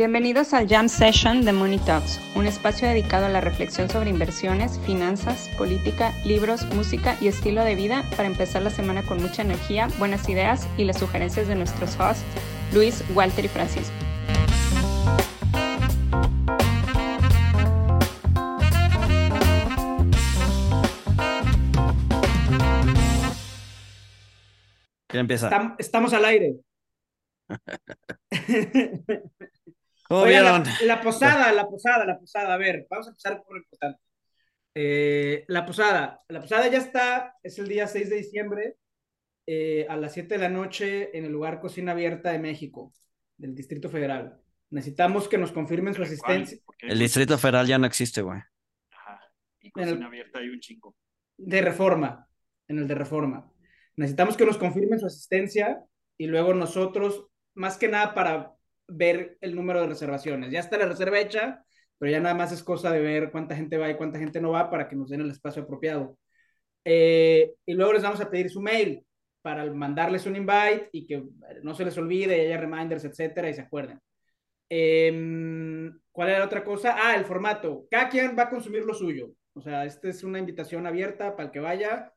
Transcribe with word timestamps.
Bienvenidos 0.00 0.54
al 0.54 0.66
Jam 0.66 0.88
Session 0.88 1.44
de 1.44 1.52
Money 1.52 1.76
Talks, 1.80 2.22
un 2.34 2.46
espacio 2.46 2.88
dedicado 2.88 3.26
a 3.26 3.28
la 3.28 3.42
reflexión 3.42 3.90
sobre 3.90 4.08
inversiones, 4.08 4.80
finanzas, 4.86 5.50
política, 5.58 6.14
libros, 6.24 6.64
música 6.74 7.18
y 7.20 7.28
estilo 7.28 7.62
de 7.64 7.74
vida 7.74 8.02
para 8.16 8.26
empezar 8.26 8.62
la 8.62 8.70
semana 8.70 9.02
con 9.02 9.20
mucha 9.20 9.42
energía, 9.42 9.88
buenas 9.98 10.26
ideas 10.30 10.66
y 10.78 10.84
las 10.84 10.98
sugerencias 10.98 11.48
de 11.48 11.54
nuestros 11.54 12.00
hosts, 12.00 12.24
Luis, 12.72 13.04
Walter 13.14 13.44
y 13.44 13.48
Francisco. 13.48 13.92
¿Quién 25.08 25.20
empieza? 25.20 25.50
Estam- 25.50 25.76
estamos 25.78 26.14
al 26.14 26.24
aire. 26.24 26.56
¿Cómo 30.10 30.22
Oigan, 30.22 30.62
vieron? 30.64 30.64
la, 30.88 30.96
la 30.96 31.00
posada, 31.00 31.52
la 31.52 31.68
posada, 31.68 32.04
la 32.04 32.18
posada. 32.18 32.54
A 32.54 32.58
ver, 32.58 32.84
vamos 32.90 33.06
a 33.06 33.10
empezar 33.10 33.42
por 33.44 33.54
lo 33.54 33.58
importante. 33.62 34.00
Eh, 34.74 35.44
la 35.46 35.64
posada. 35.64 36.20
La 36.28 36.40
posada 36.40 36.66
ya 36.68 36.78
está, 36.78 37.36
es 37.44 37.58
el 37.60 37.68
día 37.68 37.86
6 37.86 38.10
de 38.10 38.16
diciembre 38.16 38.76
eh, 39.46 39.86
a 39.88 39.96
las 39.96 40.12
7 40.12 40.34
de 40.34 40.38
la 40.40 40.48
noche 40.48 41.16
en 41.16 41.24
el 41.26 41.30
lugar 41.32 41.60
Cocina 41.60 41.92
Abierta 41.92 42.32
de 42.32 42.40
México, 42.40 42.92
del 43.36 43.54
Distrito 43.54 43.88
Federal. 43.88 44.40
Necesitamos 44.70 45.28
que 45.28 45.38
nos 45.38 45.52
confirmen 45.52 45.94
su 45.94 46.02
asistencia 46.02 46.58
El 46.80 46.98
Distrito 46.98 47.38
Federal 47.38 47.66
ya 47.68 47.78
no 47.78 47.86
existe, 47.86 48.22
güey. 48.22 48.40
Ajá. 48.90 49.20
Y 49.60 49.68
En 49.68 49.82
el- 49.82 49.88
cocina 49.90 50.06
abierta 50.08 50.38
hay 50.40 50.48
un 50.48 50.58
chingo. 50.60 50.96
de 51.36 51.62
reforma, 51.62 52.26
en 52.66 52.78
el 52.80 52.88
de 52.88 52.94
reforma. 52.96 53.50
Necesitamos 53.94 54.36
que 54.36 54.44
nos 54.44 54.58
confirmen 54.58 54.98
su 54.98 55.06
asistencia 55.06 55.80
y 56.18 56.26
luego 56.26 56.52
nosotros, 56.52 57.26
más 57.54 57.76
que 57.78 57.86
nada 57.88 58.12
para 58.12 58.52
ver 58.90 59.38
el 59.40 59.54
número 59.54 59.80
de 59.82 59.88
reservaciones. 59.88 60.52
Ya 60.52 60.60
está 60.60 60.78
la 60.78 60.86
reserva 60.86 61.20
hecha, 61.20 61.64
pero 61.98 62.12
ya 62.12 62.20
nada 62.20 62.34
más 62.34 62.52
es 62.52 62.62
cosa 62.62 62.92
de 62.92 63.00
ver 63.00 63.30
cuánta 63.30 63.56
gente 63.56 63.78
va 63.78 63.90
y 63.90 63.96
cuánta 63.96 64.18
gente 64.18 64.40
no 64.40 64.50
va 64.52 64.70
para 64.70 64.88
que 64.88 64.96
nos 64.96 65.10
den 65.10 65.22
el 65.22 65.30
espacio 65.30 65.62
apropiado. 65.62 66.18
Eh, 66.84 67.54
y 67.66 67.74
luego 67.74 67.92
les 67.92 68.02
vamos 68.02 68.20
a 68.20 68.30
pedir 68.30 68.50
su 68.50 68.60
mail 68.60 69.04
para 69.42 69.70
mandarles 69.72 70.26
un 70.26 70.36
invite 70.36 70.88
y 70.92 71.06
que 71.06 71.22
no 71.62 71.74
se 71.74 71.84
les 71.84 71.96
olvide, 71.98 72.36
y 72.38 72.46
haya 72.46 72.58
reminders, 72.58 73.04
etcétera, 73.04 73.48
y 73.50 73.54
se 73.54 73.62
acuerden. 73.62 74.00
Eh, 74.70 75.90
¿Cuál 76.12 76.28
era 76.30 76.44
otra 76.44 76.64
cosa? 76.64 76.96
Ah, 76.98 77.16
el 77.16 77.24
formato. 77.24 77.86
Cada 77.90 78.08
quien 78.08 78.36
va 78.38 78.44
a 78.44 78.50
consumir 78.50 78.84
lo 78.84 78.94
suyo. 78.94 79.30
O 79.54 79.60
sea, 79.60 79.84
esta 79.84 80.08
es 80.08 80.22
una 80.24 80.38
invitación 80.38 80.86
abierta 80.86 81.36
para 81.36 81.46
el 81.46 81.52
que 81.52 81.60
vaya. 81.60 82.12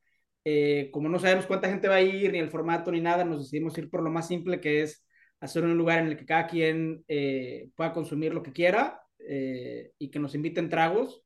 Eh, 0.45 0.89
como 0.91 1.09
no 1.09 1.19
sabemos 1.19 1.45
cuánta 1.45 1.69
gente 1.69 1.87
va 1.87 1.95
a 1.95 2.01
ir, 2.01 2.31
ni 2.31 2.39
el 2.39 2.49
formato, 2.49 2.91
ni 2.91 3.01
nada, 3.01 3.23
nos 3.23 3.43
decidimos 3.43 3.77
ir 3.77 3.89
por 3.89 4.03
lo 4.03 4.09
más 4.11 4.27
simple, 4.27 4.59
que 4.59 4.81
es 4.83 5.02
hacer 5.43 5.63
un 5.63 5.77
lugar 5.77 5.99
en 5.99 6.07
el 6.07 6.17
que 6.17 6.25
cada 6.25 6.47
quien 6.47 7.03
eh, 7.07 7.69
pueda 7.75 7.93
consumir 7.93 8.33
lo 8.33 8.43
que 8.43 8.53
quiera 8.53 9.01
eh, 9.19 9.91
y 9.97 10.09
que 10.09 10.19
nos 10.19 10.35
inviten 10.35 10.69
tragos. 10.69 11.23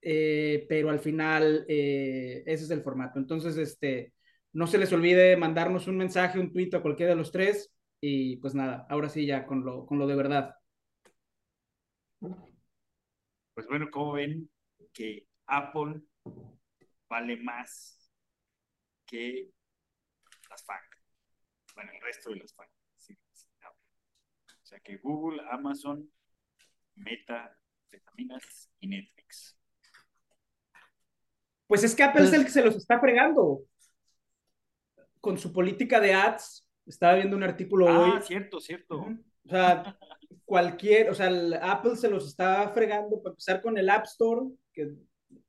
Eh, 0.00 0.66
pero 0.68 0.90
al 0.90 1.00
final, 1.00 1.64
ese 1.68 2.64
es 2.64 2.70
el 2.70 2.82
formato. 2.82 3.18
Entonces, 3.18 3.56
este, 3.56 4.14
no 4.52 4.66
se 4.66 4.78
les 4.78 4.92
olvide 4.92 5.36
mandarnos 5.36 5.88
un 5.88 5.96
mensaje, 5.96 6.38
un 6.38 6.52
tweet 6.52 6.70
a 6.74 6.82
cualquiera 6.82 7.10
de 7.10 7.18
los 7.18 7.32
tres. 7.32 7.72
Y 8.00 8.36
pues 8.36 8.54
nada, 8.54 8.86
ahora 8.88 9.08
sí 9.08 9.26
ya 9.26 9.44
con 9.44 9.64
lo, 9.64 9.84
con 9.84 9.98
lo 9.98 10.06
de 10.06 10.14
verdad. 10.14 10.54
Pues 12.20 13.66
bueno, 13.68 13.88
¿cómo 13.90 14.12
ven 14.12 14.48
que 14.92 15.26
Apple 15.46 16.00
vale 17.08 17.36
más 17.38 18.12
que 19.04 19.50
las 20.48 20.64
FANG? 20.64 20.80
Bueno, 21.74 21.92
el 21.92 22.00
resto 22.00 22.30
de 22.30 22.36
las 22.36 22.54
FANG. 22.54 22.68
sí, 22.96 23.18
sí, 23.32 23.46
Apple. 23.60 23.82
O 24.57 24.57
sea 24.68 24.80
que 24.80 24.98
Google, 24.98 25.40
Amazon, 25.50 26.10
Meta, 26.94 27.56
Vitaminas 27.90 28.70
y 28.80 28.88
Netflix. 28.88 29.56
Pues 31.66 31.84
es 31.84 31.94
que 31.94 32.02
Apple 32.02 32.24
es 32.24 32.32
el 32.32 32.44
que 32.44 32.50
se 32.50 32.64
los 32.64 32.76
está 32.76 32.98
fregando. 32.98 33.62
Con 35.20 35.36
su 35.38 35.52
política 35.52 36.00
de 36.00 36.14
ads, 36.14 36.66
estaba 36.86 37.14
viendo 37.14 37.36
un 37.36 37.42
artículo 37.42 37.88
Ah, 37.88 38.14
hoy. 38.14 38.22
cierto, 38.22 38.60
cierto. 38.60 38.98
Ujú. 38.98 39.24
O 39.44 39.48
sea, 39.50 39.98
cualquier, 40.44 41.10
o 41.10 41.14
sea, 41.14 41.28
el 41.28 41.54
Apple 41.54 41.96
se 41.96 42.08
los 42.08 42.26
está 42.26 42.68
fregando 42.70 43.20
para 43.22 43.32
empezar 43.32 43.60
con 43.60 43.76
el 43.78 43.88
App 43.90 44.04
Store, 44.04 44.46
que 44.72 44.92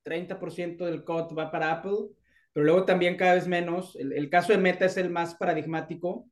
30% 0.03 0.85
del 0.85 1.03
code 1.03 1.33
va 1.35 1.51
para 1.51 1.71
Apple, 1.71 2.07
pero 2.53 2.65
luego 2.65 2.85
también 2.85 3.15
cada 3.15 3.35
vez 3.35 3.47
menos. 3.47 3.95
El, 3.95 4.13
el 4.13 4.29
caso 4.29 4.51
de 4.51 4.57
Meta 4.57 4.85
es 4.85 4.97
el 4.97 5.09
más 5.09 5.35
paradigmático, 5.35 6.27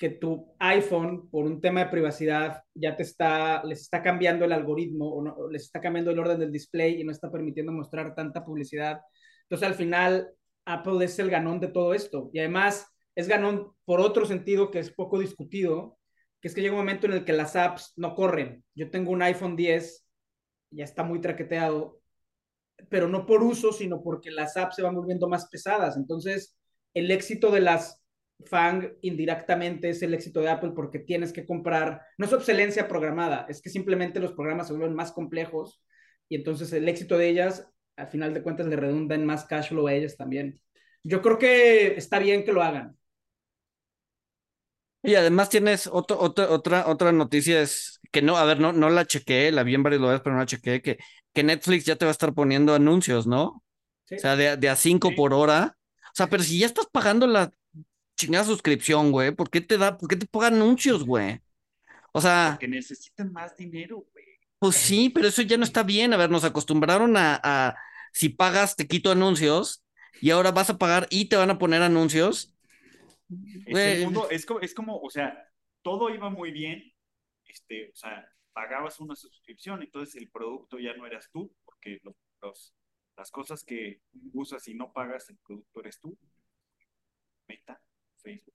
que 0.00 0.08
tu 0.08 0.56
iPhone, 0.58 1.28
por 1.28 1.44
un 1.44 1.60
tema 1.60 1.84
de 1.84 1.90
privacidad, 1.90 2.62
ya 2.74 2.96
te 2.96 3.02
está, 3.02 3.62
les 3.64 3.82
está 3.82 4.02
cambiando 4.02 4.46
el 4.46 4.52
algoritmo, 4.52 5.06
o, 5.12 5.22
no, 5.22 5.34
o 5.34 5.50
les 5.50 5.64
está 5.64 5.78
cambiando 5.78 6.10
el 6.10 6.18
orden 6.18 6.38
del 6.38 6.50
display 6.50 6.98
y 6.98 7.04
no 7.04 7.12
está 7.12 7.30
permitiendo 7.30 7.70
mostrar 7.70 8.14
tanta 8.14 8.42
publicidad. 8.42 9.02
Entonces, 9.42 9.68
al 9.68 9.74
final, 9.74 10.30
Apple 10.64 11.04
es 11.04 11.18
el 11.18 11.28
ganón 11.28 11.60
de 11.60 11.68
todo 11.68 11.92
esto. 11.92 12.30
Y 12.32 12.38
además, 12.38 12.86
es 13.14 13.28
ganón 13.28 13.72
por 13.84 14.00
otro 14.00 14.24
sentido 14.24 14.70
que 14.70 14.78
es 14.78 14.90
poco 14.90 15.18
discutido, 15.18 15.98
que 16.40 16.48
es 16.48 16.54
que 16.54 16.62
llega 16.62 16.72
un 16.72 16.80
momento 16.80 17.06
en 17.06 17.12
el 17.12 17.26
que 17.26 17.34
las 17.34 17.54
apps 17.54 17.92
no 17.96 18.14
corren. 18.14 18.64
Yo 18.74 18.90
tengo 18.90 19.10
un 19.10 19.20
iPhone 19.20 19.54
10, 19.54 20.06
ya 20.70 20.84
está 20.84 21.02
muy 21.02 21.20
traqueteado, 21.20 22.00
pero 22.88 23.06
no 23.06 23.26
por 23.26 23.42
uso, 23.42 23.70
sino 23.70 24.02
porque 24.02 24.30
las 24.30 24.56
apps 24.56 24.76
se 24.76 24.82
van 24.82 24.94
volviendo 24.94 25.28
más 25.28 25.46
pesadas. 25.50 25.98
Entonces, 25.98 26.56
el 26.94 27.10
éxito 27.10 27.50
de 27.50 27.60
las 27.60 27.99
FANG 28.46 28.92
indirectamente 29.02 29.90
es 29.90 30.02
el 30.02 30.14
éxito 30.14 30.40
de 30.40 30.50
Apple 30.50 30.72
porque 30.74 30.98
tienes 31.00 31.32
que 31.32 31.46
comprar, 31.46 32.02
no 32.18 32.26
es 32.26 32.32
obsolencia 32.32 32.88
programada, 32.88 33.46
es 33.48 33.62
que 33.62 33.70
simplemente 33.70 34.20
los 34.20 34.32
programas 34.32 34.68
se 34.68 34.74
vuelven 34.74 34.94
más 34.94 35.12
complejos 35.12 35.82
y 36.28 36.36
entonces 36.36 36.72
el 36.72 36.88
éxito 36.88 37.18
de 37.18 37.28
ellas, 37.28 37.68
al 37.96 38.08
final 38.08 38.34
de 38.34 38.42
cuentas, 38.42 38.66
le 38.66 38.76
redunda 38.76 39.14
en 39.14 39.26
más 39.26 39.44
cash 39.44 39.68
flow 39.68 39.86
a 39.88 39.94
ellas 39.94 40.16
también. 40.16 40.60
Yo 41.02 41.22
creo 41.22 41.38
que 41.38 41.96
está 41.96 42.18
bien 42.18 42.44
que 42.44 42.52
lo 42.52 42.62
hagan. 42.62 42.96
Y 45.02 45.14
además 45.14 45.48
tienes 45.48 45.86
otro, 45.86 46.18
otro- 46.20 46.50
otra, 46.52 46.86
otra 46.86 47.10
noticia, 47.12 47.62
es 47.62 48.00
que 48.12 48.20
no, 48.22 48.36
a 48.36 48.44
ver, 48.44 48.60
no, 48.60 48.72
no 48.72 48.90
la 48.90 49.06
chequeé, 49.06 49.50
la 49.52 49.62
vi 49.62 49.74
en 49.74 49.82
varios 49.82 50.00
lugares, 50.02 50.20
pero 50.22 50.34
no 50.34 50.40
la 50.40 50.46
chequeé, 50.46 50.82
que, 50.82 50.98
que 51.32 51.42
Netflix 51.42 51.86
ya 51.86 51.96
te 51.96 52.04
va 52.04 52.10
a 52.10 52.12
estar 52.12 52.34
poniendo 52.34 52.74
anuncios, 52.74 53.26
¿no? 53.26 53.64
¿sí? 54.04 54.16
O 54.16 54.20
sea, 54.20 54.36
de, 54.36 54.56
de 54.58 54.68
a 54.70 54.76
5 54.76 55.10
Sí. 55.10 55.14
por 55.14 55.34
hora. 55.34 55.76
O 56.08 56.12
sea, 56.14 56.28
pero 56.28 56.42
si 56.42 56.58
ya 56.60 56.66
estás 56.66 56.86
pagando 56.92 57.26
la 57.26 57.50
chingada 58.20 58.44
suscripción, 58.44 59.12
güey, 59.12 59.32
¿por 59.32 59.50
qué 59.50 59.60
te 59.60 59.78
da, 59.78 59.96
por 59.98 60.08
qué 60.08 60.16
te 60.16 60.26
pagan 60.26 60.54
anuncios, 60.54 61.04
güey? 61.04 61.40
O 62.12 62.20
sea, 62.20 62.52
Porque 62.52 62.68
necesitan 62.68 63.32
más 63.32 63.56
dinero, 63.56 64.04
güey. 64.12 64.26
pues 64.58 64.76
sí, 64.76 65.10
pero 65.10 65.28
eso 65.28 65.42
ya 65.42 65.56
no 65.56 65.64
está 65.64 65.82
bien. 65.82 66.12
A 66.12 66.16
ver, 66.16 66.30
nos 66.30 66.44
acostumbraron 66.44 67.16
a, 67.16 67.40
a 67.42 67.76
si 68.12 68.28
pagas, 68.28 68.76
te 68.76 68.86
quito 68.86 69.10
anuncios 69.10 69.84
y 70.20 70.30
ahora 70.30 70.52
vas 70.52 70.70
a 70.70 70.78
pagar 70.78 71.06
y 71.10 71.26
te 71.26 71.36
van 71.36 71.50
a 71.50 71.58
poner 71.58 71.82
anuncios. 71.82 72.54
Es, 73.66 73.72
Güey. 73.72 73.98
el 73.98 74.04
mundo, 74.04 74.28
es, 74.30 74.44
como, 74.44 74.60
es 74.60 74.74
como, 74.74 74.98
o 75.00 75.10
sea, 75.10 75.46
todo 75.82 76.10
iba 76.10 76.30
muy 76.30 76.50
bien, 76.50 76.82
este, 77.46 77.90
o 77.90 77.96
sea, 77.96 78.26
pagabas 78.52 78.98
una 79.00 79.14
suscripción, 79.16 79.82
entonces 79.82 80.16
el 80.16 80.28
producto 80.30 80.78
ya 80.78 80.94
no 80.94 81.06
eras 81.06 81.28
tú, 81.32 81.54
porque 81.64 82.00
lo- 82.02 82.16
los, 82.42 82.74
las 83.16 83.30
cosas 83.30 83.62
que 83.64 84.00
usas 84.32 84.66
y 84.68 84.74
no 84.74 84.92
pagas, 84.92 85.30
el 85.30 85.38
producto 85.38 85.80
eres 85.80 86.00
tú. 86.00 86.18
Meta, 87.48 87.80
Facebook. 88.20 88.54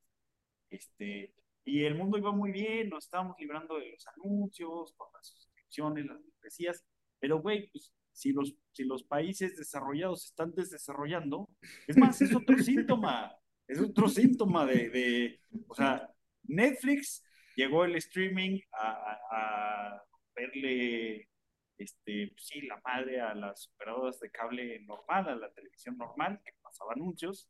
Este, 0.70 1.34
y 1.64 1.84
el 1.84 1.96
mundo 1.96 2.18
iba 2.18 2.32
muy 2.32 2.52
bien, 2.52 2.90
nos 2.90 3.06
estábamos 3.06 3.36
librando 3.40 3.78
de 3.80 3.92
los 3.92 4.06
anuncios, 4.08 4.94
con 4.96 5.08
las 5.14 5.28
suscripciones, 5.28 6.06
las 6.06 6.22
membresías, 6.22 6.86
pero 7.20 7.42
güey, 7.42 7.70
pues 7.72 7.92
si 8.12 8.32
los, 8.32 8.56
si 8.72 8.84
los 8.84 9.04
países 9.04 9.58
desarrollados 9.58 10.26
están 10.26 10.54
desdesarrollando, 10.54 11.50
es 11.88 11.98
más, 11.98 12.22
es 12.22 12.34
otro 12.36 12.58
síntoma, 12.60 13.36
es 13.68 13.80
otro 13.82 14.08
síntoma 14.08 14.66
de, 14.66 14.90
de, 14.90 15.40
o 15.68 15.76
sea, 15.76 16.10
Netflix 16.44 17.24
llegó 17.56 17.84
el 17.84 17.96
streaming 17.96 18.60
a, 18.72 18.92
a, 18.92 19.20
a 19.32 20.04
verle, 20.36 21.30
este, 21.78 22.28
pues 22.28 22.46
sí, 22.48 22.62
la 22.62 22.80
madre 22.86 23.22
a 23.22 23.34
las 23.34 23.72
operadoras 23.74 24.20
de 24.20 24.30
cable 24.30 24.80
normal, 24.82 25.30
a 25.30 25.36
la 25.36 25.52
televisión 25.52 25.98
normal, 25.98 26.40
que 26.46 26.52
pasaba 26.62 26.94
anuncios, 26.94 27.50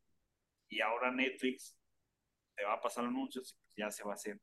y 0.70 0.82
ahora 0.82 1.12
Netflix 1.12 1.78
te 2.56 2.64
va 2.66 2.74
a 2.74 2.82
pasar 2.82 3.06
anuncios 3.06 3.52
y 3.54 3.58
pues 3.64 3.76
ya 3.78 3.92
se 3.92 4.04
va 4.04 4.12
a 4.12 4.16
hacer 4.16 4.40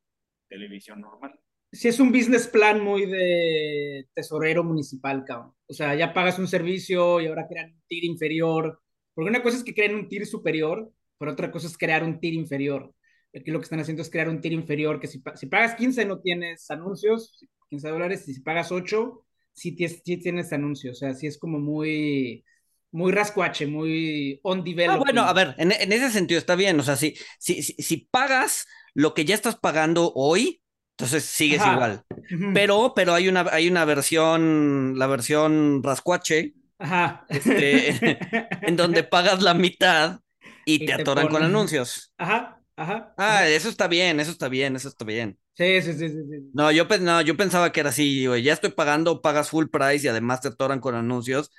televisión 0.48 1.00
normal. 1.00 1.38
sí 1.70 1.88
es 1.88 2.00
un 2.00 2.12
business 2.12 2.46
plan 2.48 2.82
muy 2.82 3.06
de 3.06 4.08
tesorero 4.14 4.64
municipal, 4.64 5.24
cabrón. 5.24 5.54
O 5.66 5.72
sea, 5.74 5.94
ya 5.94 6.12
pagas 6.12 6.38
un 6.38 6.48
servicio 6.48 7.20
y 7.20 7.26
ahora 7.26 7.46
crean 7.48 7.72
un 7.72 7.82
tier 7.88 8.04
inferior. 8.04 8.80
Porque 9.14 9.30
una 9.30 9.42
cosa 9.42 9.58
es 9.58 9.64
que 9.64 9.74
creen 9.74 9.94
un 9.94 10.08
tier 10.08 10.26
superior, 10.26 10.90
pero 11.18 11.32
otra 11.32 11.50
cosa 11.50 11.66
es 11.66 11.76
crear 11.78 12.04
un 12.04 12.20
tier 12.20 12.34
inferior. 12.34 12.94
Aquí 13.34 13.50
lo 13.50 13.58
que 13.58 13.64
están 13.64 13.80
haciendo 13.80 14.02
es 14.02 14.10
crear 14.10 14.28
un 14.28 14.40
tier 14.40 14.52
inferior 14.54 15.00
que 15.00 15.06
si, 15.06 15.18
pa- 15.18 15.36
si 15.36 15.46
pagas 15.46 15.74
15 15.74 16.04
no 16.04 16.20
tienes 16.20 16.70
anuncios, 16.70 17.46
15 17.68 17.88
dólares, 17.88 18.28
y 18.28 18.34
si 18.34 18.40
pagas 18.42 18.70
8, 18.72 19.24
sí, 19.52 19.74
ties- 19.76 20.02
sí 20.04 20.18
tienes 20.18 20.52
anuncios. 20.52 20.96
O 20.98 21.00
sea, 21.00 21.14
sí 21.14 21.26
es 21.26 21.38
como 21.38 21.58
muy, 21.58 22.44
muy 22.92 23.12
rascuache, 23.12 23.66
muy 23.66 24.40
on 24.42 24.62
Ah, 24.84 24.96
developing. 24.96 25.04
bueno, 25.04 25.22
a 25.22 25.32
ver, 25.32 25.54
en, 25.58 25.72
en 25.72 25.92
ese 25.92 26.10
sentido 26.10 26.38
está 26.38 26.56
bien. 26.56 26.78
O 26.80 26.82
sea, 26.82 26.96
si, 26.96 27.14
si, 27.38 27.62
si, 27.62 27.74
si 27.74 27.96
pagas 28.10 28.66
lo 28.94 29.14
que 29.14 29.24
ya 29.24 29.34
estás 29.34 29.56
pagando 29.56 30.12
hoy, 30.14 30.60
Entonces 30.96 31.24
sigues 31.24 31.62
Ajá. 31.62 31.66
igual. 31.66 32.04
Ujú. 32.30 32.46
Pero, 32.52 32.92
pero 32.94 33.14
hay 33.14 33.28
una, 33.28 33.46
hay 33.50 33.68
una 33.68 33.84
versión, 33.84 34.98
la 34.98 35.06
versión 35.06 35.82
rascuache, 35.82 36.54
Ajá. 36.78 37.26
este, 37.28 37.98
en 38.66 38.76
donde 38.76 39.04
pagas 39.04 39.42
la 39.42 39.54
mitad 39.54 40.20
y, 40.64 40.80
Y 40.80 40.86
te 40.86 40.94
te 40.96 41.02
atoran 41.02 41.28
con 41.28 41.42
ponen- 41.42 41.44
anuncios. 41.44 42.12
Ajá, 42.18 42.60
ajá. 42.76 43.14
Ah, 43.16 43.26
ajá. 43.26 43.48
eso 43.48 43.68
está 43.68 43.88
bien, 43.88 44.20
eso 44.20 44.30
está 44.30 44.48
bien, 44.48 44.76
eso 44.76 44.88
está 44.88 45.04
bien. 45.04 45.38
Sí, 45.54 45.80
sí, 45.82 45.92
sí, 45.94 46.08
sí, 46.10 46.22
sí. 46.30 46.52
No, 46.52 46.70
yo, 46.70 46.84
no, 47.00 47.22
yo 47.22 47.36
pensaba 47.36 47.72
que 47.72 47.80
era 47.80 47.88
así, 47.90 48.26
güey, 48.26 48.42
ya 48.42 48.52
estoy 48.52 48.70
pagando, 48.72 49.22
pagas 49.22 49.48
full 49.50 49.66
price 49.70 50.04
y 50.06 50.08
además 50.10 50.40
te 50.42 50.48
atoran 50.48 50.80
con 50.80 50.94
anuncios. 50.94 51.50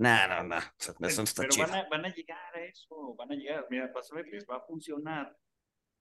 No, 0.00 0.28
no, 0.28 0.42
no, 0.44 0.56
eso 0.56 0.94
no 0.98 1.06
está 1.06 1.42
Pero 1.42 1.52
chido. 1.52 1.66
van 1.66 1.74
a, 1.76 1.88
van 1.90 2.04
a 2.06 2.08
llegar 2.08 2.56
a 2.56 2.60
eso, 2.64 3.14
van 3.16 3.32
a 3.32 3.34
llegar. 3.34 3.66
Mira, 3.68 3.90
vas 3.94 4.10
a 4.10 4.14
ver, 4.14 4.28
les 4.28 4.46
va 4.46 4.56
a 4.56 4.60
funcionar 4.60 5.36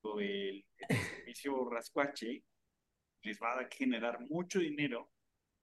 lo 0.04 0.16
del 0.16 0.66
el 0.88 0.98
servicio 0.98 1.70
rascuache, 1.70 2.46
les 3.24 3.38
va 3.42 3.60
a 3.60 3.68
generar 3.70 4.22
mucho 4.22 4.60
dinero, 4.60 5.12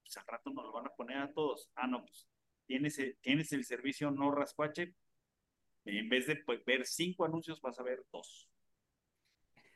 pues 0.03 0.19
al 0.19 0.27
rato 0.27 0.51
nos 0.51 0.67
lo 0.67 0.73
van 0.73 0.87
a 0.87 0.91
poner 0.91 1.17
a 1.17 1.33
todos. 1.33 1.71
Ah, 1.77 1.87
no, 1.87 2.05
pues 2.05 2.29
tienes 2.67 2.99
el, 2.99 3.17
tienes 3.23 3.51
el 3.53 3.65
servicio 3.65 4.11
no 4.11 4.31
rascuache, 4.31 4.93
en 5.87 6.09
vez 6.11 6.27
de 6.27 6.37
pues, 6.37 6.63
ver 6.67 6.85
cinco 6.85 7.25
anuncios 7.25 7.59
vas 7.63 7.79
a 7.81 7.83
ver 7.85 8.05
dos. 8.13 8.51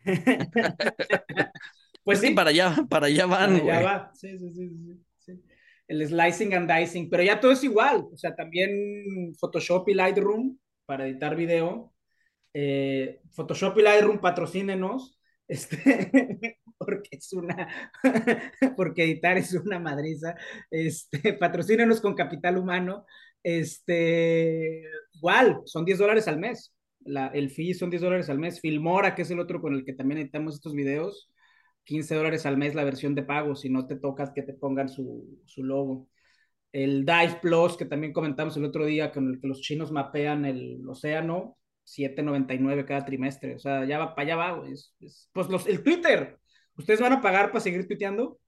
Pues 2.02 2.20
sí, 2.20 2.30
para 2.30 2.50
allá, 2.50 2.74
para 2.88 3.06
allá 3.06 3.26
van, 3.26 3.60
para 3.60 3.78
allá 3.78 3.80
va. 3.80 4.14
Sí, 4.14 4.38
sí, 4.38 4.50
sí, 4.50 4.68
sí. 4.68 5.04
El 5.90 6.06
slicing 6.06 6.54
and 6.54 6.70
dicing, 6.70 7.10
pero 7.10 7.24
ya 7.24 7.40
todo 7.40 7.50
es 7.50 7.64
igual. 7.64 8.06
O 8.12 8.16
sea, 8.16 8.36
también 8.36 9.34
Photoshop 9.34 9.88
y 9.88 9.94
Lightroom 9.94 10.56
para 10.86 11.04
editar 11.04 11.34
video. 11.34 11.92
Eh, 12.54 13.20
Photoshop 13.32 13.76
y 13.76 13.82
Lightroom 13.82 14.20
patrocínenos. 14.20 15.18
Este, 15.48 16.60
porque 16.78 17.08
es 17.10 17.32
una, 17.32 17.92
porque 18.76 19.02
editar 19.02 19.36
es 19.36 19.52
una 19.54 19.80
madriza. 19.80 20.36
Este, 20.70 21.32
patrocínenos 21.32 22.00
con 22.00 22.14
capital 22.14 22.56
humano. 22.56 23.04
Este, 23.42 24.84
igual, 25.14 25.62
son 25.64 25.84
10 25.84 25.98
dólares 25.98 26.28
al 26.28 26.38
mes. 26.38 26.72
La, 27.00 27.26
el 27.34 27.50
fee 27.50 27.74
son 27.74 27.90
10 27.90 28.02
dólares 28.02 28.30
al 28.30 28.38
mes. 28.38 28.60
Filmora, 28.60 29.16
que 29.16 29.22
es 29.22 29.30
el 29.32 29.40
otro 29.40 29.60
con 29.60 29.74
el 29.74 29.84
que 29.84 29.94
también 29.94 30.20
editamos 30.20 30.54
estos 30.54 30.72
videos, 30.72 31.32
15 31.84 32.14
dólares 32.14 32.46
al 32.46 32.56
mes 32.56 32.74
la 32.74 32.84
versión 32.84 33.14
de 33.14 33.22
pago, 33.22 33.54
si 33.56 33.68
no 33.70 33.86
te 33.86 33.96
tocas 33.96 34.30
que 34.34 34.42
te 34.42 34.54
pongan 34.54 34.88
su, 34.88 35.40
su 35.46 35.64
logo. 35.64 36.08
El 36.72 37.04
Dive 37.04 37.38
Plus, 37.42 37.76
que 37.76 37.84
también 37.84 38.12
comentamos 38.12 38.56
el 38.56 38.64
otro 38.64 38.84
día, 38.86 39.12
con 39.12 39.28
el 39.34 39.40
que 39.40 39.48
los 39.48 39.60
chinos 39.60 39.90
mapean 39.92 40.44
el 40.44 40.88
océano, 40.88 41.56
7.99 41.84 42.84
cada 42.86 43.04
trimestre. 43.04 43.56
O 43.56 43.58
sea, 43.58 43.84
ya 43.86 43.98
va 43.98 44.14
para 44.14 44.26
allá 44.34 44.36
va. 44.36 44.68
Es- 44.68 44.94
es- 45.00 45.28
pues 45.32 45.48
los, 45.48 45.66
el 45.66 45.82
Twitter, 45.82 46.38
¿ustedes 46.76 47.00
van 47.00 47.14
a 47.14 47.20
pagar 47.20 47.48
para 47.50 47.60
seguir 47.60 47.86
tuiteando? 47.88 48.38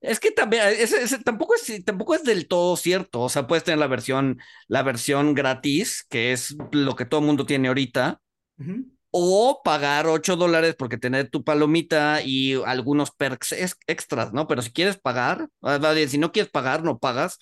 Es 0.00 0.18
que 0.18 0.32
también, 0.32 0.62
ese 0.66 1.18
tampoco 1.20 1.54
es, 1.54 1.84
tampoco 1.84 2.14
es 2.16 2.24
del 2.24 2.48
todo 2.48 2.76
cierto. 2.76 3.20
O 3.20 3.28
sea, 3.28 3.46
puedes 3.46 3.62
tener 3.64 3.78
la 3.78 3.86
versión, 3.86 4.40
la 4.66 4.82
versión 4.82 5.32
gratis, 5.34 6.04
que 6.10 6.32
es 6.32 6.56
lo 6.72 6.96
que 6.96 7.04
todo 7.04 7.20
el 7.20 7.26
mundo 7.26 7.46
tiene 7.46 7.68
ahorita, 7.68 8.20
Ujú. 8.58 8.84
O 9.14 9.60
pagar 9.62 10.06
8 10.08 10.36
dólares 10.36 10.74
porque 10.76 10.98
tener 10.98 11.30
tu 11.30 11.44
palomita 11.44 12.22
y 12.24 12.54
algunos 12.64 13.10
perks 13.12 13.52
ex- 13.52 13.78
extras, 13.86 14.32
¿no? 14.32 14.48
Pero 14.48 14.62
si 14.62 14.72
quieres 14.72 14.98
pagar, 14.98 15.48
ah, 15.62 15.78
va 15.78 15.92
bien, 15.92 16.08
si 16.08 16.18
no 16.18 16.32
quieres 16.32 16.50
pagar, 16.50 16.82
no 16.82 16.98
pagas 16.98 17.38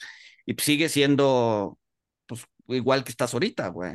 y 0.47 0.55
sigue 0.61 0.89
siendo 0.89 1.79
pues 2.27 2.45
igual 2.69 3.05
que 3.05 3.11
estás 3.13 3.33
ahorita, 3.35 3.69
güey. 3.69 3.93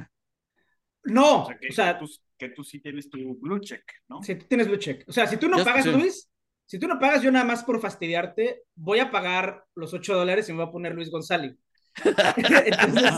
No, 1.04 1.44
O 1.44 1.48
sea, 1.48 1.58
que, 1.60 1.68
o 1.68 1.72
sea, 1.72 1.94
que 2.00 2.06
tú, 2.06 2.12
que 2.38 2.50
tú 2.50 2.64
sí 2.64 2.80
tienes 2.80 3.10
tu 3.10 3.38
blue 3.40 3.60
check, 3.60 3.84
¿no? 4.08 4.24
si 4.24 4.36
tú 4.36 4.46
tienes 4.48 4.68
blue 4.68 4.78
check. 4.78 5.04
O 5.08 5.12
sea, 5.12 5.28
si 5.28 5.38
tú 5.38 5.48
no 5.48 5.58
Yo- 5.60 5.64
pagas, 5.66 5.84
sí. 5.84 5.92
Luis, 5.92 6.30
si 6.66 6.80
tú 6.80 6.88
no 6.88 6.98
pagas, 7.00 7.22
yo 7.22 7.32
nada 7.32 7.46
más 7.46 7.64
por 7.64 7.80
fastidiarte, 7.80 8.64
voy 8.74 9.00
a 9.00 9.12
pagar 9.12 9.64
los 9.76 9.94
8 9.94 10.16
dólares 10.16 10.50
y 10.50 10.54
me 10.54 10.60
voy 10.64 10.68
a 10.70 10.72
poner 10.72 10.96
Luis 10.96 11.12
González. 11.12 11.56
Entonces, 12.36 13.12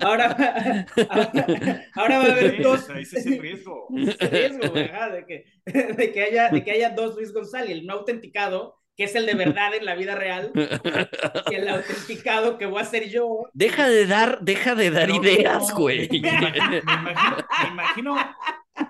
ahora, 0.00 0.86
ahora 1.94 2.18
va 2.18 2.24
a 2.24 2.32
haber 2.32 2.56
Sí, 2.56 2.62
dos. 2.62 2.88
ese 2.90 3.18
es 3.18 3.26
el 3.26 3.38
riesgo. 3.40 3.88
Ese 3.96 4.28
riesgo, 4.28 4.68
güey, 4.70 4.84
ajá, 4.84 5.10
de, 5.10 5.26
que, 5.26 5.44
de, 5.94 6.12
que 6.12 6.22
haya, 6.22 6.48
de 6.50 6.62
que 6.64 6.70
haya 6.70 6.90
dos 6.90 7.16
Luis 7.16 7.32
González, 7.32 7.70
el 7.70 7.86
no 7.86 7.94
autenticado, 7.94 8.78
que 8.96 9.04
es 9.04 9.14
el 9.14 9.26
de 9.26 9.34
verdad 9.34 9.74
en 9.74 9.84
la 9.84 9.94
vida 9.94 10.14
real, 10.14 10.52
y 11.50 11.54
el 11.54 11.68
autenticado 11.68 12.56
que 12.56 12.66
voy 12.66 12.80
a 12.80 12.84
ser 12.84 13.08
yo. 13.08 13.48
Deja 13.52 13.88
de 13.88 14.06
dar, 14.06 14.38
deja 14.40 14.74
de 14.74 14.90
dar 14.90 15.06
Pero 15.08 15.22
ideas, 15.22 15.68
no, 15.70 15.76
güey. 15.76 16.08
Me, 16.08 16.20
me 16.20 16.28
imagino, 16.28 16.70
me 16.70 16.78
imagino, 16.88 17.36
me 17.64 17.68
imagino- 17.72 18.36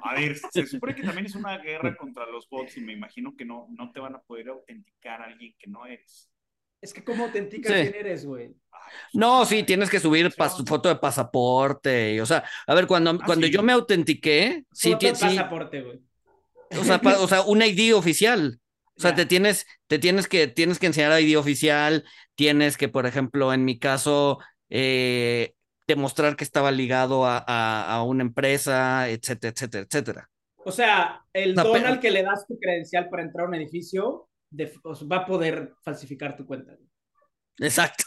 a 0.02 0.14
ver, 0.14 0.36
se 0.36 0.66
supone 0.66 0.94
que 0.94 1.02
también 1.02 1.26
es 1.26 1.34
una 1.36 1.58
guerra 1.58 1.96
contra 1.96 2.26
los 2.26 2.48
bots 2.48 2.76
y 2.76 2.80
me 2.80 2.92
imagino 2.92 3.34
que 3.36 3.44
no, 3.44 3.66
no 3.70 3.92
te 3.92 4.00
van 4.00 4.16
a 4.16 4.20
poder 4.20 4.48
autenticar 4.48 5.22
a 5.22 5.26
alguien 5.26 5.54
que 5.58 5.70
no 5.70 5.86
eres. 5.86 6.28
Es 6.80 6.92
que, 6.92 7.02
¿cómo 7.04 7.24
autenticas 7.24 7.72
Sí. 7.72 7.82
quién 7.82 7.94
eres, 7.94 8.24
güey? 8.26 8.54
No, 9.12 9.44
sí, 9.44 9.62
tienes 9.64 9.90
que 9.90 9.98
subir 10.00 10.30
foto 10.32 10.88
de 10.88 10.96
pasaporte. 10.96 12.14
y, 12.14 12.20
o 12.20 12.26
sea, 12.26 12.44
a 12.66 12.74
ver, 12.74 12.86
cuando, 12.86 13.10
Ah, 13.10 13.18
cuando 13.26 13.46
sí. 13.46 13.52
yo 13.52 13.62
me 13.62 13.72
autentiqué, 13.72 14.64
sí, 14.72 14.92
Foto 14.92 15.06
de 15.06 15.12
pasaporte, 15.12 15.82
güey. 15.82 16.00
o 16.78 16.84
sea, 16.84 17.00
o 17.20 17.28
sea, 17.28 17.42
un 17.42 17.62
ID 17.62 17.94
oficial. 17.94 18.60
O 18.96 19.00
sea, 19.00 19.14
te 19.14 19.26
tienes, 19.26 19.66
te 19.88 19.98
tienes 19.98 20.26
que, 20.28 20.46
tienes 20.46 20.78
que 20.78 20.86
enseñar 20.86 21.20
ID 21.20 21.36
oficial, 21.36 22.04
tienes 22.34 22.76
que, 22.78 22.88
por 22.88 23.04
ejemplo, 23.06 23.52
en 23.52 23.64
mi 23.64 23.78
caso, 23.78 24.38
eh, 24.70 25.52
demostrar 25.86 26.34
que 26.36 26.44
estaba 26.44 26.70
ligado 26.70 27.26
a, 27.26 27.44
a- 27.46 27.94
a 27.96 28.02
una 28.04 28.22
empresa, 28.22 29.08
etcétera, 29.10 29.52
etcétera, 29.52 29.84
etcétera. 29.88 30.30
O 30.64 30.72
sea, 30.72 31.22
el 31.32 31.54
don 31.54 31.84
al 31.84 32.00
que 32.00 32.10
le 32.10 32.22
das 32.22 32.46
tu 32.46 32.58
credencial 32.58 33.08
para 33.10 33.22
entrar 33.22 33.44
a 33.44 33.48
un 33.48 33.54
edificio 33.54 34.28
de- 34.56 34.72
o 34.82 34.94
sea, 34.94 35.08
va 35.08 35.16
a 35.18 35.26
poder 35.26 35.74
falsificar 35.82 36.36
tu 36.36 36.46
cuenta. 36.46 36.76
Exacto. 37.58 38.04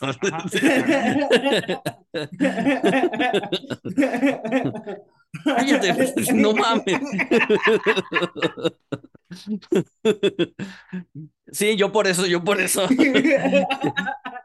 Cállate, 5.46 5.90
no 6.34 6.54
mames. 6.54 7.00
Sí, 11.52 11.76
yo 11.78 11.92
por 11.92 12.08
eso, 12.08 12.26
yo 12.28 12.44
por 12.44 12.60
eso. 12.62 12.88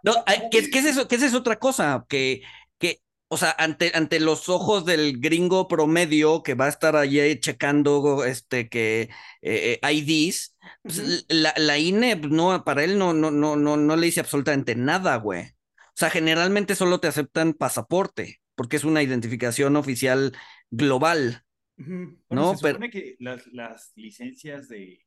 No, 0.02 0.12
¿qué, 0.50 0.68
qué 0.70 0.78
es 0.80 0.84
eso? 0.84 1.08
¿Qué 1.08 1.16
es 1.16 1.22
eso 1.22 1.38
otra 1.38 1.58
cosa? 1.58 2.04
Que, 2.08 2.42
que, 2.78 3.00
o 3.28 3.36
sea, 3.38 3.54
ante, 3.58 3.92
ante 3.94 4.20
los 4.20 4.48
ojos 4.50 4.84
del 4.84 5.18
gringo 5.20 5.66
promedio 5.68 6.42
que 6.42 6.54
va 6.54 6.66
a 6.66 6.68
estar 6.68 6.96
allí 6.96 7.40
checando 7.40 8.24
este 8.24 8.68
que 8.68 9.08
eh, 9.42 9.78
eh, 9.82 9.92
IDs, 9.92 10.53
pues, 10.82 11.26
la, 11.28 11.54
la 11.56 11.78
INE, 11.78 12.16
pues, 12.16 12.32
no, 12.32 12.64
para 12.64 12.84
él 12.84 12.98
no, 12.98 13.12
no, 13.12 13.30
no, 13.30 13.56
no, 13.56 13.76
no 13.76 13.96
le 13.96 14.06
dice 14.06 14.20
absolutamente 14.20 14.74
nada, 14.74 15.16
güey. 15.16 15.42
O 15.46 15.96
sea, 15.96 16.10
generalmente 16.10 16.74
solo 16.74 16.98
te 17.00 17.08
aceptan 17.08 17.54
pasaporte, 17.54 18.40
porque 18.54 18.76
es 18.76 18.84
una 18.84 19.02
identificación 19.02 19.76
oficial 19.76 20.36
global. 20.70 21.44
Bueno, 21.76 22.16
No, 22.30 22.56
se 22.56 22.62
pero- 22.62 22.74
supone 22.74 22.90
que 22.90 23.16
las, 23.20 23.46
las 23.48 23.92
licencias 23.96 24.68
de 24.68 25.04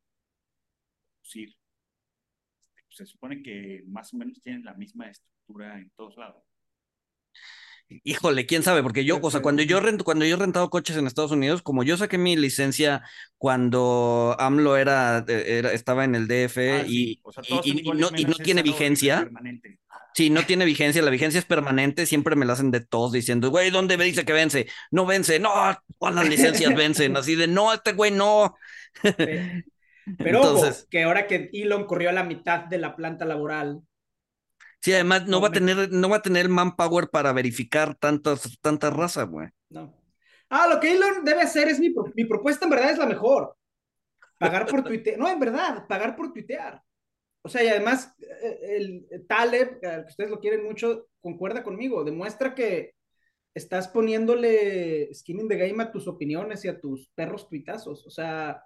conducir, 1.16 1.56
se 2.90 3.06
supone 3.06 3.44
que 3.44 3.84
más 3.88 4.14
o 4.14 4.18
menos 4.18 4.42
tienen 4.42 4.64
la 4.64 4.74
misma 4.74 5.10
estructura 5.10 5.78
en 5.78 5.90
todos 5.96 6.18
lados. 6.18 6.44
Híjole, 8.04 8.46
quién 8.46 8.64
sabe, 8.64 8.84
porque 8.84 9.06
yo, 9.06 9.20
o 9.22 9.32
sea, 9.32 9.42
cuando 9.42 9.62
yo 9.64 9.80
rento, 9.80 10.04
cuando 10.04 10.26
yo 10.26 10.36
he 10.36 10.40
rentado 10.40 10.70
coches 10.70 10.98
en 10.98 11.08
Estados 11.08 11.32
Unidos, 11.32 11.62
como 11.62 11.84
yo 11.84 11.96
saqué 11.96 12.18
mi 12.18 12.36
licencia 12.36 13.02
cuando 13.38 14.36
AMLO 14.40 14.76
era, 14.76 15.24
eh, 15.28 15.44
era- 15.60 15.72
estaba 15.72 16.04
en 16.04 16.16
el 16.16 16.28
DF 16.28 16.58
Ah, 16.82 16.84
y, 16.86 16.90
sí, 16.90 17.20
o 17.24 17.32
sea, 17.32 17.44
y- 17.64 17.82
no, 17.84 17.94
y 17.94 18.02
no 18.02 18.12
menos 18.12 18.38
tiene 18.40 18.62
vigencia. 18.62 19.30
Sí, 20.14 20.30
no 20.32 20.44
tiene 20.46 20.66
vigencia, 20.66 21.02
la 21.02 21.12
vigencia 21.12 21.38
es 21.40 21.46
permanente, 21.46 22.06
siempre 22.08 22.36
me 22.36 22.46
la 22.46 22.54
hacen 22.54 22.72
de 22.72 22.82
todos 22.82 23.12
diciendo, 23.12 23.52
güey, 23.52 23.70
¿dónde 23.70 23.98
me 23.98 24.04
dice 24.04 24.26
que 24.26 24.34
vence? 24.34 24.68
No 24.92 25.06
vence, 25.06 25.40
no, 25.40 25.52
todas 26.00 26.16
las 26.16 26.28
licencias 26.28 26.76
vencen, 26.76 27.16
así 27.16 27.36
de, 27.36 27.48
no, 27.48 27.72
este 27.72 27.94
güey 27.94 28.12
no. 28.12 28.56
Pe- 29.02 29.64
Pero 30.18 30.40
ojo, 30.42 30.50
Entonces, 30.56 30.88
que 30.90 31.04
ahora 31.04 31.28
que 31.28 31.50
Elon 31.54 31.86
corrió 31.86 32.10
a 32.10 32.14
la 32.14 32.24
mitad 32.24 32.62
de 32.66 32.78
la 32.80 32.96
planta 32.96 33.26
laboral, 33.26 33.82
sí, 34.88 34.94
además 34.94 35.28
no 35.28 35.40
No, 35.40 35.42
va 35.42 35.50
a 35.50 35.52
tener, 35.52 35.92
no 35.92 36.10
va 36.10 36.18
a 36.18 36.22
tener 36.22 36.50
manpower 36.50 37.10
para 37.10 37.34
verificar 37.34 37.96
tantas, 37.96 38.58
tanta 38.62 38.90
raza, 38.90 39.24
güey. 39.24 39.50
no. 39.70 39.94
Ah, 40.50 40.68
lo 40.74 40.80
que 40.80 40.94
Elon 40.94 41.26
debe 41.26 41.42
hacer 41.42 41.68
es 41.68 41.80
mi, 41.80 41.94
mi 42.16 42.26
propuesta, 42.26 42.66
en 42.66 42.72
verdad 42.72 42.92
es 42.92 42.98
la 42.98 43.06
mejor. 43.06 43.58
Pagar 44.40 44.68
por 44.68 44.84
tuitear. 44.88 45.18
No, 45.20 45.30
en 45.30 45.40
verdad, 45.40 45.88
pagar 45.88 46.16
por 46.16 46.34
tuitear. 46.34 46.82
O 47.44 47.50
sea, 47.50 47.64
y 47.64 47.68
además, 47.70 48.14
eh, 48.20 48.60
el, 48.78 49.08
el 49.12 49.28
Taleb, 49.28 49.80
al 49.86 50.04
que 50.06 50.10
ustedes 50.12 50.30
lo 50.32 50.40
quieren 50.40 50.64
mucho, 50.64 51.08
concuerda 51.22 51.64
conmigo. 51.64 52.04
Demuestra 52.04 52.56
que 52.56 52.94
estás 53.54 53.88
poniéndole 53.90 55.14
skin 55.14 55.42
in 55.42 55.50
the 55.50 55.58
game 55.58 55.84
a 55.84 55.92
tus 55.92 56.08
opiniones 56.08 56.66
y 56.66 56.70
a 56.70 56.80
tus 56.80 57.10
perros 57.16 57.50
tuitazos. 57.50 58.06
O 58.08 58.10
sea, 58.12 58.64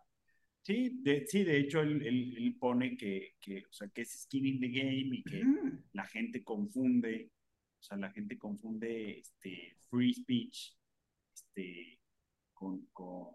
Sí, 0.64 1.00
de, 1.02 1.26
sí, 1.26 1.44
de 1.44 1.58
hecho 1.58 1.82
él, 1.82 2.06
él- 2.06 2.36
él 2.38 2.56
pone 2.60 2.96
que, 2.96 3.36
que, 3.40 3.66
o 3.66 3.74
sea, 3.74 3.88
que 3.90 4.02
es 4.02 4.22
skin 4.24 4.46
in 4.46 4.60
the 4.60 4.68
game 4.68 5.16
y 5.18 5.24
que 5.24 5.42
ujú, 5.44 5.80
la 5.94 6.06
gente 6.06 6.44
confunde, 6.44 7.32
o 7.80 7.84
sea, 7.84 7.98
la 7.98 8.12
gente 8.12 8.38
confunde 8.38 9.20
este 9.20 9.76
free 9.90 10.14
speech 10.14 10.76
este, 11.34 12.00
con, 12.54 12.86
con, 12.94 13.30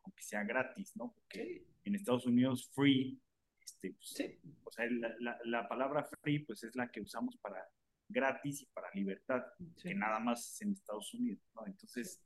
con 0.00 0.12
que 0.12 0.22
sea 0.22 0.42
gratis, 0.42 0.96
¿no? 0.96 1.12
Porque 1.12 1.44
sí. 1.44 1.66
en 1.84 1.94
Estados 1.94 2.26
Unidos 2.26 2.68
free 2.74 3.20
este, 3.64 3.92
pues, 3.92 4.40
o 4.64 4.70
sea, 4.72 4.86
la, 4.90 5.14
la, 5.20 5.38
la, 5.44 5.68
palabra 5.68 6.04
free, 6.22 6.40
pues 6.40 6.64
es 6.64 6.74
la 6.74 6.90
que 6.90 7.00
usamos 7.00 7.36
para 7.38 7.64
gratis 8.08 8.62
y 8.62 8.66
para 8.66 8.88
libertad, 8.94 9.42
que 9.80 9.94
nada 9.94 10.18
más 10.18 10.52
es 10.54 10.62
en 10.62 10.72
Estados 10.72 11.14
Unidos, 11.14 11.42
¿no? 11.54 11.66
Entonces, 11.66 12.22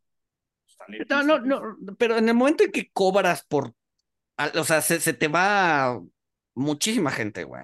pues, 0.78 1.08
no, 1.08 1.22
no, 1.22 1.76
no, 1.78 1.96
pero 1.96 2.16
en 2.16 2.28
el 2.28 2.34
momento 2.34 2.64
en 2.64 2.72
que 2.72 2.90
cobras 2.90 3.44
por, 3.44 3.74
o 4.54 4.64
sea, 4.64 4.80
se, 4.80 5.00
se 5.00 5.12
te 5.12 5.28
va 5.28 6.02
muchísima 6.54 7.10
gente, 7.10 7.44
güey. 7.44 7.62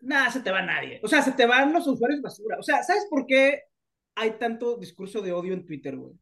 Nada, 0.00 0.30
se 0.30 0.40
te 0.40 0.50
va 0.50 0.62
nadie. 0.62 1.00
O 1.02 1.08
sea, 1.08 1.22
se 1.22 1.32
te 1.32 1.46
van 1.46 1.72
los 1.72 1.86
usuarios 1.86 2.22
basura. 2.22 2.58
O 2.58 2.62
sea, 2.62 2.82
¿sabes 2.82 3.06
por 3.10 3.26
qué 3.26 3.62
hay 4.14 4.32
tanto 4.32 4.76
discurso 4.76 5.20
de 5.20 5.32
odio 5.32 5.52
en 5.52 5.66
Twitter, 5.66 5.96
güey? 5.96 6.14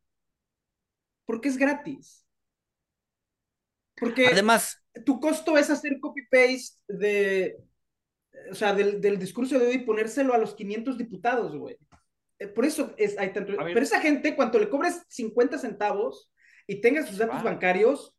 Porque 1.26 1.48
es 1.48 1.56
gratis. 1.56 2.24
Porque 3.96 4.28
además 4.28 4.82
tu 5.04 5.20
costo 5.20 5.56
es 5.56 5.70
hacer 5.70 5.98
copy-paste 6.00 6.80
de, 6.88 7.56
o 8.50 8.54
sea, 8.54 8.72
del, 8.72 9.00
del, 9.00 9.18
discurso 9.18 9.58
de 9.58 9.66
odio 9.66 9.74
y 9.74 9.84
ponérselo 9.84 10.34
a 10.34 10.38
los 10.38 10.54
500 10.54 10.98
diputados, 10.98 11.56
güey. 11.56 11.76
Eh, 12.38 12.46
por 12.46 12.64
eso 12.64 12.94
es, 12.96 13.18
hay 13.18 13.32
tanto... 13.32 13.52
Pero 13.56 13.80
esa 13.80 14.00
gente, 14.00 14.36
cuando 14.36 14.58
le 14.58 14.68
cobres 14.68 15.02
50 15.08 15.58
centavos 15.58 16.32
y 16.66 16.80
tengas 16.80 17.08
sus 17.08 17.18
datos 17.18 17.42
bancarios, 17.42 18.14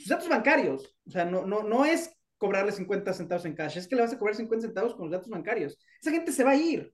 sus 0.00 0.08
datos 0.08 0.28
bancarios, 0.28 0.94
o 1.06 1.10
sea, 1.10 1.24
no, 1.24 1.46
no, 1.46 1.62
no 1.62 1.84
es 1.84 2.10
cobrarle 2.38 2.72
50 2.72 3.12
centavos 3.12 3.44
en 3.44 3.54
cash, 3.54 3.76
es 3.76 3.86
que 3.86 3.96
le 3.96 4.02
vas 4.02 4.12
a 4.12 4.18
cobrar 4.18 4.34
50 4.34 4.66
centavos 4.66 4.94
con 4.94 5.04
los 5.04 5.12
datos 5.12 5.28
bancarios. 5.28 5.78
Esa 6.00 6.10
gente 6.10 6.32
se 6.32 6.42
va 6.44 6.52
a 6.52 6.56
ir. 6.56 6.92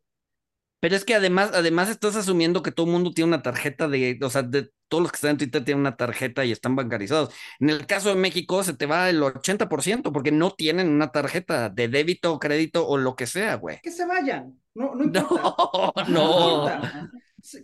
Pero 0.80 0.94
es 0.94 1.04
que 1.04 1.14
además, 1.14 1.50
además 1.54 1.88
estás 1.88 2.16
asumiendo 2.16 2.62
que 2.62 2.70
todo 2.70 2.86
el 2.86 2.92
mundo 2.92 3.12
tiene 3.12 3.28
una 3.28 3.42
tarjeta 3.42 3.88
de, 3.88 4.18
o 4.22 4.30
sea, 4.30 4.42
de 4.42 4.70
todos 4.88 5.02
los 5.02 5.10
que 5.10 5.16
están 5.16 5.32
en 5.32 5.36
Twitter 5.38 5.64
tienen 5.64 5.80
una 5.80 5.96
tarjeta 5.96 6.44
y 6.44 6.52
están 6.52 6.76
bancarizados. 6.76 7.34
En 7.60 7.70
el 7.70 7.86
caso 7.86 8.10
de 8.10 8.16
México 8.16 8.62
se 8.62 8.74
te 8.74 8.86
va 8.86 9.08
el 9.08 9.22
80% 9.22 10.12
porque 10.12 10.32
no 10.32 10.52
tienen 10.52 10.88
una 10.88 11.10
tarjeta 11.10 11.70
de 11.70 11.88
débito 11.88 12.34
o 12.34 12.38
crédito 12.38 12.86
o 12.86 12.98
lo 12.98 13.16
que 13.16 13.26
sea, 13.26 13.54
güey. 13.56 13.80
Que 13.82 13.90
se 13.90 14.04
vayan. 14.04 14.60
No, 14.74 14.94
no 14.94 15.04
importa. 15.04 16.04
No, 16.08 16.68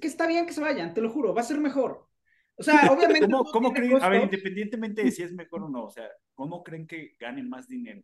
Que 0.01 0.07
está 0.07 0.27
bien 0.27 0.47
que 0.47 0.53
se 0.53 0.61
vayan, 0.61 0.95
te 0.95 1.01
lo 1.01 1.11
juro, 1.11 1.35
va 1.35 1.43
a 1.43 1.45
ser 1.45 1.59
mejor. 1.59 2.09
O 2.56 2.62
sea, 2.62 2.75
obviamente. 2.92 3.28
¿Cómo, 3.28 3.44
cómo 3.44 3.73
creen? 3.73 4.02
A 4.02 4.09
ver, 4.09 4.23
independientemente 4.23 5.04
de 5.04 5.11
si 5.11 5.23
es 5.23 5.32
mejor 5.32 5.64
o 5.64 5.68
no, 5.68 5.85
o 5.85 5.90
sea, 5.90 6.09
¿cómo 6.35 6.62
creen 6.62 6.87
que 6.87 7.16
ganen 7.18 7.49
más 7.49 7.68
dinero? 7.68 8.00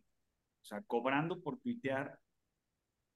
O 0.61 0.65
sea, 0.65 0.81
cobrando 0.83 1.41
por 1.41 1.59
tuitear 1.59 2.19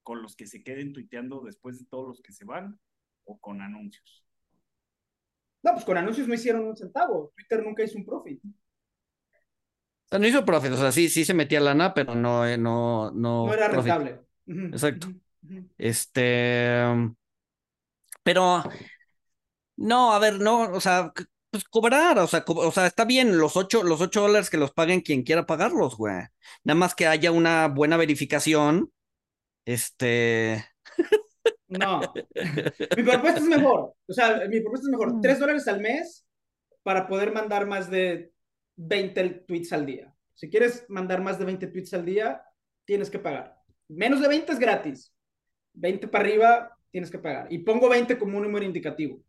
con 0.03 0.21
los 0.21 0.35
que 0.35 0.45
se 0.45 0.63
queden 0.63 0.93
tuiteando 0.93 1.41
después 1.41 1.79
de 1.79 1.85
todos 1.85 2.07
los 2.07 2.21
que 2.21 2.33
se 2.33 2.45
van 2.45 2.79
o 3.25 3.39
con 3.39 3.61
anuncios? 3.61 4.25
No, 5.63 5.71
pues 5.73 5.85
con 5.85 5.97
anuncios 5.97 6.27
no 6.27 6.33
hicieron 6.33 6.65
un 6.65 6.75
centavo. 6.75 7.31
Twitter 7.35 7.63
nunca 7.63 7.83
hizo 7.83 7.97
un 7.97 8.05
profit. 8.05 8.43
O 8.43 10.07
sea, 10.09 10.19
no 10.19 10.27
hizo 10.27 10.45
profit, 10.45 10.73
o 10.73 10.77
sea, 10.77 10.91
sí, 10.91 11.09
sí 11.09 11.23
se 11.23 11.33
metía 11.33 11.61
lana, 11.61 11.93
pero 11.93 12.13
no, 12.13 12.45
eh, 12.45 12.57
no, 12.57 13.11
no. 13.11 13.47
No 13.47 13.53
era 13.53 13.69
rentable. 13.69 14.19
Exacto. 14.45 15.07
Este. 15.77 16.83
Pero. 18.23 18.63
No, 19.77 20.13
a 20.13 20.19
ver, 20.19 20.39
no, 20.39 20.71
o 20.71 20.79
sea, 20.79 21.11
pues 21.49 21.63
cobrar, 21.65 22.17
o 22.19 22.27
sea, 22.27 22.43
o 22.47 22.71
sea, 22.71 22.87
está 22.87 23.05
bien, 23.05 23.37
los 23.37 23.55
ocho, 23.57 23.83
los 23.83 24.01
ocho 24.01 24.21
dólares 24.21 24.49
que 24.49 24.57
los 24.57 24.71
paguen 24.71 25.01
quien 25.01 25.23
quiera 25.23 25.45
pagarlos, 25.45 25.97
güey. 25.97 26.15
Nada 26.63 26.75
más 26.79 26.95
que 26.95 27.07
haya 27.07 27.31
una 27.31 27.67
buena 27.67 27.97
verificación 27.97 28.91
este. 29.65 30.65
No. 31.67 32.01
mi 32.95 33.03
propuesta 33.03 33.39
es 33.39 33.45
mejor. 33.45 33.95
O 34.07 34.13
sea, 34.13 34.47
mi 34.47 34.59
propuesta 34.59 34.85
es 34.85 34.91
mejor. 34.91 35.15
Mm. 35.15 35.21
Tres 35.21 35.39
dólares 35.39 35.67
al 35.67 35.81
mes 35.81 36.23
para 36.83 37.07
poder 37.07 37.33
mandar 37.33 37.65
más 37.65 37.89
de 37.89 38.31
20 38.75 39.29
tweets 39.47 39.73
al 39.73 39.83
día. 39.87 40.13
Si 40.35 40.51
quieres 40.51 40.85
mandar 40.87 41.21
más 41.21 41.39
de 41.39 41.45
20 41.45 41.65
tweets 41.67 41.95
al 41.95 42.05
día, 42.05 42.43
tienes 42.85 43.09
que 43.09 43.17
pagar. 43.17 43.57
Menos 43.87 44.21
de 44.21 44.27
20 44.27 44.51
es 44.51 44.59
gratis. 44.59 45.13
20 45.73 46.07
para 46.09 46.23
arriba, 46.23 46.77
tienes 46.91 47.09
que 47.09 47.17
pagar. 47.17 47.47
Y 47.51 47.59
pongo 47.59 47.89
20 47.89 48.19
como 48.19 48.37
un 48.37 48.43
número 48.43 48.65
indicativo. 48.65 49.23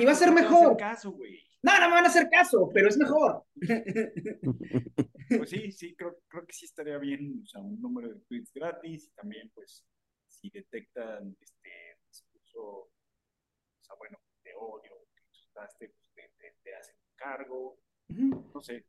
Y 0.00 0.04
va 0.04 0.12
a 0.12 0.14
ser 0.14 0.32
mejor. 0.32 0.76
Caso, 0.76 1.12
güey. 1.12 1.38
No, 1.62 1.78
no 1.78 1.88
me 1.88 1.94
van 1.94 2.04
a 2.04 2.08
hacer 2.08 2.28
caso, 2.30 2.70
pero 2.72 2.88
es 2.88 2.96
mejor. 2.96 3.44
Pues 5.28 5.50
sí, 5.50 5.70
sí, 5.70 5.94
creo, 5.94 6.18
creo 6.26 6.44
que 6.44 6.52
sí 6.52 6.64
estaría 6.64 6.98
bien, 6.98 7.42
o 7.44 7.46
sea, 7.46 7.60
un 7.60 7.80
número 7.80 8.08
de 8.08 8.18
tweets 8.22 8.52
gratis 8.52 9.06
y 9.06 9.10
también, 9.12 9.48
pues, 9.54 9.86
si 10.26 10.50
detectan 10.50 11.36
este 11.40 11.70
discurso, 12.08 12.60
o 12.60 12.90
sea, 13.80 13.94
bueno, 13.96 14.18
de 14.42 14.50
odio, 14.56 14.90
que 15.14 15.22
asustaste, 15.30 15.88
pues 15.90 16.10
te, 16.14 16.56
te, 16.64 16.74
hacen 16.74 16.96
un 16.96 17.14
cargo, 17.14 17.78
no 18.08 18.60
sé. 18.60 18.86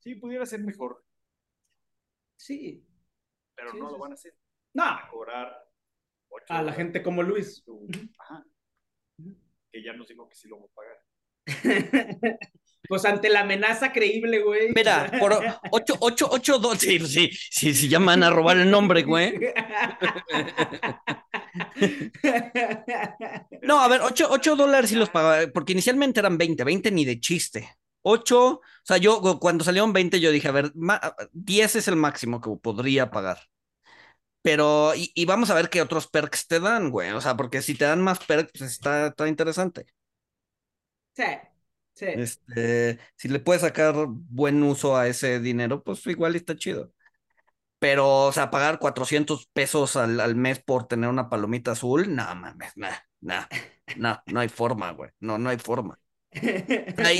Sí, 0.00 0.16
pudiera 0.16 0.44
ser 0.44 0.60
mejor. 0.60 1.02
Sí. 2.36 2.86
Pero 3.54 3.72
no 3.72 3.90
lo 3.90 3.98
van 3.98 4.12
a 4.12 4.14
hacer. 4.14 4.34
No. 4.74 4.84
a 4.84 5.08
cobrar 5.10 5.66
a 6.48 6.62
la 6.62 6.72
gente 6.72 7.02
como 7.02 7.22
Luis. 7.22 7.64
Ajá. 8.18 8.44
Que 9.72 9.82
ya 9.82 9.92
nos 9.92 10.08
dijo 10.08 10.28
que 10.28 10.34
sí 10.34 10.48
lo 10.48 10.58
voy 10.58 10.68
a 10.68 10.74
pagar. 10.74 11.02
Pues 12.88 13.04
ante 13.04 13.28
la 13.28 13.40
amenaza 13.40 13.92
creíble, 13.92 14.42
güey. 14.42 14.72
Mira, 14.74 15.10
por 15.18 15.32
8, 15.70 15.96
8, 15.98 16.28
8, 16.30 16.58
2, 16.58 16.78
sí, 16.78 16.98
sí, 17.00 17.30
sí, 17.50 17.74
sí, 17.74 17.88
ya 17.88 17.98
a 17.98 18.30
robar 18.30 18.58
el 18.58 18.70
nombre, 18.70 19.02
güey. 19.02 19.38
No, 23.62 23.80
a 23.80 23.88
ver, 23.88 24.02
8, 24.02 24.28
8 24.30 24.56
dólares 24.56 24.90
sí 24.90 24.96
los 24.96 25.10
pagaba, 25.10 25.50
porque 25.52 25.72
inicialmente 25.72 26.20
eran 26.20 26.38
20, 26.38 26.62
20 26.64 26.90
ni 26.92 27.04
de 27.04 27.20
chiste. 27.20 27.76
8, 28.02 28.50
o 28.50 28.60
sea, 28.84 28.98
yo 28.98 29.20
cuando 29.40 29.64
salieron 29.64 29.92
20, 29.92 30.20
yo 30.20 30.30
dije, 30.30 30.46
a 30.48 30.52
ver, 30.52 30.72
10 31.32 31.76
es 31.76 31.88
el 31.88 31.96
máximo 31.96 32.40
que 32.40 32.50
podría 32.62 33.10
pagar. 33.10 33.38
Pero, 34.46 34.94
y, 34.94 35.10
y, 35.16 35.24
vamos 35.24 35.50
a 35.50 35.54
ver 35.54 35.68
qué 35.68 35.82
otros 35.82 36.06
perks 36.06 36.46
te 36.46 36.60
dan, 36.60 36.90
güey. 36.90 37.10
O 37.10 37.20
sea, 37.20 37.36
porque 37.36 37.62
si 37.62 37.74
te 37.74 37.84
dan 37.84 38.00
más 38.00 38.24
perks, 38.24 38.52
pues 38.56 38.70
está, 38.70 39.08
está 39.08 39.26
interesante. 39.26 39.86
Sí, 41.16 41.24
sí. 41.94 42.06
Este, 42.06 43.00
si 43.16 43.26
le 43.26 43.40
puedes 43.40 43.62
sacar 43.62 44.06
buen 44.06 44.62
uso 44.62 44.96
a 44.96 45.08
ese 45.08 45.40
dinero, 45.40 45.82
pues 45.82 46.06
igual 46.06 46.36
está 46.36 46.54
chido. 46.54 46.92
Pero, 47.80 48.26
o 48.26 48.32
sea, 48.32 48.48
pagar 48.48 48.78
400 48.78 49.48
pesos 49.48 49.96
al, 49.96 50.20
al 50.20 50.36
mes 50.36 50.60
por 50.60 50.86
tener 50.86 51.10
una 51.10 51.28
palomita 51.28 51.72
azul, 51.72 52.14
no 52.14 52.32
mames, 52.36 52.70
no, 52.76 52.86
no, 53.22 53.48
no, 53.96 54.22
no 54.26 54.38
hay 54.38 54.48
forma, 54.48 54.92
güey. 54.92 55.10
No, 55.18 55.38
no 55.38 55.50
hay 55.50 55.58
forma. 55.58 55.98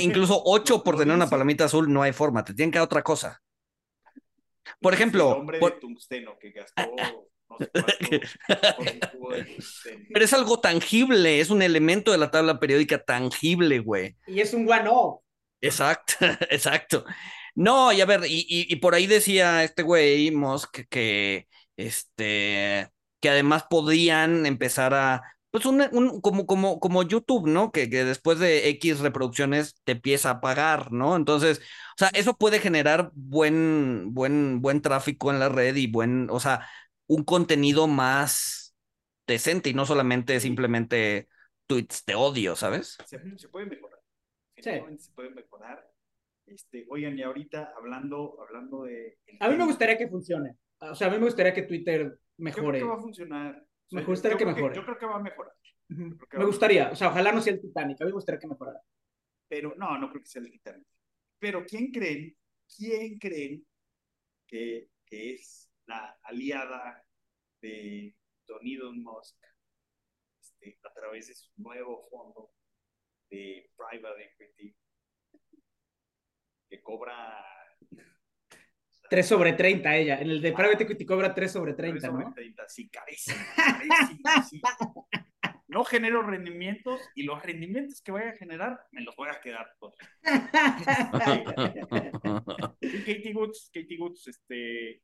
incluso 0.01 0.41
8 0.45 0.81
por 0.81 0.97
tener 0.97 1.13
una 1.13 1.29
palomita 1.29 1.65
azul, 1.65 1.91
no 1.91 2.03
hay 2.03 2.13
forma. 2.13 2.45
Te 2.45 2.53
tienen 2.53 2.71
que 2.71 2.79
dar 2.79 2.85
otra 2.85 3.03
cosa. 3.03 3.41
Por 4.81 4.93
ejemplo. 4.93 5.31
El 5.31 5.39
hombre 5.39 5.59
de 5.59 5.71
tungsteno 5.71 6.37
que 6.39 6.51
gastó 6.51 6.83
Pero 10.13 10.25
es 10.25 10.33
algo 10.33 10.59
tangible, 10.59 11.39
es 11.39 11.49
un 11.49 11.61
elemento 11.61 12.11
de 12.11 12.17
la 12.17 12.29
tabla 12.29 12.59
periódica 12.59 13.03
tangible, 13.03 13.79
güey. 13.79 14.15
Y 14.27 14.41
es 14.41 14.53
un 14.53 14.69
one-off. 14.69 15.21
Exacto, 15.61 16.13
exacto. 16.49 17.05
No, 17.55 17.91
y 17.91 18.01
a 18.01 18.05
ver, 18.05 18.21
y, 18.27 18.45
y, 18.47 18.75
por 18.75 18.93
ahí 18.93 19.07
decía 19.07 19.63
este 19.63 19.81
güey, 19.81 20.29
Musk, 20.29 20.81
que, 20.89 21.47
este, 21.75 22.91
que 23.19 23.29
además 23.29 23.65
podrían 23.67 24.45
empezar 24.45 24.93
a, 24.93 25.23
pues 25.51 25.65
un, 25.65 26.21
como, 26.21 26.45
como, 26.45 26.79
como 26.79 27.03
YouTube, 27.03 27.47
¿no? 27.47 27.71
Que, 27.71 27.89
que, 27.89 28.03
después 28.03 28.39
de 28.39 28.69
X 28.69 28.99
reproducciones 28.99 29.75
te 29.83 29.93
empieza 29.93 30.29
a 30.29 30.41
pagar, 30.41 30.91
¿no? 30.91 31.15
Entonces, 31.15 31.59
o 31.59 31.97
sea, 31.97 32.09
eso 32.13 32.35
puede 32.37 32.59
generar 32.59 33.11
buen, 33.13 34.13
buen, 34.13 34.61
buen 34.61 34.81
tráfico 34.81 35.31
en 35.31 35.39
la 35.39 35.49
red 35.49 35.75
y 35.75 35.87
buen, 35.87 36.29
o 36.29 36.39
sea, 36.39 36.67
un 37.07 37.23
contenido 37.23 37.87
más 37.87 38.75
decente 39.25 39.69
y 39.69 39.73
no 39.73 39.85
solamente 39.85 40.39
simplemente 40.39 41.27
tweets 41.67 42.05
de 42.05 42.15
odio, 42.15 42.55
¿sabes? 42.55 42.97
Se, 43.05 43.19
puede 43.49 43.65
mejorar. 43.65 43.99
Se 44.55 45.11
puede 45.13 45.29
mejorar. 45.31 45.89
Este, 46.45 46.85
oigan, 46.89 47.17
y 47.17 47.23
ahorita 47.23 47.73
hablando, 47.77 48.37
hablando 48.41 48.83
de. 48.83 49.17
A 49.39 49.49
mí 49.49 49.57
me 49.57 49.65
gustaría 49.65 49.97
que 49.97 50.07
funcione. 50.07 50.55
O 50.79 50.95
sea, 50.95 51.07
a 51.07 51.09
mí 51.09 51.17
me 51.17 51.25
gustaría 51.25 51.53
que 51.53 51.63
Twitter 51.63 52.19
mejore. 52.37 52.65
Yo 52.65 52.71
creo 52.71 52.81
que 52.83 52.89
va 52.89 52.95
a 52.95 53.01
funcionar. 53.01 53.66
Me 53.91 54.03
gustaría 54.03 54.37
que 54.37 54.45
mejore. 54.45 54.75
yo 54.75 54.83
creo 54.83 54.97
que 54.97 55.05
va 55.05 55.15
a 55.15 55.19
mejorar. 55.19 55.53
me 55.87 56.45
gustaría, 56.45 56.91
o 56.91 56.95
sea, 56.95 57.09
ojalá 57.09 57.31
no 57.31 57.41
sea 57.41 57.53
el 57.53 57.61
Titanic. 57.61 58.01
A 58.01 58.05
mí 58.05 58.09
me 58.09 58.15
gustaría 58.15 58.39
que 58.39 58.47
mejorara. 58.47 58.81
Pero 59.47 59.73
no, 59.75 59.97
no 59.97 60.09
creo 60.09 60.21
que 60.21 60.29
sea 60.29 60.41
el 60.41 60.51
Titanic. 60.51 60.87
Pero 61.39 61.65
¿quién 61.65 61.91
creen? 61.91 62.35
¿Quién 62.75 63.17
creen 63.17 63.65
que, 64.45 64.89
que 65.05 65.35
es 65.35 65.71
la 65.85 66.19
aliada 66.23 67.03
de 67.61 68.15
Don 68.45 68.65
Elon 68.65 69.01
Musk 69.01 69.37
este, 70.39 70.79
a 70.83 70.93
través 70.93 71.27
de 71.27 71.35
su 71.35 71.49
nuevo 71.57 72.07
fondo 72.09 72.51
de 73.29 73.69
private 73.75 74.33
equity 74.39 74.75
que 76.69 76.81
cobra 76.81 77.43
3 79.09 79.27
sobre 79.27 79.53
30 79.53 79.95
ella. 79.95 80.19
En 80.19 80.29
el 80.29 80.41
de 80.41 80.53
private 80.53 80.83
equity 80.83 81.05
cobra 81.05 81.33
3 81.33 81.51
sobre 81.51 81.73
30, 81.73 81.99
3 81.99 82.11
sobre 82.11 82.25
¿no? 82.25 82.33
30, 82.33 82.69
sí, 82.69 82.89
carísimo, 82.89 83.37
carísimo, 83.55 84.29
sí. 84.49 84.61
no 85.67 85.83
genero 85.83 86.21
rendimientos 86.21 87.01
y 87.15 87.23
los 87.23 87.41
rendimientos 87.43 88.01
que 88.01 88.11
voy 88.11 88.23
a 88.23 88.33
generar 88.33 88.79
me 88.91 89.01
los 89.01 89.15
voy 89.15 89.29
a 89.29 89.41
quedar 89.41 89.67
todos. 89.79 89.95
Katie 92.81 93.33
Goods, 93.33 93.69
Katie 93.73 93.97
Goods, 93.97 94.27
este, 94.27 95.01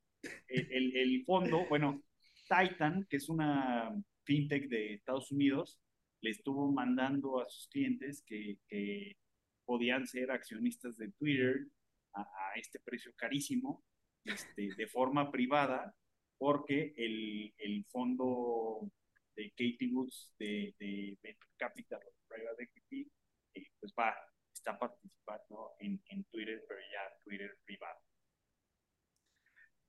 el, 0.48 0.96
el, 0.96 1.24
fondo, 1.26 1.66
bueno, 1.68 2.04
Titan, 2.48 3.06
que 3.10 3.18
es 3.18 3.30
una 3.30 3.92
fintech 4.24 4.70
de 4.70 4.94
Estados 4.94 5.32
Unidos, 5.32 5.80
le 6.22 6.32
estuvo 6.32 6.72
mandando 6.72 7.42
a 7.42 7.50
sus 7.50 7.68
clientes 7.68 8.24
que, 8.26 8.58
que 8.68 9.18
podían 9.66 10.08
ser 10.08 10.32
accionistas 10.32 10.98
de 10.98 11.12
Twitter 11.12 11.68
a, 12.14 12.22
a 12.22 12.54
este 12.56 12.80
precio 12.80 13.14
carísimo, 13.16 13.84
este, 14.26 14.74
de 14.76 14.88
forma 14.88 15.32
privada, 15.32 15.94
porque 16.38 16.94
el, 16.98 17.54
el 17.58 17.86
fondo 17.86 18.90
de 19.36 19.50
Katie 19.52 19.92
de, 20.40 20.76
de 20.80 21.18
Venture 21.22 21.52
Capital 21.58 22.02
Private 22.28 22.64
Equity, 22.64 23.12
eh, 23.56 23.68
pues 23.80 23.94
va, 24.00 24.16
está 24.54 24.78
participando 24.78 25.72
en, 25.80 26.02
en 26.10 26.24
Twitter, 26.26 26.64
pero 26.68 26.80
ya 26.80 27.18
Twitter 27.24 27.58
privado. 27.66 28.00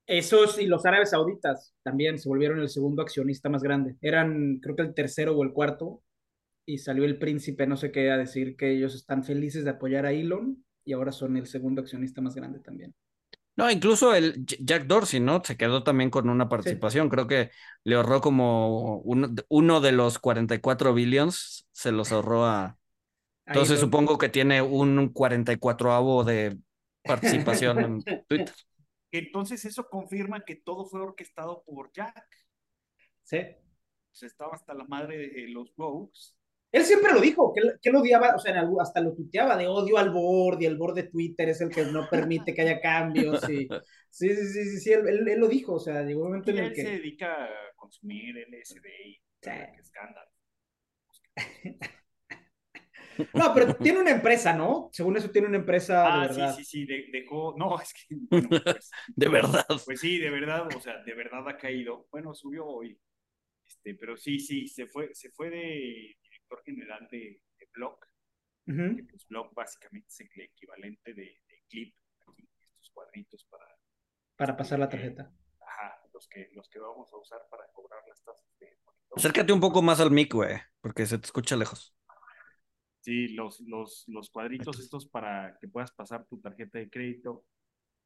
Esos 0.07 0.61
y 0.61 0.67
los 0.67 0.85
árabes 0.85 1.11
sauditas 1.11 1.75
también 1.83 2.19
se 2.19 2.29
volvieron 2.29 2.61
el 2.61 2.69
segundo 2.69 3.03
accionista 3.03 3.49
más 3.49 3.63
grande. 3.63 3.97
Eran, 4.03 4.59
creo 4.61 4.77
que 4.77 4.83
el 4.83 4.95
tercero 4.95 5.35
o 5.35 5.43
el 5.43 5.53
cuarto, 5.53 6.03
y 6.67 6.79
salió 6.79 7.05
el 7.05 7.19
príncipe, 7.19 7.67
no 7.67 7.77
sé 7.77 7.91
qué, 7.91 8.11
a 8.11 8.19
decir 8.19 8.57
que 8.57 8.71
ellos 8.71 8.95
están 8.95 9.25
felices 9.25 9.65
de 9.65 9.71
apoyar 9.71 10.07
a 10.07 10.13
Elon 10.13 10.65
y 10.85 10.93
ahora 10.93 11.13
son 11.13 11.37
el 11.37 11.47
segundo 11.47 11.81
accionista 11.83 12.21
más 12.21 12.35
grande 12.35 12.61
también. 12.61 12.95
No, 13.57 13.71
incluso 13.71 14.15
el 14.15 14.45
Jack 14.45 14.87
Dorsey, 14.87 15.21
¿no? 15.21 15.43
Se 15.45 15.57
quedó 15.57 15.85
también 15.85 16.11
con 16.11 16.29
una 16.29 16.49
participación. 16.49 17.09
Creo 17.09 17.27
que 17.29 17.51
le 17.85 17.95
ahorró 17.95 18.21
como 18.21 18.99
uno, 18.99 19.29
uno 19.49 19.81
de 19.81 19.93
los 19.93 20.19
44 20.19 20.93
billions, 20.93 21.67
se 21.71 21.93
los 21.93 22.11
ahorró 22.11 22.47
a. 22.47 22.79
Entonces 23.47 23.79
supongo 23.79 24.19
que 24.19 24.29
tiene 24.29 24.61
un 24.63 25.13
44avo 25.13 26.25
de 26.25 26.59
participación 27.05 27.79
en 27.79 28.03
Twitter. 28.29 28.55
Entonces 29.13 29.65
eso 29.65 29.89
confirma 29.89 30.45
que 30.45 30.57
todo 30.57 30.87
fue 30.87 31.01
orquestado 31.01 31.63
por 31.65 31.93
Jack. 31.93 32.27
Sí. 33.23 33.39
Se 34.11 34.27
estaba 34.27 34.55
hasta 34.55 34.75
la 34.75 34.85
madre 34.85 35.29
de 35.29 35.49
los 35.49 35.75
Vogues 35.77 36.37
él 36.75 36.85
siempre 36.85 37.13
lo 37.13 37.21
dijo, 37.21 37.53
que 37.55 37.61
él, 37.61 37.79
que 37.81 37.91
lo 37.93 38.01
odiaba, 38.01 38.35
o 38.35 38.39
sea, 38.41 38.69
hasta 38.81 39.01
lo 39.01 39.15
tuiteaba 39.15 39.57
de 39.57 39.69
odio 39.69 39.97
al 39.97 40.11
board 40.11 40.61
y 40.61 40.67
el 40.67 40.77
board 40.77 40.95
de 40.97 41.05
Twitter 41.05 41.49
es 41.49 41.61
el 41.61 41.71
que 41.71 41.85
no 41.85 42.09
permite 42.11 42.53
que 42.53 42.63
haya 42.63 42.81
cambios. 42.81 43.49
Y, 43.49 43.69
sí, 44.11 44.35
sí, 44.35 44.47
sí, 44.47 44.81
sí, 44.81 44.93
él, 44.93 45.29
él, 45.29 45.39
lo 45.39 45.47
dijo, 45.47 45.75
o 45.75 45.79
sea, 45.79 46.03
llegó 46.03 46.23
un 46.23 46.31
momento 46.31 46.51
en 46.51 46.59
el 46.59 46.65
él 46.65 46.73
que... 46.73 46.83
se 46.83 46.91
dedica 46.91 47.45
a 47.45 47.49
consumir 47.77 48.37
LSD 48.39 48.87
y 49.07 49.23
sí. 49.41 49.51
escándalo. 49.79 50.31
No, 53.33 53.55
pero 53.55 53.77
tiene 53.77 54.01
una 54.01 54.11
empresa, 54.11 54.53
¿no? 54.53 54.89
Según 54.93 55.17
eso 55.17 55.31
tiene 55.31 55.47
una 55.47 55.59
empresa 55.59 56.05
ah, 56.05 56.23
de 56.23 56.27
verdad. 56.27 56.57
Sí, 56.57 56.65
sí, 56.65 56.85
sí, 56.85 57.11
dejó, 57.13 57.55
no, 57.57 57.81
es 57.81 57.95
que, 57.95 58.17
bueno, 58.29 58.49
pues, 58.49 58.91
de 59.07 59.29
verdad. 59.29 59.67
Pues 59.85 60.01
sí, 60.01 60.19
de 60.19 60.31
verdad, 60.31 60.67
o 60.75 60.81
sea, 60.81 61.01
de 61.05 61.15
verdad 61.15 61.49
ha 61.49 61.57
caído. 61.57 62.09
Bueno, 62.11 62.35
subió 62.35 62.67
hoy, 62.67 62.99
este, 63.65 63.95
pero 63.95 64.17
sí, 64.17 64.41
sí, 64.41 64.67
se 64.67 64.89
fue, 64.89 65.15
se 65.15 65.31
fue 65.31 65.49
de 65.49 66.17
general 66.63 67.09
de, 67.11 67.43
de 67.59 67.69
Block. 67.73 68.07
Uh 68.67 68.73
-huh. 68.73 68.97
que, 68.97 69.05
pues, 69.05 69.27
Block 69.29 69.55
básicamente 69.55 70.09
es 70.09 70.21
el 70.21 70.41
equivalente 70.43 71.13
de, 71.13 71.43
de 71.49 71.65
Clip, 71.69 71.95
aquí, 72.27 72.49
estos 72.59 72.91
cuadritos 72.91 73.45
para... 73.45 73.67
Para 74.37 74.57
pasar 74.57 74.79
la 74.79 74.89
tarjeta. 74.89 75.33
Ajá, 75.61 76.01
los 76.13 76.29
que, 76.29 76.51
los 76.53 76.69
que 76.69 76.79
vamos 76.79 77.13
a 77.13 77.17
usar 77.17 77.41
para 77.51 77.67
cobrar 77.73 78.01
las 78.09 78.23
tasas 78.23 78.47
de 78.59 78.77
monitor. 78.85 79.19
Acércate 79.19 79.53
un 79.53 79.61
poco 79.61 79.83
más 79.83 80.01
al 80.01 80.11
mic, 80.11 80.33
güey, 80.33 80.59
porque 80.81 81.07
se 81.07 81.19
te 81.19 81.27
escucha 81.27 81.57
lejos. 81.57 81.97
Sí, 83.01 83.29
los, 83.29 83.61
los, 83.61 84.05
los 84.09 84.31
cuadritos 84.31 84.81
estos 84.81 85.07
para 85.07 85.59
que 85.61 85.69
puedas 85.69 85.93
pasar 85.93 86.27
tu 86.27 86.41
tarjeta 86.41 86.79
de 86.79 86.89
crédito, 86.89 87.47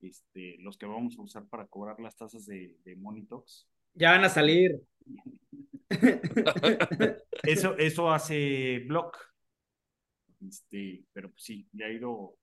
este, 0.00 0.56
los 0.58 0.76
que 0.76 0.86
vamos 0.86 1.16
a 1.18 1.22
usar 1.22 1.48
para 1.48 1.68
cobrar 1.68 2.00
las 2.00 2.16
tasas 2.16 2.46
de, 2.46 2.76
de 2.84 2.96
Monitox. 2.96 3.70
Ya 3.98 4.12
van 4.12 4.24
a 4.24 4.28
salir. 4.28 4.80
eso, 7.42 7.76
eso 7.76 8.10
hace 8.12 8.84
Block. 8.86 9.18
Este, 10.46 11.04
pero 11.12 11.30
pues 11.30 11.42
sí, 11.42 11.68
le 11.72 11.84
ha 11.84 11.90
ido, 11.90 12.36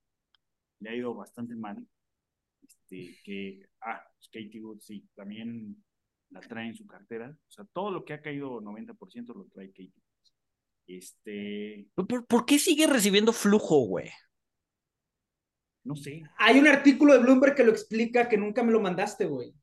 le 0.80 0.90
ha 0.90 0.94
ido 0.94 1.14
bastante 1.14 1.54
mal. 1.54 1.82
Este, 2.62 3.18
que, 3.24 3.66
ah, 3.80 4.02
pues 4.18 4.28
Katie 4.28 4.60
Wood 4.60 4.80
sí, 4.80 5.08
también 5.14 5.82
la 6.28 6.40
trae 6.40 6.68
en 6.68 6.76
su 6.76 6.86
cartera. 6.86 7.30
O 7.30 7.50
sea, 7.50 7.64
todo 7.72 7.90
lo 7.90 8.04
que 8.04 8.12
ha 8.12 8.20
caído 8.20 8.60
90% 8.60 9.34
lo 9.34 9.46
trae 9.46 9.68
Katie 9.68 9.92
Wood. 9.94 10.02
Este. 10.88 11.88
¿Por, 11.94 12.26
¿Por, 12.26 12.44
qué 12.44 12.58
sigue 12.58 12.86
recibiendo 12.86 13.32
flujo, 13.32 13.86
güey? 13.86 14.10
No 15.84 15.96
sé. 15.96 16.22
Hay 16.36 16.58
un 16.58 16.66
artículo 16.66 17.14
de 17.14 17.20
Bloomberg 17.20 17.54
que 17.54 17.64
lo 17.64 17.72
explica 17.72 18.28
que 18.28 18.36
nunca 18.36 18.62
me 18.62 18.72
lo 18.72 18.80
mandaste, 18.80 19.24
güey. 19.24 19.54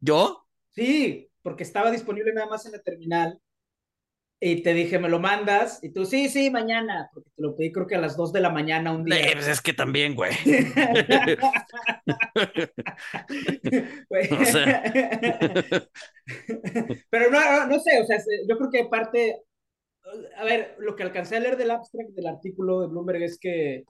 ¿Yo? 0.00 0.47
Sí, 0.78 1.28
porque 1.42 1.64
estaba 1.64 1.90
disponible 1.90 2.32
nada 2.32 2.46
más 2.46 2.64
en 2.64 2.72
la 2.72 2.78
terminal. 2.78 3.40
Y 4.40 4.62
te 4.62 4.72
dije, 4.72 5.00
¿me 5.00 5.08
lo 5.08 5.18
mandas? 5.18 5.80
Y 5.82 5.92
tú, 5.92 6.04
sí, 6.04 6.28
sí, 6.28 6.52
mañana, 6.52 7.10
porque 7.12 7.28
te 7.34 7.42
lo 7.42 7.56
pedí 7.56 7.72
creo 7.72 7.88
que 7.88 7.96
a 7.96 8.00
las 8.00 8.16
2 8.16 8.32
de 8.32 8.38
la 8.38 8.50
mañana 8.50 8.92
un 8.92 9.02
día. 9.02 9.18
Eh, 9.18 9.32
pues 9.32 9.48
es 9.48 9.60
que 9.60 9.72
también, 9.72 10.14
güey. 10.14 10.30
o 14.40 14.44
sea. 14.44 14.84
Pero 17.10 17.30
no, 17.32 17.66
no 17.66 17.80
sé, 17.80 18.00
o 18.00 18.04
sea, 18.04 18.18
yo 18.48 18.56
creo 18.56 18.70
que 18.70 18.84
parte, 18.84 19.42
a 20.36 20.44
ver, 20.44 20.76
lo 20.78 20.94
que 20.94 21.02
alcancé 21.02 21.38
a 21.38 21.40
leer 21.40 21.56
del 21.56 21.72
abstract 21.72 22.10
del 22.10 22.28
artículo 22.28 22.82
de 22.82 22.86
Bloomberg 22.86 23.24
es 23.24 23.36
que 23.40 23.82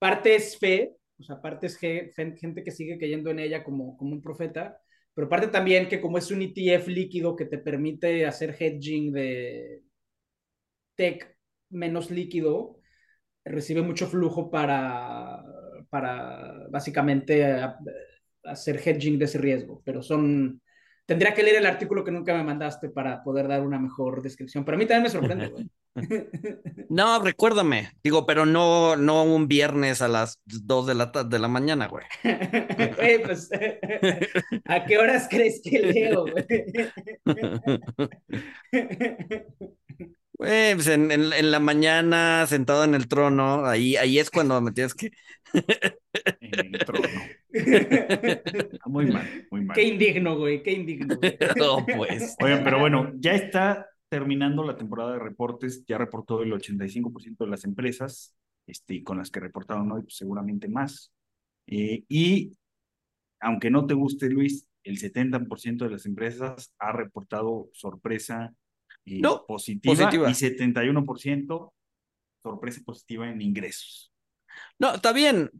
parte 0.00 0.34
es 0.34 0.58
fe, 0.58 0.96
o 1.20 1.22
sea, 1.22 1.40
parte 1.40 1.68
es 1.68 1.76
gente 1.76 2.64
que 2.64 2.72
sigue 2.72 2.98
cayendo 2.98 3.30
en 3.30 3.38
ella 3.38 3.62
como, 3.62 3.96
como 3.96 4.10
un 4.10 4.22
profeta, 4.22 4.80
pero 5.14 5.28
parte 5.28 5.48
también 5.48 5.88
que 5.88 6.00
como 6.00 6.18
es 6.18 6.30
un 6.30 6.42
ETF 6.42 6.88
líquido 6.88 7.36
que 7.36 7.44
te 7.44 7.58
permite 7.58 8.26
hacer 8.26 8.56
hedging 8.58 9.12
de 9.12 9.82
tech 10.94 11.36
menos 11.70 12.10
líquido, 12.10 12.78
recibe 13.44 13.82
mucho 13.82 14.06
flujo 14.06 14.50
para, 14.50 15.42
para 15.90 16.68
básicamente 16.70 17.44
hacer 18.44 18.80
hedging 18.84 19.18
de 19.18 19.24
ese 19.24 19.38
riesgo, 19.38 19.82
pero 19.84 20.02
son... 20.02 20.60
Tendría 21.04 21.34
que 21.34 21.42
leer 21.42 21.56
el 21.56 21.66
artículo 21.66 22.04
que 22.04 22.12
nunca 22.12 22.32
me 22.34 22.44
mandaste 22.44 22.88
para 22.88 23.22
poder 23.22 23.48
dar 23.48 23.62
una 23.62 23.78
mejor 23.78 24.22
descripción. 24.22 24.64
Pero 24.64 24.76
a 24.76 24.78
mí 24.78 24.86
también 24.86 25.02
me 25.02 25.10
sorprende, 25.10 25.48
güey. 25.50 25.68
No, 26.88 27.22
recuérdame. 27.22 27.92
Digo, 28.02 28.26
pero 28.26 28.46
no, 28.46 28.96
no 28.96 29.24
un 29.24 29.48
viernes 29.48 30.02
a 30.02 30.08
las 30.08 30.40
2 30.46 30.86
de 30.86 30.94
la, 30.94 31.06
de 31.06 31.38
la 31.38 31.48
mañana, 31.48 31.86
güey. 31.88 32.04
Güey, 32.96 33.22
pues, 33.22 33.50
¿a 34.64 34.84
qué 34.84 34.98
horas 34.98 35.26
crees 35.30 35.60
que 35.62 35.78
leo, 35.80 36.26
güey? 36.26 36.46
Güey, 40.34 40.74
pues 40.74 40.86
en, 40.88 41.10
en, 41.12 41.32
en, 41.32 41.50
la 41.50 41.60
mañana, 41.60 42.46
sentado 42.48 42.84
en 42.84 42.94
el 42.94 43.06
trono, 43.06 43.64
ahí, 43.64 43.96
ahí 43.96 44.18
es 44.18 44.30
cuando 44.30 44.60
me 44.60 44.72
tienes 44.72 44.94
que. 44.94 45.12
en 46.40 46.74
el 46.74 46.84
trono. 46.84 47.08
muy 48.86 49.06
mal, 49.06 49.46
muy 49.50 49.60
mal. 49.60 49.74
Qué 49.74 49.84
indigno, 49.84 50.36
güey, 50.36 50.62
qué 50.62 50.72
indigno. 50.72 51.16
Güey. 51.16 51.38
no, 51.56 51.86
pues. 51.86 52.34
Oigan, 52.40 52.64
pero 52.64 52.80
bueno, 52.80 53.12
ya 53.20 53.34
está 53.34 53.91
terminando 54.12 54.62
la 54.62 54.76
temporada 54.76 55.14
de 55.14 55.20
reportes, 55.20 55.86
ya 55.86 55.96
reportó 55.96 56.42
el 56.42 56.52
85% 56.52 57.46
de 57.46 57.50
las 57.50 57.64
empresas, 57.64 58.36
este, 58.66 59.02
con 59.02 59.16
las 59.16 59.30
que 59.30 59.40
reportaron 59.40 59.90
hoy, 59.90 60.02
pues 60.02 60.16
seguramente 60.16 60.68
más. 60.68 61.10
Eh, 61.66 62.04
y 62.10 62.52
aunque 63.40 63.70
no 63.70 63.86
te 63.86 63.94
guste, 63.94 64.28
Luis, 64.28 64.68
el 64.84 64.98
70% 64.98 65.84
de 65.84 65.88
las 65.88 66.04
empresas 66.04 66.74
ha 66.78 66.92
reportado 66.92 67.70
sorpresa 67.72 68.54
eh, 69.06 69.18
no, 69.18 69.46
positiva, 69.46 69.94
positiva, 69.94 70.28
y 70.28 70.34
71% 70.34 71.72
sorpresa 72.42 72.82
positiva 72.84 73.30
en 73.30 73.40
ingresos. 73.40 74.12
No, 74.78 74.96
está 74.96 75.14
bien, 75.14 75.50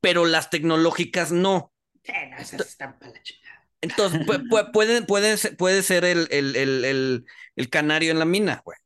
pero 0.00 0.26
las 0.26 0.50
tecnológicas 0.50 1.30
no. 1.30 1.72
Eh, 2.02 2.30
no 2.30 2.36
esas 2.36 2.66
están 2.66 2.98
para 2.98 3.12
la 3.12 3.22
chingada. 3.22 3.43
Entonces, 3.84 4.20
pu 4.26 4.32
puede, 4.70 5.02
puede, 5.02 5.36
puede 5.56 5.82
ser 5.82 6.04
el, 6.04 6.28
el, 6.30 6.56
el, 6.56 6.84
el, 6.84 7.26
el 7.56 7.70
canario 7.70 8.10
en 8.10 8.18
la 8.18 8.24
mina, 8.24 8.62
güey. 8.64 8.78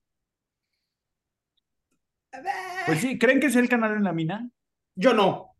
Pues 2.86 3.00
sí, 3.00 3.18
¿creen 3.18 3.40
que 3.40 3.46
es 3.46 3.56
el 3.56 3.68
canario 3.68 3.96
en 3.96 4.04
la 4.04 4.12
mina? 4.12 4.48
Yo 4.94 5.12
no. 5.14 5.54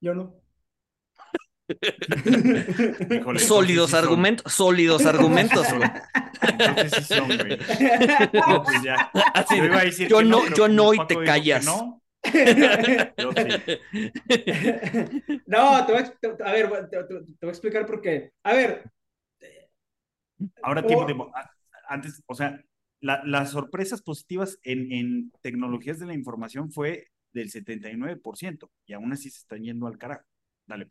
Yo 0.00 0.14
no. 0.14 0.42
Híjole, 3.10 3.38
sólidos 3.40 3.90
sí 3.90 3.96
argumentos, 3.96 4.52
son. 4.52 4.66
sólidos 4.66 5.06
argumentos, 5.06 5.72
güey. 5.72 5.90
Entonces 6.42 6.92
sí 6.92 7.14
son, 7.14 7.26
güey. 7.36 7.58
No, 8.32 8.62
pues 8.64 8.82
ya. 8.82 9.10
Así, 9.34 9.56
yo, 9.56 9.64
iba 9.64 9.78
a 9.78 9.84
decir 9.84 10.08
yo 10.08 10.22
no, 10.22 10.48
no 10.48 10.54
yo 10.54 10.68
no 10.68 10.94
y 10.94 11.06
te 11.06 11.22
callas. 11.22 11.64
No. 11.64 12.01
Yo 13.18 13.32
sí. 13.32 13.80
No, 15.46 15.86
te 15.86 15.92
voy 15.92 16.02
a, 16.44 16.52
ver, 16.52 16.88
te, 16.88 17.04
te, 17.04 17.14
voy 17.14 17.26
a 17.42 17.48
explicar 17.48 17.86
por 17.86 18.00
qué. 18.00 18.32
A 18.42 18.54
ver. 18.54 18.90
Ahora 20.62 20.86
tiempo, 20.86 21.06
tiempo. 21.06 21.32
Antes, 21.88 22.22
o 22.26 22.34
sea, 22.34 22.62
las 23.00 23.50
sorpresas 23.50 24.02
positivas 24.02 24.58
en, 24.62 24.92
en 24.92 25.32
tecnologías 25.42 25.98
de 25.98 26.06
la 26.06 26.14
información 26.14 26.70
fue 26.70 27.08
del 27.32 27.50
79% 27.50 28.70
y 28.86 28.92
aún 28.92 29.12
así 29.12 29.30
se 29.30 29.38
están 29.38 29.62
yendo 29.62 29.86
al 29.86 29.98
carajo. 29.98 30.24
Dale. 30.66 30.88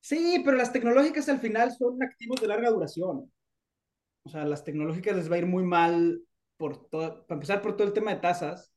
Sí, 0.00 0.40
pero 0.44 0.56
las 0.56 0.72
tecnológicas 0.72 1.28
al 1.28 1.40
final 1.40 1.72
son 1.72 2.02
activos 2.02 2.40
de 2.40 2.48
larga 2.48 2.70
duración. 2.70 3.32
O 4.22 4.28
sea, 4.28 4.44
las 4.44 4.64
tecnológicas 4.64 5.16
les 5.16 5.30
va 5.30 5.36
a 5.36 5.38
ir 5.38 5.46
muy 5.46 5.64
mal 5.64 6.22
por 6.56 6.88
todo, 6.88 7.26
para 7.26 7.36
empezar 7.36 7.62
por 7.62 7.76
todo 7.76 7.86
el 7.86 7.92
tema 7.92 8.14
de 8.14 8.20
tasas. 8.20 8.72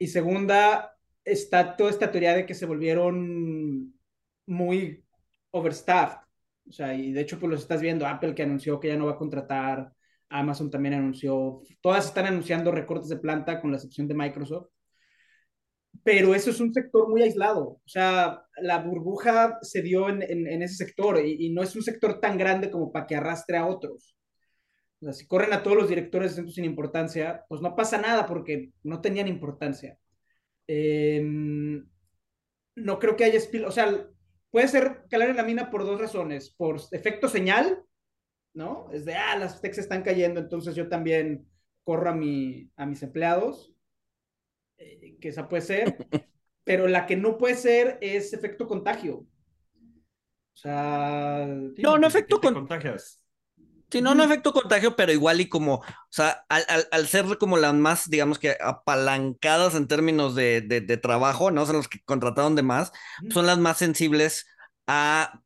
Y 0.00 0.08
segunda, 0.08 0.96
está 1.24 1.76
toda 1.76 1.90
esta 1.90 2.10
teoría 2.10 2.34
de 2.34 2.46
que 2.46 2.54
se 2.54 2.66
volvieron 2.66 3.94
muy 4.46 5.04
overstaffed. 5.52 6.18
O 6.68 6.72
sea, 6.72 6.94
y 6.94 7.12
de 7.12 7.20
hecho, 7.20 7.38
pues 7.38 7.50
los 7.50 7.60
estás 7.62 7.80
viendo, 7.80 8.06
Apple 8.06 8.34
que 8.34 8.42
anunció 8.42 8.80
que 8.80 8.88
ya 8.88 8.96
no 8.96 9.06
va 9.06 9.12
a 9.12 9.18
contratar, 9.18 9.92
Amazon 10.28 10.70
también 10.70 10.94
anunció, 10.94 11.62
todas 11.80 12.06
están 12.06 12.26
anunciando 12.26 12.72
recortes 12.72 13.08
de 13.08 13.18
planta 13.18 13.60
con 13.60 13.70
la 13.70 13.76
excepción 13.76 14.08
de 14.08 14.14
Microsoft 14.14 14.68
pero 16.02 16.34
eso 16.34 16.50
es 16.50 16.60
un 16.60 16.72
sector 16.72 17.08
muy 17.08 17.22
aislado. 17.22 17.62
O 17.62 17.82
sea, 17.88 18.44
la 18.62 18.78
burbuja 18.78 19.58
se 19.62 19.82
dio 19.82 20.08
en, 20.08 20.22
en, 20.22 20.62
ese 20.62 20.76
sector 20.76 21.24
y, 21.24 21.50
no 21.50 21.62
es 21.62 21.76
un 21.76 21.82
sector 21.82 22.20
tan 22.20 22.38
grande 22.38 22.70
como 22.70 22.90
para 22.92 23.06
que 23.06 23.16
arrastre 23.16 23.56
a 23.58 23.66
otros. 23.66 24.16
O 25.00 25.04
sea, 25.04 25.12
si 25.12 25.26
corren 25.26 25.52
a 25.52 25.62
todos 25.62 25.76
los 25.76 25.88
directores 25.88 26.32
de 26.32 26.36
centros 26.36 26.54
sin 26.54 26.64
importancia, 26.64 27.44
pues 27.48 27.60
no 27.60 27.74
pasa 27.74 27.98
nada 27.98 28.26
porque 28.26 28.72
no 28.82 29.00
tenían 29.00 29.28
importancia. 29.28 29.98
Eh, 30.66 31.22
no 32.76 32.98
creo 32.98 33.16
que 33.16 33.24
haya 33.24 33.36
espil 33.36 33.64
o 33.64 33.70
sea, 33.70 34.06
puede 34.50 34.68
ser 34.68 35.04
calar 35.08 35.30
en 35.30 35.36
la 35.36 35.42
mina 35.42 35.70
por 35.70 35.84
dos 35.84 36.00
razones, 36.00 36.50
por 36.50 36.80
efecto 36.92 37.28
señal, 37.28 37.82
¿no? 38.54 38.90
Es 38.92 39.04
de, 39.04 39.14
ah, 39.14 39.36
las 39.36 39.60
techs 39.60 39.78
están 39.78 40.02
cayendo, 40.02 40.40
entonces 40.40 40.74
yo 40.74 40.88
también 40.88 41.46
corro 41.84 42.10
a, 42.10 42.14
mi, 42.14 42.70
a 42.76 42.86
mis 42.86 43.02
empleados, 43.02 43.72
eh, 44.78 45.16
que 45.20 45.28
esa 45.28 45.48
puede 45.48 45.62
ser, 45.62 45.96
pero 46.64 46.88
la 46.88 47.06
que 47.06 47.16
no 47.16 47.38
puede 47.38 47.54
ser 47.54 47.98
es 48.00 48.32
efecto 48.32 48.66
contagio. 48.66 49.26
O 50.54 50.56
sea... 50.56 51.46
No, 51.78 51.98
no 51.98 52.06
efecto 52.06 52.40
con... 52.40 52.54
contagias. 52.54 53.19
Sí, 53.90 54.00
no, 54.00 54.14
no 54.14 54.22
efecto 54.22 54.52
contagio, 54.52 54.94
pero 54.94 55.12
igual 55.12 55.40
y 55.40 55.48
como, 55.48 55.76
o 55.76 55.84
sea, 56.10 56.44
al, 56.48 56.64
al, 56.90 57.06
ser 57.08 57.38
como 57.38 57.56
las 57.56 57.74
más, 57.74 58.08
digamos 58.08 58.38
que 58.38 58.56
apalancadas 58.60 59.74
en 59.74 59.88
términos 59.88 60.34
de, 60.34 60.60
de, 60.60 60.96
trabajo, 60.96 61.50
¿no? 61.50 61.66
Son 61.66 61.76
los 61.76 61.88
que 61.88 62.00
contrataron 62.04 62.54
de 62.54 62.62
más, 62.62 62.92
son 63.30 63.46
las 63.46 63.58
más 63.58 63.78
sensibles 63.78 64.46
a 64.86 65.40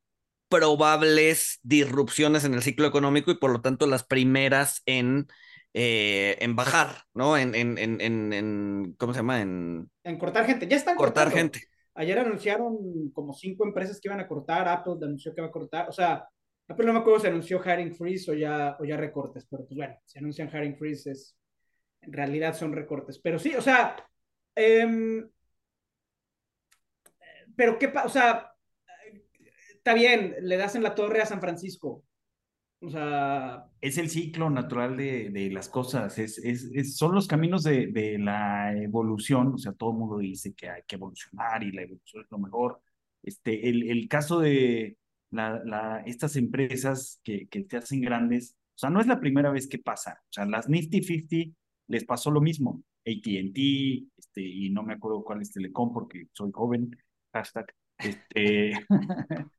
probables 0.48 1.58
disrupciones 1.62 2.44
en 2.44 2.54
el 2.54 2.62
ciclo 2.62 2.86
económico 2.86 3.30
y 3.30 3.38
por 3.38 3.50
lo 3.50 3.60
tanto 3.60 3.86
las 3.86 4.04
primeras 4.04 4.82
en 4.86 5.26
eh, 5.76 6.36
en 6.38 6.54
bajar, 6.54 7.02
¿no? 7.14 7.36
En, 7.36 7.52
en, 7.56 7.78
en, 7.78 8.00
en, 8.00 8.94
¿cómo 8.96 9.12
se 9.12 9.18
llama? 9.18 9.40
En, 9.40 9.90
en 10.04 10.18
cortar 10.18 10.46
gente. 10.46 10.68
Ya 10.68 10.76
están 10.76 10.94
cortar 10.94 11.32
gente. 11.32 11.62
Ayer 11.96 12.18
anunciaron 12.18 13.10
como 13.12 13.32
cinco 13.34 13.64
empresas 13.64 14.00
que 14.00 14.08
iban 14.08 14.20
a 14.20 14.28
cortar, 14.28 14.68
Apple 14.68 14.94
anunció 15.02 15.34
que 15.34 15.40
va 15.40 15.48
a 15.48 15.52
cortar, 15.52 15.88
o 15.88 15.92
sea, 15.92 16.28
Apple 16.68 16.86
no 16.86 16.94
me 16.94 16.98
acuerdo 17.00 17.20
si 17.20 17.26
anunció 17.26 17.60
hiring 17.62 17.94
freeze 17.94 18.30
o 18.30 18.34
ya, 18.34 18.76
o 18.80 18.84
ya 18.84 18.96
recortes, 18.96 19.46
pero 19.50 19.64
pues 19.66 19.76
bueno, 19.76 19.96
si 20.04 20.18
anuncian 20.18 20.48
hiring 20.48 20.76
freeze 20.76 21.10
es, 21.10 21.36
en 22.00 22.12
realidad 22.12 22.54
son 22.54 22.72
recortes. 22.72 23.18
Pero 23.18 23.38
sí, 23.38 23.54
o 23.54 23.60
sea, 23.60 23.96
em, 24.54 25.28
pero 27.54 27.78
qué, 27.78 27.92
o 28.04 28.08
sea, 28.08 28.52
está 29.68 29.94
bien, 29.94 30.36
le 30.40 30.56
das 30.56 30.74
en 30.74 30.82
la 30.82 30.94
torre 30.94 31.20
a 31.20 31.26
San 31.26 31.40
Francisco, 31.40 32.02
o 32.80 32.88
sea... 32.88 33.66
Es 33.82 33.98
el 33.98 34.08
ciclo 34.08 34.48
natural 34.48 34.96
de, 34.96 35.28
de 35.28 35.50
las 35.50 35.68
cosas, 35.68 36.18
es, 36.18 36.38
es, 36.38 36.96
son 36.96 37.14
los 37.14 37.28
caminos 37.28 37.62
de, 37.62 37.88
de, 37.88 38.18
la 38.18 38.74
evolución, 38.74 39.54
o 39.54 39.58
sea, 39.58 39.72
todo 39.72 39.90
el 39.90 39.98
mundo 39.98 40.18
dice 40.18 40.54
que 40.54 40.70
hay 40.70 40.82
que 40.86 40.96
evolucionar 40.96 41.62
y 41.62 41.72
la 41.72 41.82
evolución 41.82 42.24
es 42.24 42.30
lo 42.30 42.38
mejor. 42.38 42.80
Este, 43.22 43.68
el, 43.68 43.90
el 43.90 44.08
caso 44.08 44.40
de 44.40 44.98
la, 45.30 46.02
estas 46.06 46.36
empresas 46.36 47.20
que, 47.24 47.48
que 47.48 47.64
te 47.64 47.76
hacen 47.76 48.00
grandes, 48.00 48.56
o 48.74 48.78
sea, 48.78 48.90
no 48.90 49.00
es 49.00 49.06
la 49.06 49.20
primera 49.20 49.50
vez 49.50 49.68
que 49.68 49.78
pasa, 49.78 50.20
o 50.22 50.32
sea, 50.32 50.46
las 50.46 50.68
Nifty 50.68 51.02
50 51.02 51.56
les 51.88 52.04
pasó 52.04 52.30
lo 52.30 52.40
mismo, 52.40 52.82
ATT, 53.06 53.58
este, 54.16 54.42
y 54.42 54.70
no 54.70 54.82
me 54.82 54.94
acuerdo 54.94 55.24
cuál 55.24 55.42
es 55.42 55.52
Telecom 55.52 55.92
porque 55.92 56.28
soy 56.32 56.50
joven, 56.52 56.96
hashtag, 57.32 57.66
este, 57.98 58.72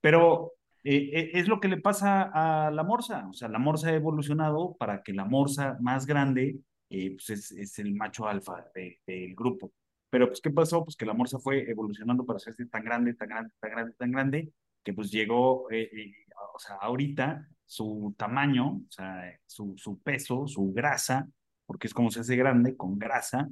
pero 0.00 0.52
eh, 0.84 1.10
eh, 1.12 1.30
es 1.34 1.48
lo 1.48 1.60
que 1.60 1.68
le 1.68 1.78
pasa 1.78 2.30
a 2.32 2.70
la 2.70 2.82
morsa. 2.82 3.28
O 3.28 3.32
sea, 3.34 3.48
la 3.48 3.58
morsa 3.58 3.88
ha 3.90 3.94
evolucionado 3.94 4.76
para 4.78 5.02
que 5.02 5.12
la 5.12 5.24
morsa 5.24 5.76
más 5.80 6.06
grande 6.06 6.58
eh, 6.88 7.12
pues 7.12 7.30
es, 7.30 7.52
es, 7.52 7.78
el 7.78 7.94
macho 7.94 8.26
alfa 8.26 8.64
del 8.74 9.34
grupo. 9.34 9.72
Pero, 10.10 10.26
pues, 10.28 10.40
¿qué 10.40 10.50
pasó? 10.50 10.84
Pues 10.84 10.96
que 10.96 11.06
la 11.06 11.14
morsa 11.14 11.38
fue 11.38 11.70
evolucionando 11.70 12.24
para 12.26 12.38
hacerse 12.38 12.66
tan 12.66 12.84
grande, 12.84 13.14
tan 13.14 13.28
grande, 13.28 13.52
tan 13.60 13.70
grande, 13.70 13.92
tan 13.96 14.10
grande, 14.10 14.52
que 14.84 14.92
pues 14.92 15.10
llegó, 15.10 15.64
o 15.64 16.58
sea, 16.58 16.76
ahorita 16.80 17.46
su 17.66 18.14
tamaño, 18.16 18.76
o 18.76 18.90
sea, 18.90 19.38
su, 19.46 19.74
su 19.76 20.00
peso, 20.00 20.46
su 20.46 20.72
grasa, 20.72 21.28
porque 21.66 21.86
es 21.86 21.94
como 21.94 22.10
se 22.10 22.20
hace 22.20 22.36
grande, 22.36 22.76
con 22.76 22.98
grasa, 22.98 23.48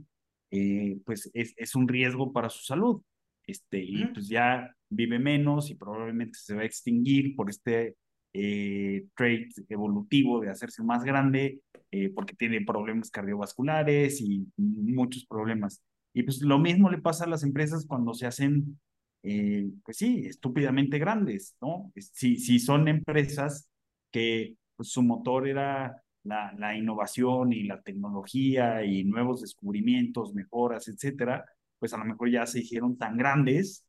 pues 1.04 1.30
es, 1.34 1.54
es 1.56 1.74
un 1.74 1.86
riesgo 1.88 2.32
para 2.32 2.50
su 2.50 2.64
salud. 2.64 3.02
Este, 3.48 3.82
y 3.82 4.04
pues 4.06 4.28
ya 4.28 4.74
vive 4.90 5.18
menos 5.18 5.70
y 5.70 5.74
probablemente 5.74 6.38
se 6.38 6.54
va 6.54 6.62
a 6.62 6.66
extinguir 6.66 7.34
por 7.34 7.48
este 7.48 7.96
eh, 8.34 9.06
trait 9.16 9.50
evolutivo 9.70 10.40
de 10.40 10.50
hacerse 10.50 10.82
más 10.82 11.02
grande, 11.02 11.62
eh, 11.90 12.10
porque 12.10 12.34
tiene 12.34 12.60
problemas 12.60 13.10
cardiovasculares 13.10 14.20
y 14.20 14.46
muchos 14.56 15.24
problemas. 15.24 15.82
Y 16.12 16.24
pues 16.24 16.42
lo 16.42 16.58
mismo 16.58 16.90
le 16.90 16.98
pasa 16.98 17.24
a 17.24 17.28
las 17.28 17.42
empresas 17.42 17.86
cuando 17.86 18.12
se 18.12 18.26
hacen, 18.26 18.78
eh, 19.22 19.68
pues 19.84 19.96
sí, 19.96 20.24
estúpidamente 20.26 20.98
grandes, 20.98 21.56
¿no? 21.60 21.92
Si, 21.96 22.36
si 22.36 22.58
son 22.58 22.88
empresas 22.88 23.68
que 24.10 24.54
pues, 24.76 24.90
su 24.90 25.02
motor 25.02 25.48
era 25.48 26.02
la, 26.24 26.52
la 26.58 26.76
innovación 26.76 27.52
y 27.52 27.64
la 27.64 27.80
tecnología 27.82 28.84
y 28.84 29.04
nuevos 29.04 29.40
descubrimientos, 29.42 30.34
mejoras, 30.34 30.88
etcétera, 30.88 31.44
pues 31.78 31.92
a 31.92 31.98
lo 31.98 32.04
mejor 32.04 32.30
ya 32.30 32.46
se 32.46 32.60
hicieron 32.60 32.96
tan 32.98 33.16
grandes 33.16 33.84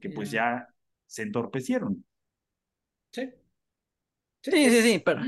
que 0.00 0.10
pues 0.10 0.30
ya 0.30 0.68
se 1.06 1.22
entorpecieron. 1.22 2.04
Sí. 3.12 3.30
Sí, 4.42 4.70
sí, 4.70 4.82
sí, 4.82 5.02
pero... 5.04 5.22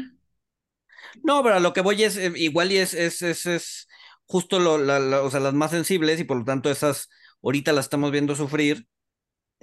No, 1.23 1.43
pero 1.43 1.61
lo 1.61 1.73
que 1.73 1.81
voy 1.81 2.03
es, 2.03 2.17
eh, 2.17 2.33
igual 2.37 2.73
y 2.73 2.79
es, 2.79 2.95
es, 2.95 3.23
es, 3.23 3.47
es 3.47 3.89
justo 4.27 4.59
lo, 4.59 4.79
la, 4.79 5.23
o 5.23 5.31
sea, 5.31 5.41
las 5.41 5.55
más 5.55 5.71
sensibles 5.71 6.21
y 6.21 6.25
por 6.25 6.39
lo 6.39 6.45
tanto 6.45 6.71
esas 6.71 7.09
ahorita 7.43 7.73
las 7.73 7.87
estamos 7.87 8.11
viendo 8.13 8.35
sufrir. 8.35 8.87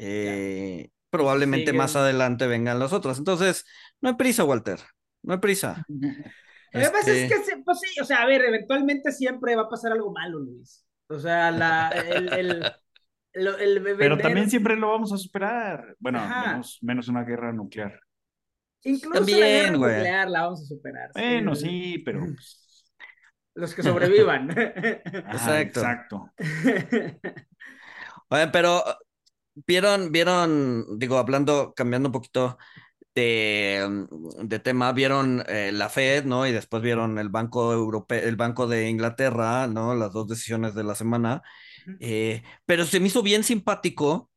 Eh, 0.02 0.92
probablemente 1.10 1.74
más 1.74 1.96
adelante 1.96 2.48
vengan 2.48 2.80
las 2.80 2.94
otras. 2.94 3.18
Entonces, 3.18 3.66
no 4.02 4.10
hay 4.10 4.16
prisa, 4.16 4.46
Walter. 4.46 4.80
No 5.22 5.34
hay 5.34 5.40
prisa. 5.40 5.86
Además 6.74 7.08
es 7.08 7.32
este 7.32 7.36
que, 7.36 7.58
pues 7.64 7.80
sí, 7.80 8.00
o 8.00 8.06
sea, 8.06 8.22
a 8.22 8.28
ver, 8.28 8.42
eventualmente 8.42 9.12
siempre 9.12 9.56
va 9.56 9.64
a 9.64 9.70
pasar 9.70 9.92
algo 9.92 10.14
malo, 10.14 10.40
Luis. 10.40 10.86
O 11.08 11.20
sea, 11.20 11.50
la, 11.52 11.90
el, 11.90 12.32
el, 12.32 12.64
pero 13.98 14.18
también 14.18 14.50
siempre 14.50 14.76
lo 14.76 14.90
vamos 14.90 15.12
a 15.12 15.18
superar. 15.18 15.96
Bueno, 16.00 16.22
menos, 16.82 17.08
una 17.08 17.24
guerra 17.24 17.52
nuclear. 17.52 18.00
Incluso 18.84 19.20
la 19.20 19.26
guerra 19.26 19.72
nuclear 19.72 20.30
la 20.30 20.42
vamos 20.44 20.62
a 20.62 20.66
superar. 20.66 21.10
Bueno, 21.14 21.56
sí, 21.56 22.02
pero. 22.06 22.26
Los 23.56 23.74
que 23.74 23.84
sobrevivan. 23.84 24.52
exacto. 24.58 25.80
Exacto. 25.80 26.32
Oye, 28.30 28.48
pero 28.54 28.84
vieron, 29.68 30.12
vieron, 30.12 31.00
digo, 31.00 31.18
hablando, 31.18 31.74
cambiando 31.76 32.10
un 32.10 32.14
poquito 32.14 32.58
de, 33.16 34.08
de 34.44 34.60
tema, 34.60 34.92
vieron 34.94 35.44
eh, 35.48 35.72
la 35.74 35.90
Fed, 35.90 36.26
¿no? 36.26 36.48
Y 36.48 36.52
después 36.52 36.82
vieron 36.84 37.20
el 37.20 37.30
Banco 37.30 37.74
Europeo, 37.74 38.22
el 38.28 38.36
Banco 38.36 38.68
de 38.68 38.90
Inglaterra, 38.90 39.68
¿no? 39.68 39.96
Las 39.96 40.14
dos 40.14 40.28
decisiones 40.28 40.76
de 40.76 40.84
la 40.84 40.96
semana. 40.96 41.42
Eh, 42.00 42.44
pero 42.66 42.86
se 42.86 43.00
me 43.00 43.08
hizo 43.08 43.24
bien 43.24 43.44
simpático 43.44 44.30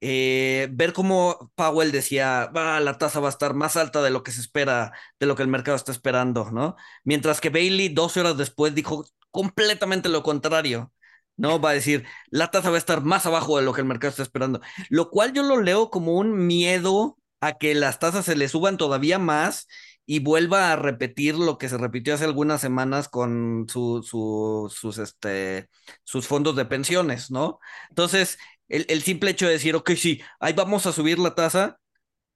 eh, 0.00 0.68
ver 0.72 0.92
cómo 0.92 1.50
Powell 1.54 1.90
decía, 1.92 2.50
la 2.54 2.98
tasa 2.98 3.20
va 3.20 3.28
a 3.28 3.30
estar 3.30 3.54
más 3.54 3.76
alta 3.76 4.02
de 4.02 4.10
lo 4.10 4.22
que 4.22 4.30
se 4.32 4.40
espera, 4.40 4.92
de 5.18 5.26
lo 5.26 5.34
que 5.36 5.42
el 5.42 5.48
mercado 5.48 5.76
está 5.76 5.92
esperando, 5.92 6.50
¿no? 6.50 6.76
Mientras 7.04 7.40
que 7.40 7.50
Bailey 7.50 7.88
12 7.88 8.20
horas 8.20 8.36
después 8.36 8.74
dijo 8.74 9.06
completamente 9.30 10.08
lo 10.08 10.22
contrario. 10.22 10.92
¿No? 11.36 11.60
Va 11.60 11.70
a 11.70 11.74
decir, 11.74 12.04
la 12.30 12.50
tasa 12.50 12.70
va 12.70 12.76
a 12.76 12.78
estar 12.78 13.02
más 13.02 13.26
abajo 13.26 13.58
de 13.58 13.64
lo 13.64 13.72
que 13.72 13.80
el 13.80 13.86
mercado 13.86 14.10
está 14.10 14.22
esperando, 14.22 14.60
lo 14.88 15.10
cual 15.10 15.32
yo 15.32 15.42
lo 15.42 15.60
leo 15.60 15.90
como 15.90 16.14
un 16.14 16.46
miedo 16.46 17.18
a 17.40 17.58
que 17.58 17.74
las 17.74 17.98
tasas 17.98 18.24
se 18.24 18.36
le 18.36 18.48
suban 18.48 18.76
todavía 18.76 19.18
más 19.18 19.66
y 20.06 20.20
vuelva 20.20 20.72
a 20.72 20.76
repetir 20.76 21.34
lo 21.34 21.58
que 21.58 21.68
se 21.68 21.78
repitió 21.78 22.14
hace 22.14 22.24
algunas 22.24 22.60
semanas 22.60 23.08
con 23.08 23.66
su, 23.68 24.02
sus, 24.02 24.98
este, 24.98 25.68
sus 26.04 26.26
fondos 26.26 26.54
de 26.56 26.64
pensiones, 26.64 27.30
¿no? 27.30 27.58
Entonces, 27.90 28.38
el, 28.68 29.02
simple 29.02 29.30
hecho 29.30 29.46
de 29.46 29.52
decir, 29.52 29.74
ok, 29.74 29.90
sí, 29.96 30.22
ahí 30.40 30.52
vamos 30.52 30.86
a 30.86 30.92
subir 30.92 31.18
la 31.18 31.34
tasa, 31.34 31.80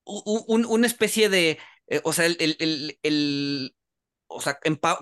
una 0.05 0.87
especie 0.87 1.29
de, 1.29 1.59
eh, 1.87 2.01
o 2.05 2.13
sea, 2.13 2.27
el, 2.27 3.75
o 4.27 4.41
sea, 4.41 4.59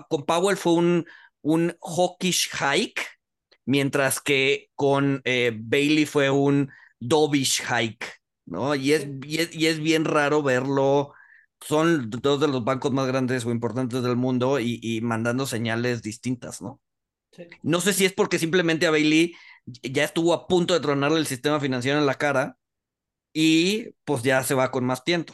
con 0.09 0.25
Powell 0.25 0.57
fue 0.57 0.73
un, 0.73 1.05
un 1.41 1.75
hawkish 1.81 2.49
hike, 2.51 3.01
mientras 3.65 4.19
que 4.19 4.69
con 4.75 5.21
eh, 5.25 5.51
Bailey 5.55 6.05
fue 6.05 6.29
un 6.29 6.69
dovish 6.99 7.63
hike, 7.63 8.05
¿no? 8.45 8.75
Y 8.75 8.93
es, 8.93 9.07
y 9.23 9.67
es, 9.67 9.79
bien 9.79 10.05
raro 10.05 10.43
verlo. 10.43 11.13
Son 11.61 12.09
dos 12.09 12.39
de 12.39 12.47
los 12.47 12.63
bancos 12.63 12.91
más 12.91 13.07
grandes 13.07 13.45
o 13.45 13.51
importantes 13.51 14.01
del 14.01 14.15
mundo 14.15 14.59
y, 14.59 14.79
y 14.81 15.01
mandando 15.01 15.45
señales 15.45 16.01
distintas, 16.01 16.61
¿no? 16.61 16.81
No 17.61 17.81
sé 17.81 17.93
si 17.93 18.05
es 18.05 18.13
porque 18.13 18.39
simplemente 18.39 18.87
a 18.87 18.91
Bailey 18.91 19.33
ya 19.65 20.03
estuvo 20.03 20.33
a 20.33 20.47
punto 20.47 20.73
de 20.73 20.79
tronarle 20.79 21.19
el 21.19 21.27
sistema 21.27 21.59
financiero 21.59 21.99
en 21.99 22.05
la 22.05 22.15
cara 22.15 22.57
y 23.33 23.91
pues 24.05 24.23
ya 24.23 24.43
se 24.43 24.55
va 24.55 24.71
con 24.71 24.85
más 24.85 25.03
tiempo. 25.03 25.33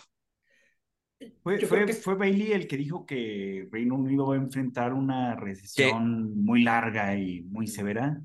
Fue, 1.42 1.60
fue, 1.94 2.16
Bailey 2.16 2.52
el 2.52 2.68
que 2.68 2.76
dijo 2.76 3.06
que 3.06 3.68
Reino 3.72 3.96
Unido 3.96 4.28
va 4.28 4.36
a 4.36 4.38
enfrentar 4.38 4.94
una 4.94 5.36
recesión 5.36 6.44
muy 6.44 6.64
larga 6.64 7.16
y 7.18 7.42
muy 7.44 7.68
severa. 7.68 8.22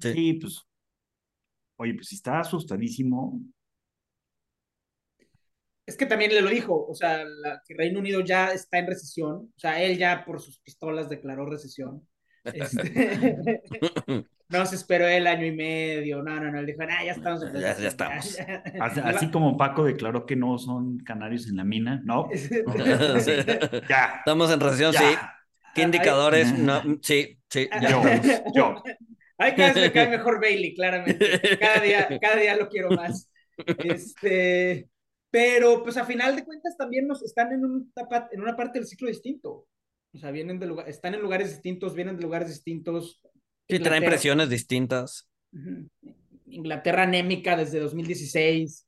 Sí. 0.00 0.34
pues, 0.40 0.66
oye, 1.76 1.94
pues 1.94 2.08
si 2.08 2.16
está 2.16 2.40
asustadísimo. 2.40 3.40
Es 5.86 5.96
que 5.96 6.06
también 6.06 6.32
le 6.32 6.40
lo 6.40 6.50
dijo, 6.50 6.86
o 6.86 6.94
sea, 6.94 7.24
que 7.66 7.74
Reino 7.74 8.00
Unido 8.00 8.20
ya 8.20 8.52
está 8.52 8.78
en 8.78 8.86
recesión, 8.86 9.52
o 9.54 9.58
sea, 9.58 9.82
él 9.82 9.98
ya 9.98 10.24
por 10.24 10.40
sus 10.40 10.58
pistolas 10.60 11.08
declaró 11.08 11.44
recesión. 11.46 12.06
Este, 12.44 13.62
no 14.48 14.66
se 14.66 14.76
esperó 14.76 15.06
el 15.06 15.26
año 15.26 15.46
y 15.46 15.52
medio, 15.52 16.22
no, 16.22 16.38
no, 16.40 16.50
no, 16.50 16.58
él 16.58 16.66
dijo, 16.66 16.82
ah, 16.82 17.04
ya 17.04 17.12
estamos. 17.12 17.52
Ya, 17.52 17.76
ya 17.78 17.88
estamos. 17.88 18.38
Así, 18.80 19.30
como 19.30 19.56
Paco 19.56 19.84
declaró 19.84 20.26
que 20.26 20.36
no 20.36 20.58
son 20.58 20.98
canarios 20.98 21.48
en 21.48 21.56
la 21.56 21.64
mina, 21.64 22.00
¿no? 22.04 22.28
ya. 23.88 24.14
Estamos 24.18 24.52
en 24.52 24.60
recesión, 24.60 24.92
sí. 24.92 25.04
¿Qué 25.74 25.82
indicadores? 25.82 26.56
No, 26.58 26.82
sí, 27.00 27.38
sí. 27.48 27.68
Yo, 27.88 28.02
yo. 28.54 28.82
Ay, 29.38 29.54
cada 29.54 29.72
vez 29.72 29.82
me 29.84 29.92
cae 29.92 30.08
mejor 30.08 30.40
Bailey, 30.40 30.74
claramente. 30.74 31.58
Cada 31.58 31.80
día, 31.80 32.08
cada 32.20 32.36
día 32.36 32.56
lo 32.56 32.68
quiero 32.68 32.90
más. 32.90 33.30
Este, 33.78 34.88
pero, 35.30 35.82
pues 35.82 35.96
a 35.96 36.04
final 36.04 36.36
de 36.36 36.44
cuentas 36.44 36.76
también 36.76 37.06
nos 37.06 37.22
están 37.22 37.52
en, 37.52 37.64
un, 37.64 37.92
en 38.32 38.40
una 38.40 38.54
parte 38.54 38.78
del 38.78 38.86
ciclo 38.86 39.08
distinto. 39.08 39.66
O 40.14 40.18
sea, 40.18 40.30
vienen 40.30 40.58
de 40.58 40.66
lugar, 40.66 40.88
están 40.88 41.14
en 41.14 41.20
lugares 41.20 41.50
distintos, 41.50 41.94
vienen 41.94 42.16
de 42.16 42.22
lugares 42.22 42.48
distintos. 42.48 43.22
Sí, 43.68 43.78
traen 43.78 44.04
presiones 44.04 44.50
distintas. 44.50 45.30
Inglaterra 46.46 47.04
anémica 47.04 47.56
desde 47.56 47.80
2016. 47.80 48.86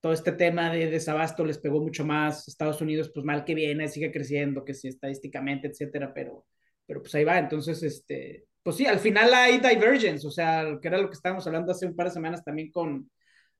Todo 0.00 0.12
este 0.12 0.32
tema 0.32 0.70
de 0.72 0.90
desabasto 0.90 1.44
les 1.44 1.58
pegó 1.58 1.80
mucho 1.80 2.04
más. 2.04 2.48
Estados 2.48 2.80
Unidos, 2.80 3.10
pues 3.14 3.24
mal 3.24 3.44
que 3.44 3.54
viene, 3.54 3.88
sigue 3.88 4.10
creciendo, 4.10 4.64
que 4.64 4.74
sí, 4.74 4.88
estadísticamente, 4.88 5.68
etcétera, 5.68 6.12
pero, 6.12 6.44
pero 6.86 7.00
pues 7.00 7.14
ahí 7.14 7.24
va. 7.24 7.38
Entonces, 7.38 7.82
este, 7.82 8.44
pues 8.62 8.76
sí, 8.76 8.86
al 8.86 8.98
final 8.98 9.32
hay 9.32 9.58
divergence, 9.58 10.26
o 10.26 10.30
sea, 10.30 10.78
que 10.82 10.88
era 10.88 10.98
lo 10.98 11.08
que 11.08 11.14
estábamos 11.14 11.46
hablando 11.46 11.70
hace 11.70 11.86
un 11.86 11.94
par 11.94 12.08
de 12.08 12.14
semanas 12.14 12.42
también 12.42 12.70
con 12.72 13.08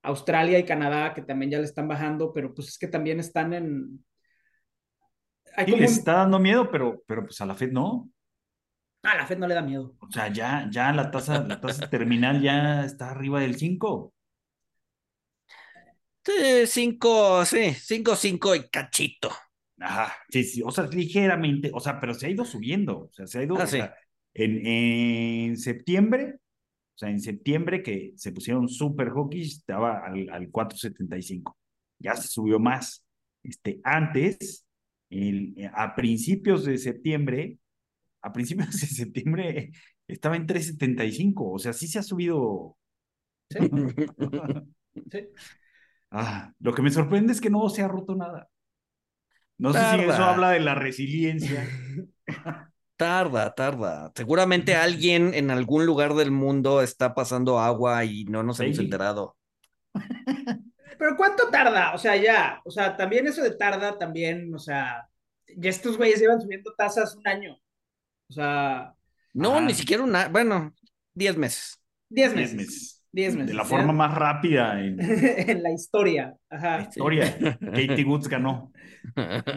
Australia 0.02 0.58
y 0.58 0.64
Canadá, 0.64 1.14
que 1.14 1.22
también 1.22 1.50
ya 1.52 1.58
le 1.58 1.64
están 1.64 1.88
bajando, 1.88 2.32
pero 2.32 2.52
pues 2.52 2.68
es 2.68 2.78
que 2.78 2.88
también 2.88 3.20
están 3.20 3.54
en, 3.54 4.04
sí, 5.64 5.76
les 5.76 5.98
está 5.98 6.14
dando 6.14 6.38
miedo, 6.38 6.70
pero, 6.70 7.02
pero 7.06 7.24
pues 7.24 7.40
a 7.40 7.46
la 7.46 7.54
Fed 7.54 7.72
no. 7.72 8.10
A 9.02 9.16
la 9.16 9.26
Fed 9.26 9.38
no 9.38 9.46
le 9.46 9.54
da 9.54 9.62
miedo. 9.62 9.94
O 10.00 10.10
sea, 10.10 10.28
ya, 10.32 10.68
ya 10.70 10.92
la 10.92 11.10
tasa, 11.10 11.44
la 11.44 11.60
tasa 11.60 11.88
terminal 11.90 12.40
ya 12.40 12.84
está 12.84 13.10
arriba 13.10 13.40
del 13.40 13.56
5. 13.56 14.12
Sí, 16.24 16.66
5, 16.66 17.44
sí, 17.44 17.74
5, 17.74 18.16
5 18.16 18.54
y 18.54 18.68
cachito. 18.70 19.30
Ajá, 19.78 20.14
sí, 20.30 20.44
sí, 20.44 20.62
o 20.64 20.70
sea, 20.70 20.86
ligeramente, 20.86 21.70
o 21.74 21.80
sea, 21.80 22.00
pero 22.00 22.14
se 22.14 22.26
ha 22.26 22.30
ido 22.30 22.44
subiendo, 22.44 23.00
o 23.00 23.12
sea, 23.12 23.26
se 23.26 23.40
ha 23.40 23.42
ido, 23.42 23.56
ah, 23.58 23.64
o 23.64 23.66
sea, 23.66 23.94
en, 24.32 24.66
en, 24.66 25.56
septiembre, 25.58 26.36
o 26.36 26.98
sea, 26.98 27.10
en 27.10 27.20
septiembre 27.20 27.82
que 27.82 28.12
se 28.16 28.32
pusieron 28.32 28.68
super 28.68 29.10
hockey, 29.10 29.42
estaba 29.42 30.06
al, 30.06 30.30
al 30.30 30.50
4.75, 30.50 31.54
ya 31.98 32.14
se 32.16 32.28
subió 32.28 32.58
más. 32.58 33.04
Este, 33.42 33.80
antes, 33.84 34.63
eh, 35.14 35.70
a 35.72 35.94
principios 35.94 36.64
de 36.64 36.78
septiembre, 36.78 37.58
a 38.22 38.32
principios 38.32 38.80
de 38.80 38.86
septiembre 38.86 39.72
estaba 40.06 40.36
en 40.36 40.46
3.75, 40.46 41.54
o 41.54 41.58
sea, 41.58 41.72
sí 41.72 41.86
se 41.88 41.98
ha 41.98 42.02
subido. 42.02 42.76
Sí. 45.10 45.26
Ah, 46.12 46.52
lo 46.60 46.72
que 46.72 46.80
me 46.80 46.90
sorprende 46.92 47.32
es 47.32 47.40
que 47.40 47.50
no 47.50 47.68
se 47.68 47.82
ha 47.82 47.88
roto 47.88 48.14
nada. 48.14 48.48
No 49.58 49.72
sé 49.72 49.80
si 49.80 50.02
eso 50.02 50.22
habla 50.22 50.50
de 50.50 50.60
la 50.60 50.76
resiliencia. 50.76 51.68
Tarda, 52.96 53.52
tarda. 53.56 54.12
Seguramente 54.14 54.76
alguien 54.76 55.34
en 55.34 55.50
algún 55.50 55.84
lugar 55.84 56.14
del 56.14 56.30
mundo 56.30 56.80
está 56.80 57.12
pasando 57.12 57.58
agua 57.58 58.04
y 58.04 58.24
no 58.26 58.44
nos 58.44 58.60
hemos 58.60 58.78
enterado. 58.78 59.36
Pero 60.98 61.16
¿cuánto 61.16 61.48
tarda? 61.50 61.94
O 61.94 61.98
sea, 61.98 62.16
ya, 62.16 62.60
o 62.64 62.70
sea, 62.70 62.96
también 62.96 63.26
eso 63.26 63.42
de 63.42 63.56
tarda, 63.56 63.98
también, 63.98 64.54
o 64.54 64.58
sea, 64.58 65.08
ya 65.56 65.70
estos 65.70 65.96
güeyes 65.96 66.20
llevan 66.20 66.40
subiendo 66.40 66.72
tasas 66.76 67.14
un 67.16 67.26
año. 67.26 67.58
O 68.28 68.32
sea. 68.32 68.94
No, 69.32 69.60
ni 69.60 69.74
siquiera 69.74 70.02
una, 70.02 70.28
bueno, 70.28 70.74
diez 71.12 71.36
meses. 71.36 71.80
Diez 72.08 72.34
meses. 72.34 73.02
Diez 73.10 73.34
meses. 73.34 73.48
De 73.48 73.54
la 73.54 73.64
forma 73.64 73.92
más 73.92 74.14
rápida 74.14 74.80
en... 74.80 74.98
en 75.00 75.62
la 75.62 75.70
historia. 75.70 76.36
Ajá. 76.50 76.78
La 76.78 76.82
historia. 76.82 77.38
Katie 77.60 78.04
Woods 78.06 78.28
ganó. 78.28 78.72
A 79.16 79.52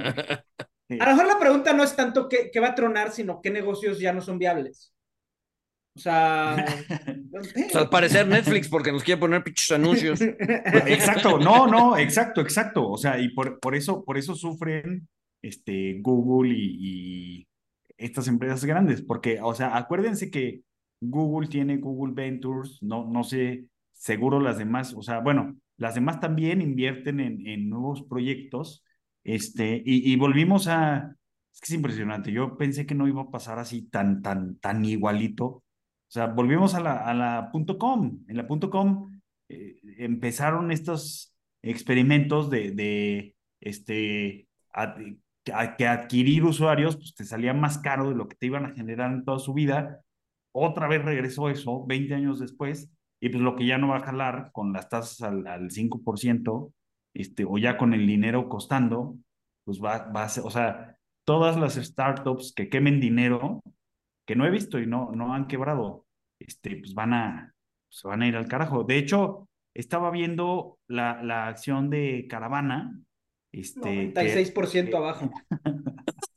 lo 0.89 1.05
mejor 1.05 1.27
la 1.27 1.39
pregunta 1.39 1.73
no 1.73 1.83
es 1.83 1.95
tanto 1.95 2.29
qué, 2.29 2.49
qué 2.51 2.59
va 2.59 2.69
a 2.69 2.75
tronar, 2.75 3.11
sino 3.11 3.41
qué 3.41 3.49
negocios 3.49 3.99
ya 3.99 4.13
no 4.13 4.21
son 4.21 4.37
viables. 4.37 4.93
O 7.37 7.43
sea, 7.43 7.81
al 7.81 7.89
parecer 7.89 8.27
Netflix 8.27 8.67
porque 8.69 8.91
nos 8.91 9.03
quiere 9.03 9.19
poner 9.19 9.43
pinches 9.43 9.71
anuncios. 9.71 10.21
Exacto, 10.21 11.37
no, 11.39 11.67
no, 11.67 11.97
exacto, 11.97 12.41
exacto. 12.41 12.89
O 12.89 12.97
sea, 12.97 13.19
y 13.19 13.29
por, 13.29 13.59
por 13.59 13.75
eso, 13.75 14.03
por 14.03 14.17
eso 14.17 14.35
sufren 14.35 15.07
este, 15.41 15.99
Google 16.01 16.53
y, 16.55 17.47
estas 17.97 18.27
empresas 18.27 18.63
grandes, 18.63 19.01
porque, 19.01 19.39
o 19.41 19.55
sea, 19.55 19.75
acuérdense 19.75 20.29
que 20.29 20.61
Google 21.01 21.47
tiene 21.47 21.77
Google 21.77 22.13
Ventures, 22.13 22.77
no, 22.81 23.09
no 23.09 23.23
sé, 23.23 23.65
seguro 23.91 24.39
las 24.39 24.59
demás, 24.59 24.93
o 24.93 25.01
sea, 25.01 25.19
bueno, 25.19 25.57
las 25.77 25.95
demás 25.95 26.19
también 26.19 26.61
invierten 26.61 27.19
en, 27.19 27.47
en 27.47 27.69
nuevos 27.69 28.03
proyectos, 28.03 28.83
este, 29.23 29.81
y, 29.83 30.11
y 30.11 30.15
volvimos 30.15 30.67
a, 30.67 31.17
es 31.57 31.61
que 31.61 31.73
es 31.73 31.77
impresionante. 31.77 32.31
Yo 32.31 32.55
pensé 32.55 32.85
que 32.85 32.93
no 32.93 33.07
iba 33.07 33.23
a 33.23 33.31
pasar 33.31 33.57
así 33.57 33.81
tan, 33.89 34.21
tan, 34.21 34.57
tan 34.59 34.85
igualito. 34.85 35.63
O 36.07 36.11
sea, 36.11 36.27
volvimos 36.27 36.73
a 36.75 36.79
la, 36.79 36.97
a 36.97 37.13
la 37.13 37.49
punto 37.51 37.77
.com. 37.77 38.23
En 38.27 38.37
la 38.37 38.47
punto 38.47 38.69
.com 38.69 39.19
eh, 39.49 39.79
empezaron 39.97 40.71
estos 40.71 41.35
experimentos 41.61 42.49
de, 42.49 42.71
de 42.71 43.35
este, 43.59 44.47
que 45.77 45.87
adquirir 45.87 46.43
usuarios, 46.43 46.95
pues 46.97 47.15
te 47.15 47.25
salía 47.25 47.53
más 47.53 47.77
caro 47.77 48.09
de 48.09 48.15
lo 48.15 48.27
que 48.27 48.35
te 48.35 48.47
iban 48.47 48.65
a 48.65 48.73
generar 48.73 49.11
en 49.11 49.25
toda 49.25 49.39
su 49.39 49.53
vida. 49.53 50.01
Otra 50.53 50.87
vez 50.87 51.03
regresó 51.03 51.49
eso 51.49 51.85
20 51.85 52.13
años 52.13 52.39
después, 52.39 52.91
y 53.19 53.29
pues 53.29 53.41
lo 53.41 53.55
que 53.55 53.65
ya 53.65 53.77
no 53.77 53.89
va 53.89 53.97
a 53.97 54.05
jalar 54.05 54.51
con 54.51 54.73
las 54.73 54.89
tasas 54.89 55.21
al, 55.21 55.47
al 55.47 55.69
5%, 55.69 56.73
este, 57.13 57.45
o 57.45 57.57
ya 57.57 57.77
con 57.77 57.93
el 57.93 58.05
dinero 58.05 58.49
costando, 58.49 59.17
pues 59.63 59.81
va, 59.83 60.09
va 60.11 60.23
a 60.23 60.29
ser, 60.29 60.43
o 60.45 60.49
sea, 60.49 60.97
todas 61.25 61.57
las 61.57 61.75
startups 61.75 62.53
que 62.55 62.69
quemen 62.69 62.99
dinero, 62.99 63.61
que 64.27 64.35
no 64.35 64.45
he 64.45 64.51
visto 64.51 64.77
y 64.77 64.85
no, 64.85 65.11
no 65.13 65.33
han 65.33 65.47
quebrado, 65.47 66.05
este, 66.37 66.75
pues 66.75 66.93
van 66.93 67.13
a, 67.13 67.55
se 67.89 68.03
pues 68.03 68.11
van 68.11 68.21
a 68.21 68.27
ir 68.27 68.35
al 68.35 68.47
carajo. 68.47 68.83
De 68.83 68.97
hecho, 68.97 69.49
estaba 69.73 70.11
viendo 70.11 70.79
la, 70.87 71.23
la 71.23 71.47
acción 71.47 71.89
de 71.89 72.27
Caravana, 72.29 72.99
este, 73.53 74.13
96% 74.13 74.97
abajo. 74.97 75.31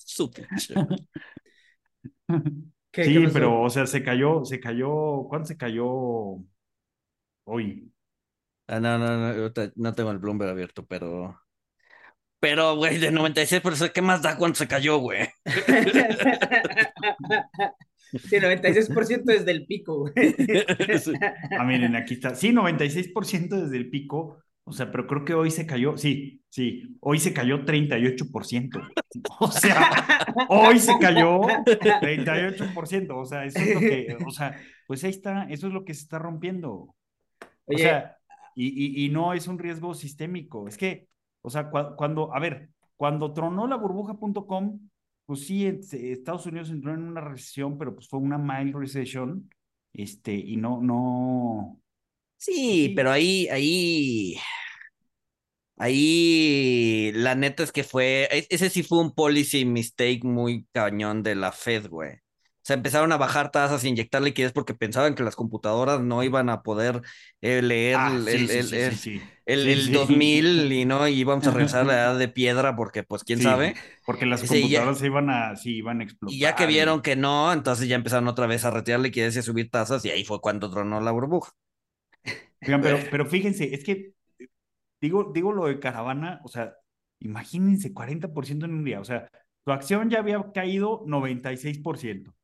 sí, 2.93 3.27
pero, 3.33 3.63
o 3.63 3.71
sea, 3.71 3.87
se 3.87 4.03
cayó, 4.05 4.45
se 4.45 4.61
cayó, 4.61 5.25
¿cuánto 5.29 5.49
se 5.49 5.57
cayó 5.57 5.89
hoy? 7.45 7.93
Ah, 8.69 8.79
no, 8.79 8.99
no, 8.99 9.17
no, 9.17 9.53
no 9.75 9.95
tengo 9.95 10.11
el 10.13 10.19
Bloomberg 10.19 10.51
abierto, 10.51 10.87
pero. 10.87 11.40
Pero, 12.41 12.77
güey, 12.77 12.99
de 12.99 13.13
96%, 13.13 13.93
¿qué 13.93 14.03
más 14.03 14.23
da 14.23 14.37
cuánto 14.37 14.59
se 14.59 14.69
cayó, 14.69 14.99
güey? 14.99 15.29
Sí, 18.13 18.37
96% 18.37 19.23
desde 19.23 19.53
el 19.53 19.67
pico, 19.67 19.99
güey. 19.99 20.13
Ah, 21.59 21.65
miren, 21.65 21.95
aquí 21.95 22.15
está. 22.15 22.35
Sí, 22.35 22.51
96% 22.51 23.49
desde 23.49 23.77
el 23.77 23.89
pico. 23.89 24.43
O 24.65 24.73
sea, 24.73 24.91
pero 24.91 25.07
creo 25.07 25.25
que 25.25 25.35
hoy 25.35 25.51
se 25.51 25.67
cayó, 25.67 25.97
sí, 25.97 26.43
sí, 26.49 26.97
hoy 27.01 27.19
se 27.19 27.33
cayó 27.33 27.65
38%. 27.65 28.89
O 29.41 29.51
sea, 29.51 30.37
hoy 30.49 30.79
se 30.79 30.97
cayó 30.99 31.41
38%. 31.41 33.11
O 33.11 33.25
sea, 33.25 33.45
eso 33.45 33.59
es 33.59 33.75
lo 33.75 33.81
que, 33.81 34.17
o 34.27 34.31
sea, 34.31 34.57
pues 34.87 35.03
ahí 35.03 35.11
está, 35.11 35.45
eso 35.51 35.67
es 35.67 35.73
lo 35.73 35.85
que 35.85 35.95
se 35.95 36.03
está 36.03 36.19
rompiendo. 36.19 36.95
O 37.65 37.79
sea, 37.79 38.17
y, 38.55 39.05
y, 39.05 39.09
no 39.09 39.33
es 39.33 39.49
un 39.49 39.59
riesgo 39.59 39.95
sistémico. 39.95 40.69
Es 40.69 40.77
que, 40.77 41.09
o 41.43 41.51
sea, 41.51 41.71
cuando, 41.71 42.35
a 42.35 42.41
ver, 42.41 42.71
cuando 42.97 43.33
tronó 43.33 43.67
la 43.67 43.77
burbuja.com, 43.77 44.91
pues 45.27 45.47
sí, 45.47 45.67
Estados 45.67 46.47
Unidos 46.47 46.71
entró 46.71 46.93
en 46.93 47.03
una 47.03 47.21
recesión, 47.21 47.79
pero 47.79 47.95
pues 47.95 48.09
fue 48.09 48.19
una 48.19 48.39
mild 48.39 48.75
recession, 48.75 49.49
este, 49.93 50.35
y 50.35 50.57
no, 50.57 50.81
no. 50.83 51.81
Sí, 52.37 52.93
pero 52.97 53.11
ahí, 53.11 53.49
ahí, 53.49 54.37
ahí, 55.77 57.13
la 57.15 57.35
neta 57.35 57.63
es 57.63 57.73
que 57.73 57.85
fue, 57.85 58.29
e, 58.31 58.47
ese 58.51 58.71
sí 58.71 58.83
fue 58.83 59.01
un 59.01 59.15
policy 59.15 59.65
mistake 59.65 60.25
muy 60.25 60.67
cañón 60.73 61.23
de 61.23 61.35
la 61.35 61.53
Fed, 61.53 61.89
güey. 61.89 62.21
O 62.63 62.63
sea, 62.63 62.77
empezaron 62.77 63.11
a 63.13 63.17
bajar 63.17 63.51
tasas, 63.51 63.85
inyectar 63.85 64.21
liquidez 64.23 64.53
porque 64.53 64.75
pensaban 64.75 65.15
que 65.15 65.23
las 65.23 65.35
computadoras 65.37 66.01
no 66.01 66.23
iban 66.23 66.51
a 66.51 66.63
poder 66.63 67.01
eh, 67.41 67.63
leer 67.63 67.99
Ah, 67.99 68.13
el, 68.15 68.29
sí, 68.29 68.39
el, 68.39 68.51
sí, 68.51 68.51
el, 68.51 68.75
sí, 68.75 68.79
el- 68.79 68.93
sí, 68.93 68.97
sí. 68.97 69.21
el- 69.47 69.61
Sí, 69.61 69.73
el 69.73 69.87
sí. 69.87 69.93
2000 69.93 70.73
y 70.73 70.85
no, 70.85 71.09
y 71.09 71.15
íbamos 71.15 71.47
a 71.47 71.51
regresar 71.51 71.81
a 71.83 71.85
la 71.85 71.93
edad 71.95 72.19
de 72.19 72.29
piedra 72.29 72.77
porque 72.77 73.03
pues 73.03 73.25
quién 73.25 73.41
sabe. 73.41 73.75
Porque 74.05 74.27
las 74.27 74.43
ya- 74.43 74.49
computadoras 74.49 74.99
se 74.99 75.07
iban 75.07 75.31
a, 75.31 75.57
sí, 75.57 75.77
iban 75.77 76.01
a 76.01 76.05
explotar. 76.05 76.37
Y 76.37 76.41
ya 76.41 76.55
que 76.55 76.67
vieron 76.67 77.03
que 77.03 77.17
no, 77.17 77.53
entonces 77.53 77.89
ya 77.89 77.97
empezaron 77.97 78.29
otra 78.29 78.47
vez 78.47 78.65
a 78.65 78.71
retirar 78.71 79.01
liquidez 79.01 79.37
y 79.37 79.39
a 79.41 79.43
subir 79.43 79.71
tasas 79.71 80.05
y 80.05 80.11
ahí 80.11 80.25
fue 80.25 80.41
cuando 80.41 80.71
tronó 80.71 81.01
la 81.01 81.11
burbuja. 81.11 81.53
Oigan, 82.63 82.83
pero, 82.83 82.99
pero 83.11 83.27
fíjense, 83.27 83.75
es 83.75 83.85
que 83.85 84.13
digo, 85.01 85.31
digo 85.35 85.53
lo 85.53 85.67
de 85.67 85.81
caravana, 85.81 86.41
o 86.45 86.49
sea, 86.49 86.75
imagínense 87.21 87.93
40% 87.95 88.67
en 88.67 88.75
un 88.75 88.85
día, 88.85 89.01
o 89.01 89.05
sea, 89.05 89.29
tu 89.65 89.73
acción 89.73 90.11
ya 90.11 90.21
había 90.21 90.43
caído 90.53 91.03
96%. 91.07 92.35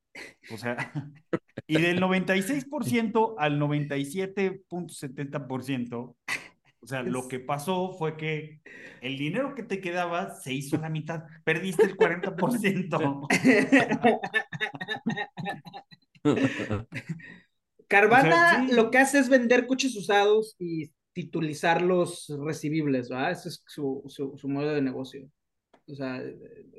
O 0.52 0.56
sea, 0.56 0.76
y 1.66 1.80
del 1.80 2.00
96% 2.00 3.34
al 3.38 3.60
97.70%, 3.60 6.16
o 6.80 6.86
sea, 6.86 7.02
lo 7.02 7.26
que 7.26 7.40
pasó 7.40 7.94
fue 7.98 8.16
que 8.16 8.60
el 9.00 9.18
dinero 9.18 9.54
que 9.54 9.64
te 9.64 9.80
quedaba 9.80 10.36
se 10.36 10.52
hizo 10.52 10.76
la 10.76 10.88
mitad, 10.88 11.24
perdiste 11.44 11.82
el 11.82 11.96
40%. 11.96 13.26
Carvana 17.88 18.28
O 18.28 18.32
sea, 18.32 18.66
sí. 18.68 18.74
lo 18.74 18.90
que 18.90 18.98
hace 18.98 19.18
es 19.18 19.28
vender 19.28 19.66
coches 19.66 19.96
usados 19.96 20.54
y 20.58 20.92
titulizarlos 21.12 22.32
recibibles, 22.44 23.08
¿verdad? 23.08 23.32
Ese 23.32 23.48
es 23.48 23.62
su, 23.66 24.02
su, 24.06 24.36
su 24.36 24.48
modo 24.48 24.74
de 24.74 24.82
negocio. 24.82 25.28
O 25.88 25.94
sea, 25.94 26.22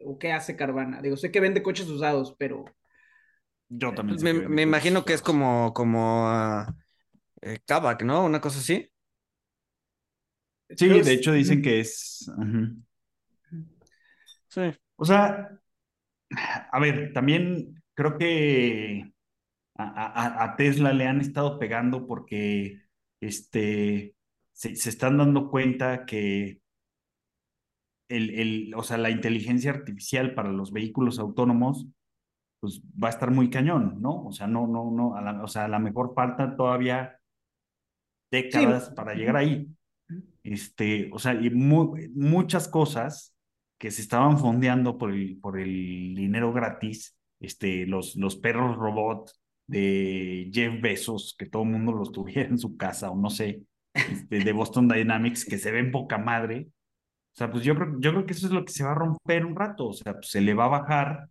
¿o 0.05 0.19
qué 0.19 0.31
hace 0.31 0.55
Carvana? 0.55 1.01
Digo, 1.01 1.17
sé 1.17 1.31
que 1.31 1.39
vende 1.39 1.63
coches 1.63 1.87
usados, 1.87 2.35
pero 2.37 2.65
Yo 3.69 3.93
también 3.93 4.19
sé 4.19 4.25
Me, 4.25 4.33
me 4.33 4.61
imagino 4.63 5.05
que 5.05 5.13
es 5.13 5.21
como, 5.21 5.73
como 5.73 6.29
eh, 7.41 7.59
Kavak, 7.65 8.03
¿no? 8.03 8.23
Una 8.25 8.41
cosa 8.41 8.59
así. 8.59 8.91
Sí, 10.75 10.85
Pero 10.85 10.99
es- 10.99 11.07
de 11.07 11.13
hecho 11.13 11.31
dicen 11.33 11.61
que 11.61 11.79
es... 11.79 12.29
Sí. 14.49 14.73
O 14.97 15.05
sea, 15.05 15.59
a 16.71 16.79
ver, 16.79 17.13
también 17.13 17.81
creo 17.93 18.17
que 18.17 19.11
a, 19.77 20.41
a- 20.43 20.45
a 20.45 20.55
Tesla 20.57 20.93
le 20.93 21.07
han 21.07 21.21
estado 21.21 21.59
pegando 21.59 22.07
porque 22.07 22.81
este, 23.21 24.15
se, 24.53 24.75
se 24.77 24.89
están 24.89 25.17
dando 25.17 25.49
cuenta 25.49 26.05
que 26.05 26.61
el, 28.09 28.29
el, 28.39 28.73
o 28.75 28.83
sea, 28.83 28.97
la 28.97 29.09
inteligencia 29.09 29.71
artificial 29.71 30.33
para 30.33 30.51
los 30.51 30.71
vehículos 30.71 31.19
autónomos 31.19 31.87
pues 32.59 32.81
va 33.01 33.07
a 33.09 33.11
estar 33.11 33.31
muy 33.31 33.49
cañón, 33.49 34.01
¿no? 34.01 34.25
O 34.25 34.31
sea, 34.31 34.47
no, 34.47 34.67
no, 34.67 34.91
no, 34.91 35.15
a 35.15 35.21
la, 35.21 35.43
o 35.43 35.47
sea, 35.47 35.65
a 35.65 35.67
lo 35.67 35.79
mejor 35.79 36.13
falta 36.15 36.55
todavía 36.55 37.19
décadas 38.31 38.89
para 38.91 39.13
llegar 39.13 39.37
ahí. 39.37 39.67
Este, 40.43 41.09
o 41.13 41.19
sea, 41.19 41.35
y 41.35 41.49
mu- 41.51 41.95
muchas 42.15 42.67
cosas 42.67 43.35
que 43.79 43.91
se 43.91 44.01
estaban 44.03 44.39
fondeando 44.39 44.97
por 44.97 45.11
el, 45.13 45.39
por 45.39 45.59
el 45.59 46.15
dinero 46.15 46.53
gratis, 46.53 47.17
este, 47.39 47.85
los, 47.87 48.15
los 48.17 48.37
perros 48.37 48.77
robot 48.77 49.31
de 49.67 50.49
Jeff 50.53 50.81
Bezos, 50.81 51.35
que 51.37 51.47
todo 51.47 51.63
el 51.63 51.69
mundo 51.71 51.93
los 51.93 52.11
tuviera 52.11 52.49
en 52.49 52.59
su 52.59 52.77
casa, 52.77 53.11
o 53.11 53.17
no 53.17 53.29
sé, 53.29 53.63
este, 53.93 54.39
de 54.41 54.53
Boston 54.53 54.87
Dynamics, 54.87 55.45
que 55.45 55.57
se 55.59 55.71
ven 55.71 55.91
poca 55.91 56.17
madre. 56.17 56.69
O 57.33 57.37
sea, 57.37 57.51
pues 57.51 57.63
yo 57.63 57.75
creo, 57.75 57.99
yo 57.99 58.11
creo 58.11 58.25
que 58.25 58.33
eso 58.33 58.47
es 58.47 58.53
lo 58.53 58.65
que 58.65 58.73
se 58.73 58.83
va 58.83 58.91
a 58.91 58.95
romper 58.95 59.45
un 59.45 59.55
rato, 59.55 59.87
o 59.89 59.93
sea, 59.93 60.13
pues 60.15 60.29
se 60.29 60.41
le 60.41 60.53
va 60.53 60.65
a 60.65 60.69
bajar 60.69 61.29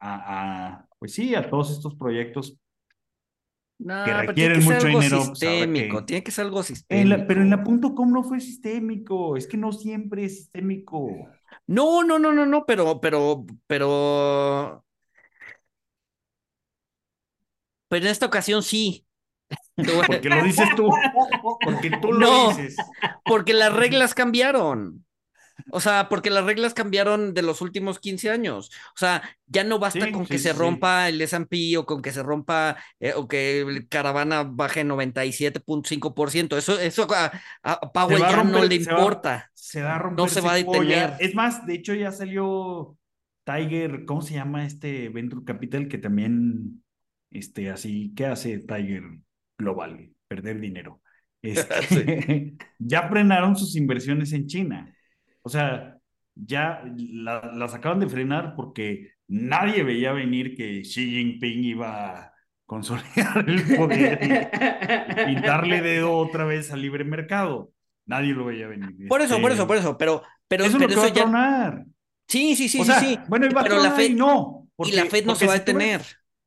a, 0.00 0.76
a 0.78 0.88
pues 0.98 1.14
sí, 1.14 1.34
a 1.34 1.48
todos 1.50 1.70
estos 1.72 1.94
proyectos 1.96 2.58
No, 3.78 3.94
que 4.04 4.10
pero 4.12 4.34
tiene 4.34 4.54
requieren 4.54 4.54
que 4.54 4.62
ser 4.62 4.74
mucho 4.74 4.86
algo 4.86 4.98
dinero, 5.00 5.18
pues, 5.26 5.38
sistémico, 5.38 5.98
que- 6.00 6.06
tiene 6.06 6.22
que 6.24 6.30
ser 6.30 6.44
algo 6.46 6.60
en 6.60 6.64
sistémico. 6.66 7.08
la- 7.10 7.26
pero 7.26 7.42
en 7.42 7.50
la 7.50 7.62
punto 7.64 7.94
.com 7.94 8.10
no 8.12 8.22
fue 8.22 8.40
sistémico, 8.40 9.36
es 9.36 9.46
que 9.46 9.56
no 9.56 9.72
siempre 9.72 10.24
es 10.24 10.36
sistémico. 10.38 11.08
No, 11.66 12.02
no, 12.04 12.18
no, 12.18 12.32
no, 12.32 12.46
no, 12.46 12.64
pero, 12.66 13.00
pero, 13.00 13.44
pero. 13.66 14.84
Pero 17.88 18.04
en 18.04 18.10
esta 18.10 18.26
ocasión 18.26 18.62
sí. 18.62 19.06
Porque 20.06 20.28
lo 20.28 20.42
dices 20.42 20.68
tú, 20.76 20.88
porque 21.62 21.90
tú 21.90 22.12
lo 22.12 22.26
No. 22.26 22.48
dices. 22.48 22.76
Porque 23.24 23.52
las 23.54 23.72
reglas 23.72 24.14
cambiaron. 24.14 25.05
O 25.70 25.80
sea, 25.80 26.08
porque 26.08 26.30
las 26.30 26.44
reglas 26.44 26.74
cambiaron 26.74 27.34
de 27.34 27.42
los 27.42 27.60
últimos 27.60 27.98
15 27.98 28.30
años. 28.30 28.70
O 28.94 28.98
sea, 28.98 29.22
ya 29.46 29.64
no 29.64 29.78
basta 29.78 30.06
Sí, 30.06 30.12
con 30.12 30.24
sí, 30.24 30.30
que 30.32 30.38
se 30.38 30.52
rompa 30.52 31.08
el 31.08 31.20
S&P 31.20 31.76
o 31.76 31.84
con 31.86 32.02
que 32.02 32.12
se 32.12 32.22
rompa 32.22 32.76
eh, 33.00 33.12
o 33.16 33.26
que 33.26 33.60
el 33.62 33.88
caravana 33.88 34.44
baje 34.44 34.84
97.5%. 34.84 36.56
Eso, 36.56 36.78
eso 36.78 37.06
a, 37.12 37.32
a 37.62 37.92
Powell 37.92 38.22
no 38.50 38.64
le 38.64 38.80
se 38.82 38.90
va- 38.92 38.98
importa. 38.98 39.50
Se 39.54 39.82
va 39.82 39.96
a 39.96 39.98
romper. 39.98 40.28
se 40.30 40.40
va 40.40 40.52
a 40.52 40.54
detener. 40.56 41.14
Es 41.18 41.34
más, 41.34 41.66
de 41.66 41.74
hecho 41.74 41.94
ya 41.94 42.12
salió 42.12 42.96
Tiger, 43.44 44.04
¿cómo 44.04 44.22
se 44.22 44.34
llama 44.34 44.66
este 44.66 45.08
Venture 45.08 45.44
Capital 45.44 45.88
que 45.88 45.98
también, 45.98 46.82
este, 47.30 47.70
así, 47.70 48.12
¿qué 48.16 48.26
hace 48.26 48.58
Tiger 48.58 49.02
Global? 49.58 50.10
Perder 50.28 50.60
dinero. 50.60 51.00
Este, 51.42 52.56
ya 52.78 53.08
frenaron 53.08 53.54
sus 53.56 53.76
inversiones 53.76 54.32
en 54.32 54.46
China. 54.48 54.92
O 55.46 55.48
sea, 55.48 55.98
ya 56.34 56.82
la- 56.96 57.52
las 57.54 57.74
acaban 57.74 58.00
de 58.00 58.08
frenar 58.08 58.54
porque 58.56 59.12
nadie 59.28 59.82
veía 59.84 60.12
venir 60.12 60.56
que 60.56 60.82
Xi 60.82 61.10
Jinping 61.10 61.64
iba 61.64 61.90
a 62.26 62.32
consolidar 62.66 63.48
el 63.48 63.62
poder 63.76 64.18
y, 64.24 65.32
y 65.32 65.40
darle 65.40 65.80
dedo 65.82 66.12
otra 66.16 66.44
vez 66.44 66.72
al 66.72 66.82
libre 66.82 67.04
mercado. 67.04 67.72
Nadie 68.06 68.34
lo 68.34 68.44
veía 68.46 68.66
venir. 68.68 68.96
Por 69.06 69.20
eso, 69.22 69.40
por 69.40 69.50
Este, 69.50 69.52
eso, 69.52 69.66
por 69.66 69.76
eso. 69.76 69.96
Pero, 69.98 70.22
pero, 70.48 70.64
eso 70.64 70.76
es 70.76 70.82
lo 70.82 70.88
que 70.88 70.96
va 70.96 71.06
a 71.06 71.12
ya. 71.12 71.14
tronar. 71.22 71.86
Sí, 72.28 72.56
sí, 72.56 72.68
sí, 72.68 72.80
o 72.80 72.84
sí, 72.84 72.92
sea, 72.92 73.00
sí. 73.00 73.18
bueno, 73.28 73.46
y 73.46 73.50
va 73.50 73.62
a 73.62 73.64
Pero 73.64 73.78
la 73.78 73.90
tronar 73.90 74.00
y 74.04 74.08
Fed, 74.08 74.16
no. 74.16 74.68
y 74.82 74.92
la 74.92 75.06
Fed 75.06 75.24
no 75.26 75.34
se 75.36 75.46
va 75.46 75.54
a 75.54 75.58
si 75.58 75.60
detener. 75.60 76.02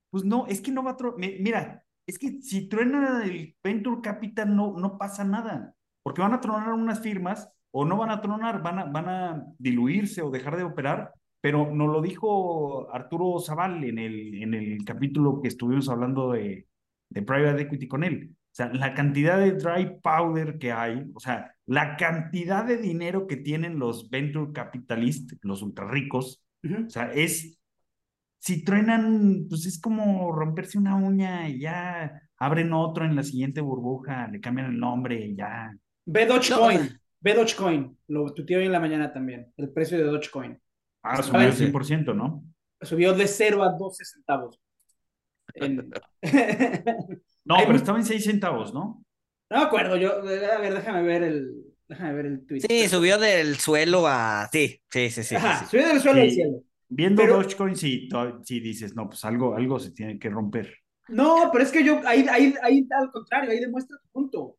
Pues 0.09 0.23
no, 0.25 0.47
es 0.47 0.61
que 0.61 0.71
no 0.71 0.83
va 0.83 0.91
a 0.91 0.97
tronar. 0.97 1.19
Mira, 1.39 1.85
es 2.05 2.17
que 2.19 2.41
si 2.41 2.67
truena 2.67 3.23
el 3.23 3.55
Venture 3.63 4.01
Capital 4.01 4.55
no, 4.55 4.73
no 4.77 4.97
pasa 4.97 5.23
nada. 5.23 5.75
Porque 6.03 6.21
van 6.21 6.33
a 6.33 6.41
tronar 6.41 6.73
unas 6.73 7.01
firmas 7.01 7.49
o 7.71 7.85
no 7.85 7.97
van 7.97 8.11
a 8.11 8.21
tronar, 8.21 8.61
van 8.61 8.79
a, 8.79 8.85
van 8.85 9.09
a 9.09 9.45
diluirse 9.57 10.21
o 10.21 10.31
dejar 10.31 10.57
de 10.57 10.63
operar. 10.63 11.13
Pero 11.41 11.73
nos 11.73 11.87
lo 11.87 12.01
dijo 12.01 12.91
Arturo 12.93 13.39
Zaval 13.39 13.83
en 13.83 13.97
el, 13.97 14.43
en 14.43 14.53
el 14.53 14.83
capítulo 14.83 15.41
que 15.41 15.47
estuvimos 15.47 15.87
hablando 15.87 16.33
de, 16.33 16.67
de 17.09 17.21
Private 17.21 17.61
Equity 17.61 17.87
con 17.87 18.03
él. 18.03 18.31
O 18.31 18.55
sea, 18.59 18.73
la 18.73 18.93
cantidad 18.93 19.37
de 19.37 19.53
dry 19.53 19.99
powder 20.01 20.57
que 20.57 20.71
hay, 20.71 21.05
o 21.13 21.19
sea, 21.19 21.53
la 21.65 21.95
cantidad 21.97 22.65
de 22.65 22.77
dinero 22.77 23.27
que 23.27 23.37
tienen 23.37 23.79
los 23.79 24.09
venture 24.09 24.51
capitalists, 24.51 25.37
los 25.43 25.61
ultra 25.61 25.87
ricos, 25.87 26.43
o 26.63 26.89
sea, 26.89 27.11
es, 27.13 27.57
si 28.39 28.63
truenan, 28.63 29.45
pues 29.47 29.65
es 29.65 29.79
como 29.79 30.31
romperse 30.31 30.77
una 30.77 30.95
uña 30.95 31.47
y 31.47 31.59
ya 31.59 32.21
abren 32.37 32.73
otro 32.73 33.05
en 33.05 33.15
la 33.15 33.23
siguiente 33.23 33.61
burbuja, 33.61 34.27
le 34.27 34.41
cambian 34.41 34.71
el 34.71 34.79
nombre 34.79 35.27
y 35.27 35.35
ya. 35.35 35.71
Ve 36.05 36.25
No, 36.25 36.33
Dogecoin, 36.35 36.99
ve 37.21 37.33
Dogecoin, 37.33 37.97
lo 38.07 38.33
tuiteé 38.33 38.57
hoy 38.57 38.65
en 38.65 38.71
la 38.71 38.79
mañana 38.79 39.11
también, 39.13 39.51
el 39.57 39.69
precio 39.71 39.97
de 39.97 40.03
Dogecoin. 40.05 40.59
Ah, 41.03 41.13
Está 41.13 41.23
subió 41.23 41.41
el 41.47 41.51
bien. 41.53 41.73
100%, 41.73 42.13
¿no? 42.15 42.43
Subió 42.81 43.13
de 43.13 43.27
0 43.27 43.63
a 43.63 43.69
12 43.77 44.05
centavos. 44.05 44.59
En- 45.55 45.89
No, 47.45 47.55
pero 47.65 47.75
estaba 47.75 47.97
en 47.97 48.05
6 48.05 48.23
centavos, 48.23 48.73
¿no? 48.73 49.03
No 49.49 49.57
me 49.57 49.63
acuerdo, 49.63 49.97
yo, 49.97 50.17
a 50.19 50.21
ver, 50.59 50.73
déjame 50.73 51.01
ver 51.01 51.23
el, 51.23 51.63
déjame 51.87 52.13
ver 52.13 52.25
el 52.27 52.45
tweet. 52.45 52.59
Sí, 52.61 52.87
subió 52.87 53.17
del 53.17 53.55
suelo 53.57 54.05
a. 54.07 54.47
Sí, 54.51 54.79
sí, 54.91 55.09
sí, 55.09 55.23
sí. 55.23 55.35
Ajá, 55.35 55.61
sí. 55.65 55.71
subió 55.71 55.87
del 55.87 55.99
suelo 55.99 56.21
al 56.21 56.29
cielo. 56.29 56.63
Viendo 56.87 57.21
Pero- 57.23 57.37
Dogecoin, 57.37 57.75
sí, 57.75 58.07
to- 58.07 58.41
sí 58.43 58.59
dices, 58.59 58.95
no, 58.95 59.09
pues 59.09 59.25
algo, 59.25 59.55
algo 59.55 59.79
se 59.79 59.91
tiene 59.91 60.19
que 60.19 60.29
romper. 60.29 60.71
No, 61.07 61.49
pero 61.51 61.63
es 61.63 61.71
que 61.71 61.83
yo, 61.83 61.99
ahí, 62.05 62.27
ahí, 62.29 62.53
ahí 62.61 62.87
al 62.91 63.09
contrario, 63.11 63.49
ahí 63.49 63.59
demuestra 63.59 63.97
tu 63.97 64.07
punto. 64.09 64.57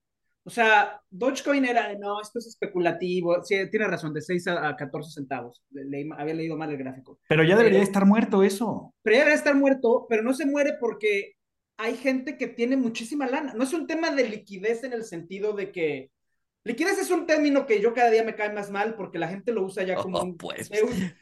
O 0.50 0.52
sea, 0.52 1.00
Dogecoin 1.10 1.64
era 1.64 1.88
de, 1.88 1.96
no, 1.96 2.20
esto 2.20 2.40
es 2.40 2.48
especulativo. 2.48 3.40
Sí, 3.44 3.54
tiene 3.70 3.86
razón, 3.86 4.12
de 4.12 4.20
6 4.20 4.48
a, 4.48 4.66
a 4.70 4.76
14 4.76 5.12
centavos. 5.12 5.62
Le- 5.70 5.84
leí- 5.84 6.10
había 6.18 6.34
leído 6.34 6.56
mal 6.56 6.70
el 6.70 6.76
gráfico. 6.76 7.20
Pero 7.28 7.44
ya 7.44 7.56
debería 7.56 7.78
Pero- 7.78 7.84
estar 7.88 8.04
muerto 8.04 8.42
eso. 8.42 8.92
Pero 9.02 9.16
ya 9.16 9.22
debe 9.24 9.36
estar 9.36 9.54
muerto, 9.54 10.06
pero 10.08 10.24
no 10.24 10.34
se 10.34 10.46
muere 10.46 10.72
porque 10.80 11.34
hay 11.78 11.94
gente 11.96 12.36
que 12.36 12.48
tiene 12.48 12.76
muchísima 12.76 13.28
lana. 13.28 13.54
No 13.54 13.62
es 13.62 13.72
un 13.72 13.86
tema 13.86 14.10
de 14.10 14.28
liquidez 14.28 14.82
en 14.82 14.92
el 14.92 15.04
sentido 15.04 15.52
de 15.52 15.70
que, 15.70 16.10
Liquidez 16.62 16.98
es 16.98 17.10
un 17.10 17.26
término 17.26 17.64
que 17.64 17.80
yo 17.80 17.94
cada 17.94 18.10
día 18.10 18.22
me 18.22 18.34
cae 18.34 18.52
más 18.52 18.70
mal 18.70 18.94
porque 18.94 19.18
la 19.18 19.28
gente 19.28 19.50
lo 19.50 19.62
usa 19.64 19.82
ya 19.82 19.94
como 19.94 20.18
Oh, 20.18 20.24
un 20.24 20.36
pues. 20.36 20.70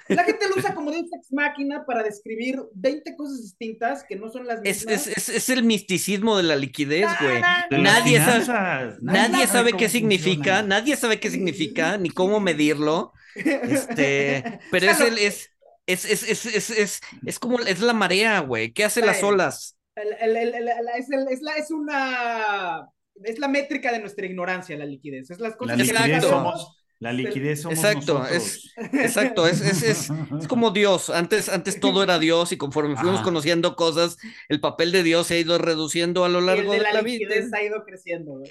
La 0.09 0.24
gente 0.24 0.49
lo 0.49 0.57
usa 0.57 0.74
como 0.74 0.91
Deus 0.91 1.07
Ex 1.16 1.32
Máquina 1.32 1.84
para 1.86 2.03
describir 2.03 2.61
20 2.74 3.14
cosas 3.16 3.43
distintas 3.43 4.03
que 4.03 4.16
no 4.16 4.30
son 4.30 4.47
las 4.49 4.61
Es, 4.64 4.84
mismas. 4.84 5.07
es, 5.07 5.16
es, 5.16 5.28
es 5.28 5.49
el 5.51 5.62
misticismo 5.62 6.36
de 6.36 6.43
la 6.43 6.57
liquidez, 6.57 7.07
No, 7.07 7.16
güey. 7.28 7.41
De 7.70 7.78
Nadie 7.78 8.18
sabe- 8.18 8.97
Nadie 9.01 9.47
sabe 9.47 9.72
qué 9.74 9.89
significa, 9.89 10.57
funciona. 10.57 10.62
nadie 10.64 10.97
sabe 10.97 11.20
qué 11.20 11.30
significa, 11.30 11.97
ni 11.99 12.11
cómo 12.11 12.41
medirlo. 12.41 13.12
Este, 13.36 14.59
pero 14.72 14.89
O 14.89 14.91
es 14.91 15.01
el, 15.01 15.18
es, 15.18 15.51
es, 15.86 16.05
es, 16.05 16.22
es, 16.28 16.47
es, 16.47 16.70
es, 16.70 17.01
es 17.24 17.39
como, 17.39 17.61
es 17.61 17.80
la 17.80 17.93
marea, 17.93 18.41
güey. 18.41 18.72
¿Qué 18.72 18.84
hace 18.84 19.07
las 19.07 19.22
olas? 19.22 19.76
El- 19.95 20.14
el- 20.20 20.36
el- 20.36 20.55
el- 20.55 20.68
el- 20.68 20.89
es, 20.99 21.11
el- 21.11 21.28
es 21.30 21.43
la, 21.43 21.53
es 21.55 21.70
una. 21.70 22.89
Es 23.24 23.38
la 23.38 23.48
métrica 23.48 23.92
de 23.92 24.00
nuestra 24.00 24.26
ignorancia, 24.26 24.76
la 24.76 24.86
liquidez. 24.86 25.30
Es 25.30 25.40
las 25.40 25.56
La 25.64 25.76
cosas 25.76 25.76
que 25.76 25.92
Exacto. 25.92 26.04
liquidez 26.06 26.24
sabemos. 26.24 26.60
somos, 26.62 26.74
la 27.00 27.12
liquidez 27.12 27.62
somos 27.62 27.78
Exacto, 27.78 28.18
nosotros. 28.18 28.74
Exacto, 28.76 29.46
es, 29.46 29.60
es, 29.60 29.82
es, 29.82 30.10
es 30.40 30.48
como 30.48 30.70
Dios. 30.72 31.10
Antes, 31.10 31.48
antes 31.48 31.78
todo 31.80 32.02
era 32.02 32.18
Dios 32.18 32.52
y 32.52 32.56
conforme 32.56 32.96
fuimos 32.96 33.16
Ajá. 33.16 33.24
conociendo 33.24 33.76
cosas, 33.76 34.18
el 34.48 34.60
papel 34.60 34.92
de 34.92 35.02
Dios 35.02 35.26
se 35.28 35.34
ha 35.34 35.38
ido 35.38 35.58
reduciendo 35.58 36.24
a 36.24 36.28
lo 36.28 36.40
Y 36.40 36.40
el 36.40 36.46
largo 36.46 36.72
de 36.72 36.78
de 36.78 36.84
la, 36.84 36.92
la 36.92 37.02
vida. 37.02 37.18
liquidez 37.28 37.52
ha 37.52 37.62
ido 37.62 37.84
creciendo. 37.84 38.32
güey. 38.38 38.50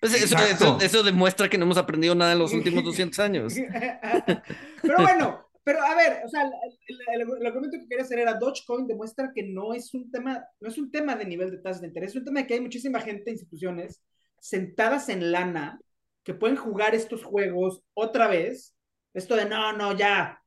Pues 0.00 0.14
eso, 0.14 0.36
eso, 0.38 0.78
eso 0.80 1.02
demuestra 1.02 1.48
que 1.48 1.58
no 1.58 1.64
hemos 1.64 1.78
aprendido 1.78 2.14
nada 2.14 2.32
en 2.32 2.38
los 2.40 2.52
últimos 2.52 2.84
200 2.84 3.18
años. 3.20 3.54
pero 4.82 4.98
bueno, 5.02 5.47
pero 5.68 5.82
a 5.82 5.94
ver, 5.94 6.22
o 6.24 6.28
sea, 6.30 6.50
el, 6.86 7.46
argumento 7.46 7.76
que 7.76 7.86
quería 7.86 8.02
hacer 8.02 8.20
era 8.20 8.38
Dogecoin 8.38 8.86
demuestra 8.86 9.32
que 9.34 9.42
no 9.42 9.74
es 9.74 9.92
un 9.92 10.10
tema, 10.10 10.42
no 10.60 10.68
es 10.70 10.78
un 10.78 10.90
tema 10.90 11.14
de 11.14 11.26
nivel 11.26 11.50
de 11.50 11.58
tasas 11.58 11.82
de 11.82 11.88
interés, 11.88 12.12
es 12.12 12.16
un 12.16 12.24
tema 12.24 12.40
de 12.40 12.46
que 12.46 12.54
hay 12.54 12.62
muchísima 12.62 13.00
gente, 13.00 13.30
instituciones 13.30 14.02
sentadas 14.40 15.10
en 15.10 15.30
lana 15.30 15.78
que 16.24 16.32
pueden 16.32 16.56
jugar 16.56 16.94
estos 16.94 17.22
juegos 17.22 17.82
otra 17.92 18.28
vez. 18.28 18.74
Esto 19.12 19.36
de 19.36 19.44
no, 19.44 19.74
no, 19.74 19.94
ya 19.94 20.42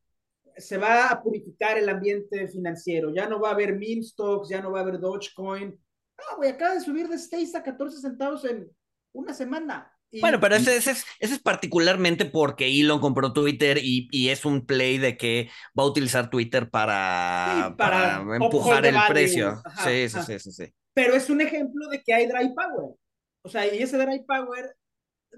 se 0.57 0.79
va 0.79 1.09
a 1.09 1.21
purificar 1.21 1.77
el 1.77 1.89
ambiente 1.89 2.47
financiero, 2.47 3.13
ya 3.13 3.29
no 3.29 3.39
va 3.39 3.49
a 3.49 3.53
haber 3.53 3.73
meme 3.73 4.01
stocks, 4.01 4.49
ya 4.49 4.59
no 4.59 4.71
va 4.71 4.79
a 4.79 4.81
haber 4.81 4.99
Dogecoin. 4.99 5.69
No, 6.17 6.37
güey, 6.37 6.49
acaba 6.49 6.73
de 6.73 6.81
subir 6.81 7.07
de 7.07 7.19
6 7.19 7.53
a 7.53 7.61
14 7.61 8.01
centavos 8.01 8.43
en 8.45 8.67
una 9.13 9.35
semana. 9.35 9.95
Y- 10.11 10.19
Bueno, 10.19 10.39
pero 10.41 10.55
ese, 10.55 10.75
ese 10.75 10.91
es, 10.91 11.05
ese 11.19 11.33
es 11.35 11.39
particularmente 11.41 12.25
porque 12.25 12.67
Elon 12.67 12.99
compró 12.99 13.33
Twitter 13.33 13.77
y, 13.81 14.07
y 14.11 14.29
es 14.29 14.45
un 14.45 14.65
play 14.65 14.97
de 14.97 15.17
que 15.17 15.49
va 15.77 15.83
a 15.83 15.87
utilizar 15.87 16.29
Twitter 16.29 16.69
para, 16.69 17.67
Sí, 17.69 17.73
para 17.77 18.23
para 18.23 18.35
empujar 18.37 18.85
el 18.85 18.95
value. 18.95 19.07
precio. 19.13 19.61
Ajá, 19.63 19.89
sí, 19.89 20.03
ajá. 20.05 20.23
sí, 20.23 20.39
sí, 20.39 20.51
sí. 20.51 20.73
pero 20.93 21.13
es 21.15 21.29
un 21.29 21.41
ejemplo 21.41 21.87
de 21.89 22.01
que 22.03 22.13
hay 22.13 22.27
dry 22.27 22.53
power. 22.53 22.95
O 23.43 23.49
sea, 23.49 23.73
y 23.73 23.79
ese 23.81 23.97
dry 23.97 24.23
power 24.25 24.75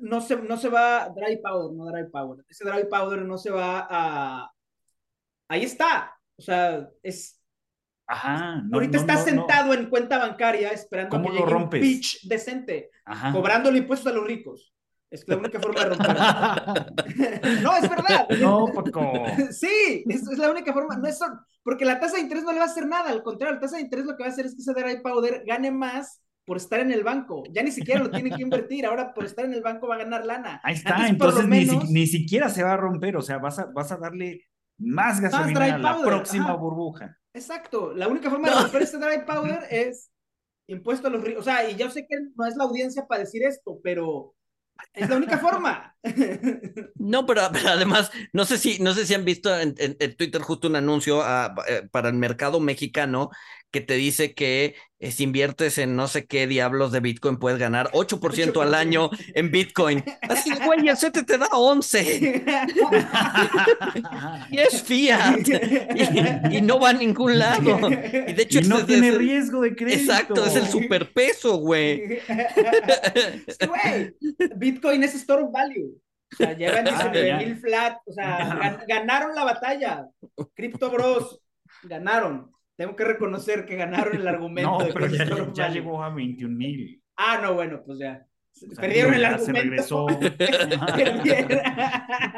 no 0.02 0.22
se, 0.22 0.36
no 0.38 0.58
se 0.58 0.70
va, 0.70 1.10
dry 1.16 1.38
power, 1.42 1.72
no 1.74 1.86
dry 1.86 2.10
power, 2.12 2.44
ese 2.50 2.66
dry 2.66 2.86
power 2.90 3.22
no 3.24 3.38
se 3.38 3.52
va 3.52 3.88
a... 3.90 4.52
Ahí 5.50 5.64
está. 5.64 6.16
O 6.36 6.42
sea, 6.42 6.90
es... 7.04 7.40
Ajá. 8.08 8.62
no, 8.66 8.76
ahorita 8.78 8.98
no, 8.98 9.02
está 9.02 9.14
no, 9.14 9.20
no. 9.20 9.26
sentado 9.26 9.74
en 9.74 9.90
cuenta 9.90 10.18
bancaria 10.18 10.70
esperando 10.70 11.10
¿Cómo 11.10 11.30
que 11.30 11.36
lo 11.36 11.40
llegue 11.42 11.52
rompes? 11.52 11.82
un 11.82 11.88
pitch 11.88 12.28
decente, 12.28 12.92
Ajá. 13.06 13.32
cobrando 13.32 13.70
el 13.70 13.78
impuesto 13.78 14.10
a 14.10 14.14
los 14.14 14.26
ricos. 14.26 14.74
Es 15.10 15.24
la 15.28 15.38
única 15.38 15.60
forma 15.60 15.80
de 15.84 15.90
romperlo. 15.90 16.22
no, 17.62 17.76
es 17.78 17.88
verdad. 17.90 18.28
No, 18.42 18.66
Paco. 18.74 19.14
Sí, 19.52 20.04
es, 20.10 20.28
es 20.28 20.38
la 20.40 20.50
única 20.50 20.74
forma. 20.74 20.98
No 20.98 21.08
es 21.08 21.20
son- 21.20 21.40
porque 21.64 21.86
la 21.86 22.00
tasa 22.00 22.16
de 22.16 22.24
interés 22.24 22.44
no 22.44 22.52
le 22.52 22.58
va 22.58 22.66
a 22.66 22.68
hacer 22.68 22.88
nada. 22.88 23.12
Al 23.12 23.22
contrario, 23.22 23.54
la 23.56 23.62
tasa 23.62 23.76
de 23.76 23.84
interés 23.84 24.06
lo 24.06 24.18
que 24.18 24.24
va 24.24 24.30
a 24.30 24.32
hacer 24.32 24.48
es 24.48 24.56
que 24.56 24.62
ese 24.64 24.74
dry 24.74 25.02
powder 25.04 25.44
gane 25.46 25.70
más 25.72 26.24
por 26.46 26.58
estar 26.58 26.80
en 26.80 26.92
el 26.92 27.04
banco. 27.04 27.44
Ya 27.52 27.62
ni 27.62 27.72
siquiera 27.72 28.02
lo 28.02 28.10
tiene 28.10 28.32
que 28.32 28.42
invertir. 28.42 28.88
Ahora 28.88 29.14
por 29.14 29.26
estar 29.26 29.46
en 29.46 29.54
el 29.54 29.62
banco 29.62 29.88
va 29.88 29.96
a 29.96 30.00
ganar 30.00 30.26
lana. 30.26 30.60
Ahí 30.64 30.74
está, 30.74 30.96
Antes, 30.96 31.10
entonces 31.12 31.48
ni, 31.48 31.66
menos- 31.66 31.90
ni 31.92 32.08
siquiera 32.08 32.50
se 32.50 32.64
va 32.64 32.74
a 32.74 32.78
romper, 32.78 33.16
o 33.16 33.22
sea, 33.22 33.38
vas 33.38 33.60
a, 33.60 33.66
vas 33.68 33.92
a 33.92 33.98
darle 33.98 34.48
más 34.80 35.22
gasolina 35.22 35.76
a 35.76 35.78
la 35.78 36.02
próxima 36.02 36.46
ajá. 36.46 36.54
burbuja. 36.56 37.18
Exacto. 37.34 37.94
La 37.94 38.08
única 38.08 38.30
forma 38.30 38.50
de 38.50 38.56
romper 38.62 38.84
ese 38.84 38.98
dry 38.98 39.26
powder 39.26 39.66
es 39.70 40.12
impuesto 40.68 41.08
a 41.08 41.12
los 41.12 41.24
ricos. 41.24 41.42
O 41.42 41.44
sea, 41.44 41.70
y 41.70 41.76
yo 41.76 41.90
sé 41.90 42.06
que 42.08 42.18
no 42.36 42.46
es 42.46 42.56
la 42.56 42.66
audiencia 42.66 43.06
para 43.08 43.22
decir 43.22 43.44
esto, 43.46 43.80
pero 43.84 44.36
es 44.94 45.10
la 45.10 45.18
única 45.18 45.38
forma. 45.40 45.96
No, 46.98 47.26
pero, 47.26 47.42
pero 47.52 47.70
además, 47.70 48.12
no 48.34 48.46
sé 48.46 48.58
si, 48.58 48.80
no 48.80 48.94
sé 48.94 49.06
si 49.06 49.14
han 49.14 49.26
visto 49.26 49.58
en, 49.60 49.76
en- 49.78 49.98
en 50.00 50.16
Twitter 50.16 50.42
justo 50.42 50.68
un 50.68 50.76
anuncio 50.76 51.22
ah, 51.22 51.54
eh, 51.68 51.88
para 51.92 52.10
el 52.10 52.16
mercado 52.16 52.60
mexicano 52.60 53.30
que 53.74 53.82
te 53.82 53.96
dice 53.96 54.36
que 54.36 54.76
eh, 55.00 55.12
si 55.12 55.24
inviertes 55.24 55.80
en 55.80 55.96
no 55.96 56.08
sé 56.08 56.26
qué 56.28 56.46
diablos 56.48 56.92
de 56.92 57.00
Bitcoin 57.00 57.38
puedes 57.38 57.58
ganar 57.60 57.90
8% 57.92 58.62
al 58.62 58.76
año 58.76 59.10
en 59.34 59.50
Bitcoin. 59.52 60.04
Así, 60.22 60.52
güey, 60.64 60.88
el 60.88 60.96
CETE 60.96 61.24
te 61.24 61.40
da 61.40 61.48
11 61.52 62.44
y 64.52 64.60
es 64.60 64.84
fiat 64.84 65.40
y, 66.52 66.58
y 66.58 66.62
no 66.62 66.80
va 66.80 66.90
a 66.92 66.94
ningún 66.94 67.38
lado. 67.40 67.90
Y 67.90 68.34
de 68.34 68.44
hecho, 68.44 68.60
y 68.60 68.64
no 68.68 68.78
es- 68.80 68.86
tiene 68.86 69.10
es- 69.10 69.18
riesgo 69.18 69.62
de 69.62 69.76
crédito. 69.76 70.00
Exacto, 70.14 70.46
es 70.46 70.56
el 70.56 70.68
superpeso, 70.68 71.58
güey. 71.58 72.20
Güey, 73.68 74.16
Bitcoin 74.56 75.04
es 75.04 75.16
store 75.16 75.44
of 75.44 75.52
value. 75.52 75.92
O 76.32 76.36
sea, 76.36 76.54
llevan 76.56 76.88
Ah, 76.88 77.10
19 77.10 77.28
ya. 77.28 77.38
mil 77.38 77.58
flat. 77.58 77.98
O 78.06 78.14
sea, 78.14 78.50
gan- 78.60 78.84
ganaron 78.88 79.36
la 79.36 79.44
batalla. 79.44 80.06
Crypto 80.56 80.90
Bros. 80.92 81.40
Ganaron. 81.84 82.53
Tengo 82.76 82.96
que 82.96 83.04
reconocer 83.06 83.66
que 83.66 83.76
ganaron 83.76 84.16
el 84.16 84.28
argumento. 84.36 84.72
No, 84.72 84.80
de 84.80 84.88
que 84.88 84.94
pero 84.94 85.54
ya, 85.54 85.70
llegó 85.70 86.04
a 86.04 86.10
21 86.14 86.56
mil. 86.56 87.02
Ah, 87.18 87.40
no, 87.42 87.54
bueno, 87.54 87.82
pues 87.86 88.00
ya. 88.00 88.26
O 88.56 88.60
sea, 88.76 88.82
Perdieron 88.82 89.14
el 89.16 89.26
argumento. 89.26 89.54
Se 89.56 89.62
regresó. 89.64 90.06
perdieron. 90.38 91.60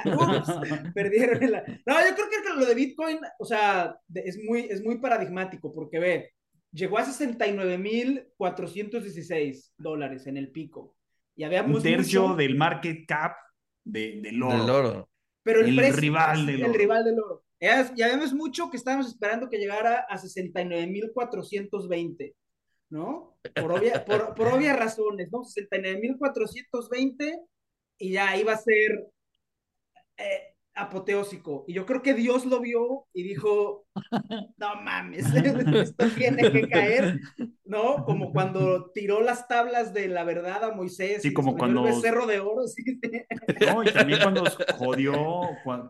Ups, 0.05 0.53
perdieron 0.93 1.43
el... 1.43 1.51
No, 1.85 1.99
yo 1.99 2.15
creo 2.15 2.29
que 2.29 2.37
lo 2.59 2.65
de 2.65 2.75
Bitcoin, 2.75 3.19
o 3.37 3.45
sea, 3.45 3.95
es 4.13 4.37
muy, 4.43 4.61
es 4.69 4.81
muy 4.83 4.97
paradigmático 4.99 5.73
porque 5.73 5.99
ve, 5.99 6.31
llegó 6.71 6.97
a 6.97 7.05
69.416 7.05 9.71
dólares 9.77 10.27
en 10.27 10.37
el 10.37 10.51
pico. 10.51 10.95
Y 11.35 11.43
habíamos 11.43 11.77
Un 11.77 11.83
tercio 11.83 12.23
mucho- 12.23 12.35
del 12.37 12.55
market 12.55 13.05
cap 13.07 13.33
de, 13.83 14.19
del 14.21 14.41
oro. 14.41 14.57
Del 14.61 14.69
oro. 14.69 15.09
pero 15.43 15.59
el, 15.61 15.67
el 15.69 15.75
precio- 15.75 16.01
rival 16.01 16.45
del 16.45 16.55
el 16.55 16.63
oro. 16.63 16.73
rival 16.73 17.03
del 17.03 17.19
oro. 17.19 17.43
Ya, 17.59 17.91
ya 17.95 18.07
vemos 18.07 18.33
mucho 18.33 18.69
que 18.69 18.77
estábamos 18.77 19.07
esperando 19.07 19.49
que 19.49 19.57
llegara 19.57 20.05
a 20.09 20.17
69.420, 20.17 22.35
¿no? 22.89 23.37
Por, 23.55 23.71
obvia- 23.71 24.03
por, 24.05 24.35
por 24.35 24.47
obvias 24.49 24.77
razones, 24.85 25.29
¿no? 25.31 25.43
69.420 25.43 27.39
y 27.97 28.11
ya 28.11 28.35
iba 28.37 28.53
a 28.53 28.57
ser 28.57 29.07
eh, 30.17 30.54
apoteósico. 30.75 31.63
Y 31.67 31.73
yo 31.73 31.85
creo 31.85 32.01
que 32.01 32.13
Dios 32.13 32.45
lo 32.45 32.59
vio 32.59 33.05
y 33.13 33.23
dijo, 33.23 33.85
no 34.57 34.81
mames, 34.83 35.25
esto 35.33 36.05
tiene 36.17 36.51
que 36.51 36.67
caer, 36.67 37.19
¿no? 37.63 38.03
Como 38.05 38.31
cuando 38.33 38.91
tiró 38.91 39.21
las 39.21 39.47
tablas 39.47 39.93
de 39.93 40.07
la 40.09 40.23
verdad 40.25 40.63
a 40.65 40.71
Moisés. 40.75 41.21
Sí, 41.21 41.29
y 41.29 41.33
como 41.33 41.55
cuando- 41.57 41.87
El 41.87 41.93
becerro 41.95 42.25
de 42.27 42.39
oro, 42.41 42.67
sí, 42.67 42.83
sí. 42.83 43.11
No, 43.65 43.83
y 43.83 43.91
también 43.91 44.19
cuando 44.21 44.43
jodió, 44.77 45.13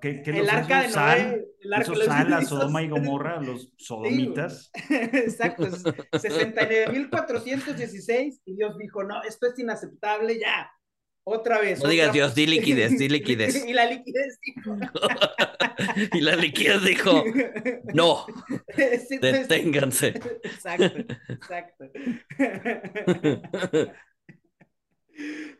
¿qué, 0.01 0.21
qué 0.21 0.31
El 0.39 0.49
arca 0.49 0.81
de? 0.83 0.87
Noé, 0.89 1.45
el 1.61 1.73
arca- 1.73 1.81
hizo 1.83 1.95
los 1.95 2.05
sal 2.05 2.33
a 2.33 2.41
Sodoma 2.43 2.83
y 2.83 2.89
Gomorra, 2.89 3.41
los 3.41 3.71
sodomitas. 3.77 4.71
Exacto, 4.89 5.65
69.416 6.85 8.41
y 8.45 8.55
Dios 8.55 8.77
dijo, 8.77 9.03
no, 9.03 9.21
esto 9.23 9.47
es 9.47 9.57
inaceptable, 9.59 10.39
ya, 10.39 10.69
otra 11.25 11.59
vez. 11.59 11.81
No 11.83 11.89
digas 11.89 12.05
otra- 12.09 12.13
Dios, 12.13 12.35
di 12.35 12.47
liquidez, 12.47 12.97
di 12.97 13.09
liquidez. 13.17 13.65
y 13.65 13.73
la 13.73 13.85
liquidez 13.85 14.39
dijo, 14.41 14.77
Y 16.13 16.21
la 16.21 16.35
liquidez 16.35 16.83
dijo, 16.83 17.23
no, 17.93 18.25
Sí, 19.07 19.19
pues, 19.19 19.47
deténganse. 19.47 20.07
Exacto, 20.43 20.85
exacto. 21.29 21.85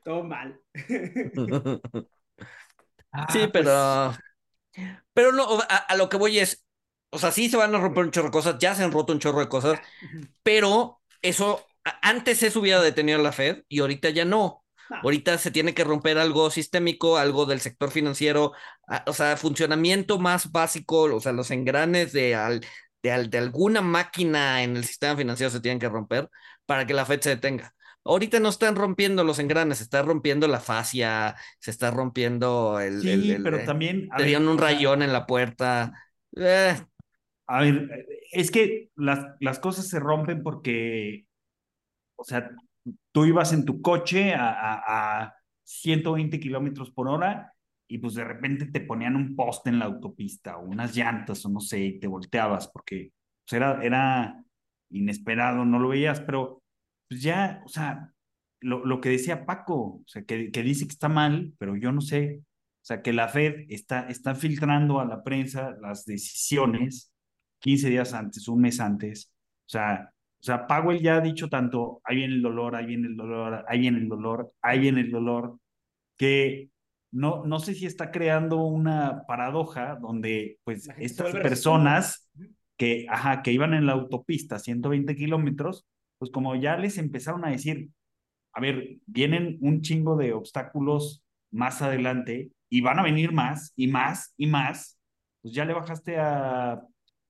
Todo 0.03 0.24
mal. 0.24 0.59
Ah, 3.11 3.28
Sí, 3.32 3.39
pues, 3.47 3.51
pero. 3.51 4.13
Pero 5.13 5.32
no, 5.32 5.59
a, 5.61 5.76
a 5.78 5.95
lo 5.95 6.09
que 6.09 6.18
voy 6.18 6.39
es. 6.39 6.66
O 7.11 7.18
sea, 7.18 7.32
sí 7.32 7.49
se 7.49 7.55
van 7.57 7.74
a 7.74 7.80
romper 7.80 8.03
un 8.05 8.11
chorro 8.11 8.28
de 8.28 8.32
cosas, 8.34 8.57
ya 8.59 8.76
se 8.76 8.84
han 8.84 8.91
roto 8.91 9.13
un 9.13 9.20
chorro 9.20 9.39
de 9.39 9.47
cosas, 9.49 9.80
pero 10.43 11.01
eso. 11.22 11.66
Antes 12.01 12.41
eso 12.43 12.59
hubiera 12.61 12.82
detenido 12.82 13.20
a 13.20 13.22
la 13.24 13.32
Fed 13.32 13.63
y 13.70 13.80
ahorita 13.80 14.09
ya 14.09 14.26
no. 14.26 14.64
No. 14.89 14.97
Ahorita 15.03 15.38
se 15.38 15.51
tiene 15.51 15.73
que 15.73 15.83
romper 15.83 16.17
algo 16.17 16.49
sistémico, 16.51 17.17
algo 17.17 17.45
del 17.45 17.59
sector 17.61 17.91
financiero, 17.91 18.53
a- 18.88 19.03
o 19.07 19.13
sea, 19.13 19.38
funcionamiento 19.38 20.19
más 20.19 20.51
básico, 20.51 21.03
o 21.15 21.19
sea, 21.19 21.31
los 21.31 21.51
engranes 21.51 22.13
de, 22.13 22.36
al- 22.36 22.61
de, 23.03 23.11
al- 23.11 23.29
de 23.29 23.38
alguna 23.38 23.81
máquina 23.81 24.63
en 24.63 24.77
el 24.77 24.86
sistema 24.86 25.15
financiero 25.17 25.49
se 25.51 25.59
tienen 25.61 25.79
que 25.79 25.89
romper 25.89 26.29
para 26.65 26.86
que 26.86 26.93
la 26.93 27.05
Fed 27.05 27.21
se 27.21 27.29
detenga. 27.29 27.73
Ahorita 28.03 28.39
no 28.39 28.49
están 28.49 28.75
rompiendo 28.75 29.23
los 29.23 29.39
engranes, 29.39 29.79
se 29.79 29.83
está 29.83 30.03
rompiendo 30.03 30.47
la 30.47 30.59
fascia, 30.59 31.36
se 31.59 31.71
está 31.71 31.89
rompiendo 31.89 32.79
el... 32.79 33.01
Sí, 33.01 33.09
el- 33.09 33.31
el- 33.31 33.43
pero 33.43 33.57
eh, 33.57 33.65
también. 33.65 34.09
te 34.15 34.23
dieron 34.25 34.47
un 34.47 34.57
rayón 34.59 35.01
en 35.01 35.11
la 35.11 35.25
puerta. 35.25 35.93
Eh, 36.36 36.75
A 37.47 37.61
ver, 37.61 38.05
es 38.31 38.51
que 38.51 38.89
las, 38.95 39.25
las 39.39 39.59
cosas 39.59 39.88
se 39.88 39.99
rompen 39.99 40.43
porque, 40.43 41.25
o 42.15 42.23
sea, 42.23 42.51
tú 43.16 43.26
ibas 43.26 43.53
en 43.53 43.63
tu 43.66 43.82
coche 43.82 44.36
a, 44.36 44.49
a- 44.51 45.24
a 45.24 45.36
120 45.63 46.39
kilómetros 46.41 46.91
por 46.91 47.07
hora 47.09 47.53
y 47.88 47.97
pues 47.99 48.16
de 48.16 48.26
repente 48.26 48.66
te 48.68 48.82
ponían 48.82 49.16
un 49.16 49.36
poste 49.38 49.70
en 49.72 49.80
la 49.80 49.86
autopista 49.86 50.57
o 50.57 50.66
unas 50.66 50.95
llantas 50.95 51.45
o 51.45 51.49
no 51.49 51.61
sé, 51.61 51.80
y 51.80 51.99
te 51.99 52.07
volteabas 52.07 52.68
porque 52.70 53.13
pues, 53.45 53.53
era, 53.53 53.84
era 53.84 54.43
inesperado, 54.91 55.66
no 55.66 55.80
lo 55.80 55.89
veías, 55.89 56.20
pero 56.22 56.63
pues 57.07 57.22
ya, 57.22 57.61
o 57.66 57.70
sea, 57.70 58.11
lo, 58.61 58.86
lo 58.86 59.01
que 59.01 59.09
decía 59.09 59.45
Paco, 59.45 59.76
o 59.76 60.03
sea, 60.07 60.24
que, 60.26 60.51
que 60.51 60.63
dice 60.63 60.86
que 60.86 60.91
está 60.93 61.09
mal, 61.09 61.53
pero 61.59 61.76
yo 61.78 61.91
no 61.93 62.01
sé, 62.01 62.41
o 62.41 62.86
sea, 62.86 63.01
que 63.01 63.13
la 63.13 63.28
Fed 63.28 63.66
está, 63.70 64.07
está 64.09 64.36
filtrando 64.36 64.99
a 64.99 65.05
la 65.05 65.24
prensa 65.24 65.76
las 65.82 66.05
decisiones 66.05 67.11
15 67.59 67.89
días 67.89 68.13
antes, 68.13 68.47
un 68.47 68.61
mes 68.61 68.80
antes, 68.80 69.32
o 69.68 69.70
sea, 69.70 70.11
sea, 70.46 70.68
Powell 70.68 71.02
ya 71.02 71.18
ha 71.18 71.22
dicho 71.22 71.50
tanto, 71.50 72.02
ahí 72.04 72.18
viene 72.18 72.36
el 72.36 72.41
dolor, 72.41 72.76
ahí 72.76 72.86
viene 72.86 73.08
el 73.08 73.18
dolor, 73.18 73.66
ahí 73.68 73.80
viene 73.80 73.98
el 73.98 74.08
dolor, 74.08 74.52
ahí 74.62 74.80
viene 74.80 75.02
el 75.02 75.12
dolor, 75.12 75.58
que 76.18 76.70
no, 77.12 77.43
no 77.46 77.60
sé 77.60 77.74
si 77.74 77.86
está 77.86 78.12
creando 78.12 78.64
una 78.64 79.26
paradoja 79.26 79.98
donde 80.00 80.60
pues 80.64 80.89
estas 80.98 81.32
personas 81.32 82.30
que, 82.78 83.08
ajá, 83.10 83.41
que 83.41 83.54
iban 83.54 83.74
en 83.74 83.86
la 83.86 83.93
autopista 83.93 84.60
120 84.60 85.16
kilómetros, 85.16 85.88
pues 86.20 86.30
como 86.30 86.56
ya 86.56 86.78
les 86.78 86.98
empezaron 86.98 87.46
a 87.46 87.50
decir, 87.50 87.89
a 88.54 88.62
ver, 88.62 88.98
vienen 89.06 89.58
un 89.62 89.82
chingo 89.82 90.16
de 90.16 90.34
obstáculos 90.34 91.24
más 91.52 91.82
adelante 91.82 92.52
y 92.70 92.82
van 92.82 93.00
a 93.00 93.04
venir 93.04 93.32
más 93.32 93.74
y 93.76 93.88
más 93.88 94.34
y 94.38 94.48
más, 94.48 95.00
pues 95.41 95.54
ya 95.54 95.66
le 95.66 95.74
bajaste 95.74 96.18
a 96.20 96.82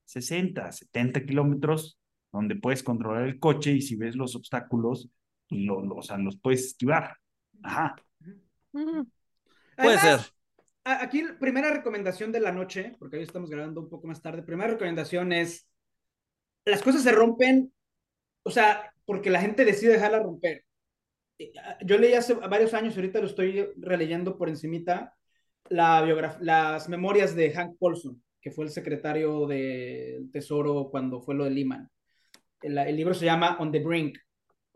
60, 0.06 0.72
70 0.72 1.26
kilómetros 1.26 1.98
donde 2.36 2.56
puedes 2.56 2.84
controlar 2.84 3.24
el 3.24 3.40
coche 3.40 3.72
y 3.72 3.82
si 3.82 3.96
ves 3.96 4.16
los 4.16 4.36
obstáculos, 4.36 5.10
lo, 5.50 5.84
lo, 5.84 5.96
o 5.96 6.02
sea, 6.02 6.18
los 6.18 6.38
puedes 6.40 6.66
esquivar. 6.68 7.18
Ajá. 7.64 7.96
Puede 8.72 9.98
ser. 10.00 10.20
Aquí, 10.84 11.24
primera 11.40 11.72
recomendación 11.72 12.32
de 12.32 12.40
la 12.40 12.52
noche, 12.52 12.96
porque 13.00 13.18
hoy 13.18 13.24
estamos 13.24 13.50
grabando 13.50 13.82
un 13.82 13.90
poco 13.90 14.08
más 14.08 14.22
tarde. 14.22 14.44
Primera 14.44 14.72
recomendación 14.72 15.34
es: 15.34 15.68
las 16.64 16.84
cosas 16.84 17.02
se 17.02 17.12
rompen, 17.12 17.74
o 18.44 18.52
sea, 18.52 18.94
porque 19.06 19.30
la 19.30 19.42
gente 19.42 19.66
decide 19.66 19.94
dejarla 19.94 20.20
romper. 20.20 20.64
Ah, 21.62 21.78
yo 21.84 21.98
leí 21.98 22.14
hace 22.14 22.36
varios 22.36 22.74
años, 22.74 22.96
ahorita 22.96 23.20
lo 23.20 23.26
estoy 23.26 23.68
releyendo 23.78 24.38
por 24.38 24.48
encimita, 24.48 25.16
la 25.70 26.06
las 26.40 26.88
memorias 26.88 27.36
de 27.36 27.52
Hank 27.52 27.78
Paulson, 27.80 28.22
que 28.40 28.52
fue 28.52 28.66
el 28.66 28.72
secretario 28.72 29.48
del 29.48 30.30
Tesoro 30.32 30.90
cuando 30.92 31.22
fue 31.22 31.36
lo 31.36 31.46
de 31.46 31.50
Lehman. 31.50 31.90
El, 32.62 32.78
el 32.78 32.96
libro 32.96 33.14
se 33.14 33.26
llama 33.26 33.58
On 33.60 33.72
the 33.72 33.80
Brink 33.80 34.18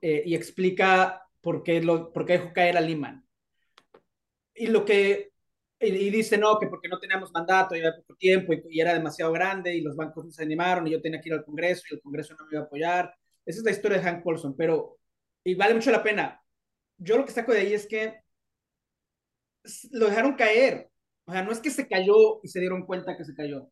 eh, 0.01 0.23
y 0.25 0.35
explica 0.35 1.23
por 1.41 1.63
qué, 1.63 1.81
lo, 1.81 2.11
por 2.11 2.25
qué 2.25 2.33
dejó 2.33 2.53
caer 2.53 2.77
a 2.77 2.81
Lehman 2.81 3.25
y 4.59 4.67
lo 4.67 4.85
que, 4.85 5.31
y, 5.79 6.09
dice, 6.09 6.37
no, 6.37 6.59
que 6.59 6.67
porque 6.67 6.89
no 6.89 6.99
teníamos 6.99 7.31
mandato, 7.31 7.75
y 7.75 7.79
había 7.79 7.95
poco 7.95 8.15
tiempo, 8.15 8.53
y, 8.53 8.79
era 8.79 8.93
demasiado 8.93 9.31
grande, 9.31 9.75
y 9.75 9.81
los 9.81 9.95
bancos 9.95 10.25
no 10.25 10.31
se 10.31 10.43
animaron, 10.43 10.87
y 10.87 10.91
yo 10.91 11.01
tenía 11.01 11.21
que 11.21 11.29
ir 11.29 11.35
al 11.35 11.45
Congreso, 11.45 11.83
y 11.89 11.95
el 11.95 12.01
Congreso 12.01 12.35
no 12.37 12.45
me 12.45 12.51
iba 12.53 12.61
a 12.61 12.65
apoyar. 12.65 13.15
Esa 13.45 13.59
es 13.59 13.65
la 13.65 13.71
historia 13.71 13.97
de 13.97 14.03
Hank 14.03 14.23
Paulson, 14.23 14.55
pero, 14.57 14.99
y 15.43 15.55
vale 15.55 15.73
mucho 15.75 15.91
la 15.91 16.03
pena. 16.03 16.41
Yo 16.97 17.17
lo 17.17 17.25
que 17.25 17.31
saco 17.31 17.53
de 17.53 17.61
ahí 17.61 17.73
es 17.73 17.87
que 17.87 18.19
lo 19.91 20.07
dejaron 20.07 20.35
caer. 20.35 20.89
O 21.25 21.31
sea, 21.31 21.43
no 21.43 21.51
es 21.51 21.59
que 21.59 21.69
se 21.69 21.87
cayó 21.87 22.41
y 22.43 22.47
se 22.49 22.59
dieron 22.59 22.85
cuenta 22.85 23.15
que 23.17 23.23
se 23.23 23.35
cayó. 23.35 23.69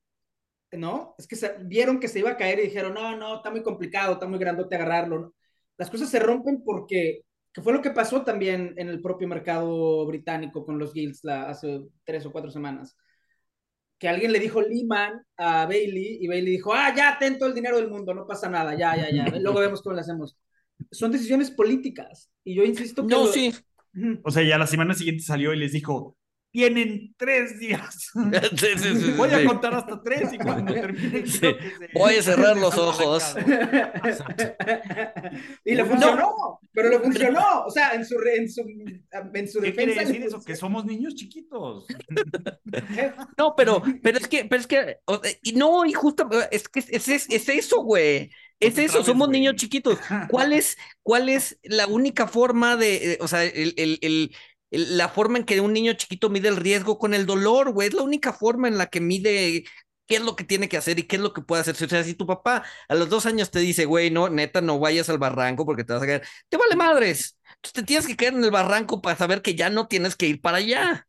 ¿No? 0.72 1.16
Es 1.18 1.28
que 1.28 1.36
se, 1.36 1.56
vieron 1.64 2.00
que 2.00 2.08
se 2.08 2.20
iba 2.20 2.32
a 2.32 2.38
caer 2.38 2.60
y 2.60 2.64
dijeron, 2.64 2.94
no, 2.94 3.16
no, 3.16 3.38
está 3.38 3.50
muy 3.50 3.64
complicado, 3.64 4.14
está 4.14 4.28
muy 4.28 4.40
grandote 4.40 4.76
agarrarlo. 4.76 5.34
Las 5.78 5.90
cosas 5.90 6.10
se 6.10 6.20
rompen 6.20 6.64
porque 6.64 7.22
que 7.58 7.64
fue 7.64 7.74
lo 7.74 7.82
que 7.82 7.90
pasó 7.90 8.22
también 8.22 8.76
en 8.78 8.88
el 8.88 9.02
propio 9.02 9.28
mercado 9.28 10.06
británico 10.06 10.64
con 10.64 10.78
los 10.78 10.94
guilds 10.94 11.24
la, 11.24 11.50
hace 11.50 11.82
tres 12.04 12.24
o 12.28 12.32
cuatro 12.32 12.52
semanas. 12.52 12.96
Que 13.98 14.08
alguien 14.08 14.32
le 14.32 14.40
dijo 14.40 14.62
Lehman 14.62 15.20
a 15.38 15.66
Bailey 15.66 16.20
y 16.22 16.28
Bailey 16.28 16.52
dijo, 16.52 16.72
ah, 16.72 16.94
ya, 16.96 17.18
ten 17.20 17.40
todo 17.40 17.50
el 17.50 17.56
dinero 17.56 17.78
del 17.78 17.90
mundo, 17.90 18.14
no 18.14 18.28
pasa 18.28 18.48
nada, 18.48 18.76
ya, 18.78 18.96
ya, 18.96 19.10
ya, 19.10 19.40
luego 19.40 19.60
vemos 19.60 19.82
cómo 19.82 19.96
lo 19.96 20.02
hacemos. 20.02 20.38
Son 20.92 21.12
decisiones 21.12 21.50
políticas 21.50 22.30
y 22.44 22.54
yo 22.54 22.64
insisto 22.64 23.08
que... 23.08 23.16
No, 23.16 23.26
sí. 23.26 23.52
O 24.24 24.30
sea, 24.30 24.44
ya 24.44 24.60
la 24.60 24.68
semana 24.68 24.94
siguiente 24.94 25.24
salió 25.24 25.52
y 25.52 25.58
les 25.58 25.72
dijo, 25.72 26.16
tienen 26.58 27.14
tres 27.18 27.60
días. 27.60 28.10
Voy 29.16 29.30
a 29.30 29.46
contar 29.46 29.76
hasta 29.76 30.02
tres 30.02 30.34
y 30.34 30.40
cuando 30.40 30.74
termine. 30.74 31.24
Voy 31.94 32.16
a 32.16 32.24
cerrar 32.24 32.58
los 32.58 32.76
ojos. 32.76 33.36
y 35.64 35.76
le 35.76 35.86
funcionó, 35.86 36.60
pero 36.74 36.90
le 36.90 37.00
funcionó. 37.00 37.64
O 37.68 37.70
sea, 37.70 37.94
en 37.94 38.04
su, 38.04 38.16
en 38.22 38.50
su, 38.50 38.62
en 39.12 39.48
su 39.48 39.62
¿Qué 39.62 39.76
quiere 39.76 39.94
decir 39.94 40.24
eso? 40.24 40.44
Que 40.44 40.56
somos 40.56 40.84
niños 40.84 41.14
chiquitos. 41.14 41.86
no, 43.38 43.56
pero, 43.56 43.84
pero 44.02 44.18
es 44.18 44.28
que, 44.28 44.46
pero 44.46 44.60
es 44.60 44.66
que, 44.66 44.98
y 45.44 45.52
no, 45.52 45.86
y 45.86 45.94
justo, 45.94 46.28
es 46.50 46.68
que 46.68 46.80
es, 46.80 47.08
es, 47.08 47.30
es 47.30 47.50
eso, 47.50 47.84
güey. 47.84 48.32
Es 48.60 48.80
eso, 48.80 49.04
somos 49.04 49.30
niños 49.30 49.58
chiquitos. 49.58 50.00
¿Cuál 50.28 50.54
es, 50.54 50.76
¿Cuál 51.04 51.30
es 51.30 51.60
la 51.62 51.86
única 51.86 52.26
forma 52.26 52.76
de, 52.76 53.14
eh, 53.14 53.18
o 53.22 53.28
sea, 53.28 53.44
el, 53.44 53.76
el, 53.78 54.00
el, 54.02 54.32
la 54.72 55.10
forma 55.10 55.38
en 55.38 55.46
que 55.46 55.62
un 55.62 55.74
niño 55.74 55.94
chiquito 55.94 56.30
mide 56.30 56.50
el 56.50 56.58
riesgo 56.58 56.98
con 57.00 57.14
el 57.14 57.26
dolor, 57.26 57.72
güey, 57.72 57.88
es 57.88 57.94
la 57.94 58.02
única 58.04 58.34
forma 58.34 58.68
en 58.68 58.78
la 58.78 58.88
que 58.88 59.00
mide 59.00 59.64
qué 60.08 60.16
es 60.16 60.22
lo 60.22 60.36
que 60.36 60.44
tiene 60.44 60.70
que 60.70 60.78
hacer 60.78 60.98
y 61.00 61.04
qué 61.04 61.18
es 61.18 61.22
lo 61.22 61.34
que 61.34 61.42
puede 61.42 61.62
hacer. 61.62 61.76
O 61.76 61.90
sea, 61.90 62.04
si 62.04 62.16
tu 62.16 62.26
papá 62.26 62.64
a 62.88 62.96
los 62.96 63.10
dos 63.10 63.26
años 63.26 63.52
te 63.52 63.60
dice, 63.60 63.86
güey, 63.86 64.10
no, 64.10 64.30
neta, 64.30 64.62
no 64.62 64.80
vayas 64.80 65.10
al 65.10 65.20
barranco 65.20 65.66
porque 65.66 65.84
te 65.84 65.94
vas 65.94 66.02
a 66.02 66.06
caer, 66.06 66.24
te 66.50 66.58
vale 66.58 66.76
madres. 66.76 67.38
Entonces 67.56 67.74
te 67.74 67.84
tienes 67.84 68.08
que 68.08 68.16
caer 68.16 68.34
en 68.34 68.44
el 68.44 68.52
barranco 68.52 69.02
para 69.02 69.18
saber 69.18 69.42
que 69.42 69.56
ya 69.56 69.70
no 69.70 69.88
tienes 69.88 70.16
que 70.16 70.28
ir 70.28 70.42
para 70.42 70.58
allá. 70.58 71.08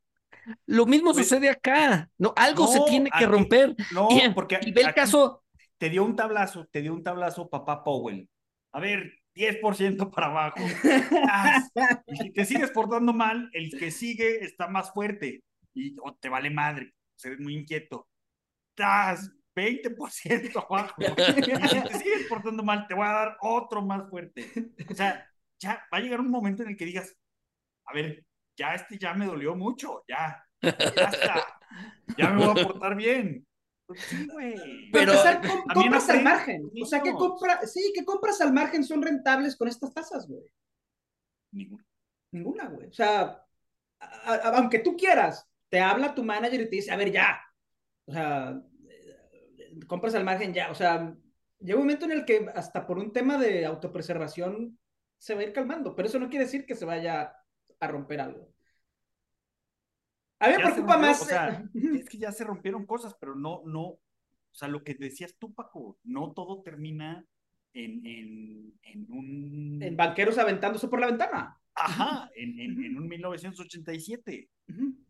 Lo 0.67 0.87
mismo 0.87 1.15
sucede 1.15 1.51
acá, 1.51 2.11
¿no? 2.19 2.33
Algo 2.37 2.67
se 2.67 2.81
tiene 2.89 3.11
que 3.17 3.27
romper. 3.27 3.75
No, 3.93 4.09
porque 4.35 4.59
y 4.63 4.73
ve 4.73 4.83
el 4.83 4.95
caso. 4.95 5.43
Te 5.77 5.91
dio 5.91 6.05
un 6.05 6.17
tablazo, 6.17 6.67
te 6.73 6.83
dio 6.83 6.93
un 6.93 7.03
tablazo 7.03 7.49
papá 7.49 7.85
Powell. 7.85 8.29
A 8.73 8.81
ver, 8.81 9.13
10% 9.39 10.11
para 10.11 10.27
abajo. 10.27 10.59
y 12.09 12.17
si 12.17 12.31
te 12.33 12.45
sigues 12.45 12.71
portando 12.73 13.13
mal, 13.13 13.49
el 13.53 13.71
que 13.71 13.91
sigue 13.93 14.45
está 14.45 14.67
más 14.67 14.93
fuerte 14.93 15.45
y 15.75 15.97
o 16.03 16.15
te 16.15 16.29
vale 16.29 16.51
madre, 16.51 16.93
eres 17.23 17.39
muy 17.39 17.55
inquieto. 17.55 18.09
Estás 18.71 19.31
20% 19.55 20.67
abajo. 20.69 20.95
y 21.01 21.69
si 21.69 21.81
te 21.81 21.99
sigues 21.99 22.27
portando 22.29 22.65
mal, 22.65 22.87
te 22.89 22.95
voy 22.95 23.07
a 23.07 23.13
dar 23.13 23.37
otro 23.41 23.81
más 23.81 24.09
fuerte. 24.11 24.73
O 24.91 24.95
sea, 24.95 25.25
ya 25.61 25.85
va 25.93 25.99
a 25.99 26.01
llegar 26.01 26.21
un 26.21 26.31
momento 26.31 26.63
en 26.63 26.71
el 26.71 26.77
que 26.77 26.87
digas, 26.87 27.17
a 27.87 27.95
ver, 27.95 28.25
ya 28.57 28.75
este 28.75 28.99
ya 28.99 29.15
me 29.15 29.27
dolió 29.27 29.55
mucho, 29.55 30.05
ya, 30.09 30.45
ya 30.61 30.71
está, 30.71 31.61
ya 32.17 32.31
me 32.31 32.45
voy 32.45 32.61
a 32.61 32.67
portar 32.67 32.97
bien. 32.97 33.48
Sí, 33.97 34.29
güey. 34.31 34.91
Pero, 34.93 35.15
compras 35.73 36.09
al 36.11 36.23
margen. 36.23 36.71
O 36.83 36.87
sea, 36.87 37.01
que 37.01 37.13
compra, 37.13 37.67
sí, 37.67 37.93
que 37.95 38.05
compras 38.05 38.41
al 38.41 38.53
margen 38.53 38.85
son 38.85 39.03
rentables 39.03 39.57
con 39.57 39.69
estas 39.69 39.93
tasas, 39.95 40.27
güey. 40.29 40.45
Ninguna. 41.53 41.85
Ninguna, 42.31 42.69
güey. 42.69 42.89
O 42.89 42.93
sea, 42.93 43.43
aunque 44.45 44.81
tú 44.81 44.97
quieras, 44.97 45.47
te 45.69 45.81
habla 45.81 46.15
tu 46.15 46.23
manager 46.23 46.61
y 46.61 46.65
te 46.69 46.77
dice, 46.77 46.93
a 46.93 46.97
ver, 46.97 47.11
ya. 47.11 47.41
O 48.07 48.13
sea, 48.13 48.61
compras 49.87 50.15
al 50.15 50.25
margen 50.25 50.53
ya. 50.53 50.71
O 50.71 50.75
sea, 50.75 51.15
llega 51.59 51.79
un 51.79 51.85
momento 51.85 52.05
en 52.05 52.13
el 52.13 52.25
que 52.25 52.47
hasta 52.55 52.87
por 52.87 52.99
un 52.99 53.13
tema 53.13 53.39
de 53.39 53.65
autopreservación 53.65 54.79
se 55.19 55.35
va 55.35 55.41
a 55.41 55.45
ir 55.45 55.53
calmando, 55.53 55.97
pero 55.97 56.09
eso 56.09 56.19
no 56.19 56.29
quiere 56.29 56.45
decir 56.45 56.65
que 56.65 56.77
se 56.77 56.85
vaya 56.85 57.35
a 57.81 57.87
romper 57.89 58.21
algo. 58.21 58.53
A 60.41 60.49
mí 60.49 60.55
me 60.57 60.65
preocupa 60.65 60.99
más. 60.99 61.23
O 61.23 61.25
sea, 61.25 61.65
es 61.75 62.09
que 62.09 62.19
ya 62.19 62.33
se 62.33 62.45
rompieron 62.45 62.87
cosas, 62.87 63.15
pero 63.21 63.35
no, 63.35 63.63
no. 63.67 63.83
O 63.83 64.55
sea, 64.55 64.69
lo 64.69 64.83
que 64.83 64.95
decías 64.95 65.37
tú, 65.39 65.55
Paco, 65.55 65.99
no 66.05 66.33
todo 66.33 66.63
termina 66.63 67.25
en, 67.73 68.07
en, 68.07 68.79
en 68.83 69.07
un. 69.11 69.83
En 69.83 69.97
banqueros 69.97 70.39
aventándose 70.39 70.89
por 70.89 71.01
la 71.01 71.09
ventana. 71.09 71.59
Ajá, 71.75 72.31
en, 72.35 72.59
en, 72.59 72.97
un 72.97 73.09
1987. 73.09 74.51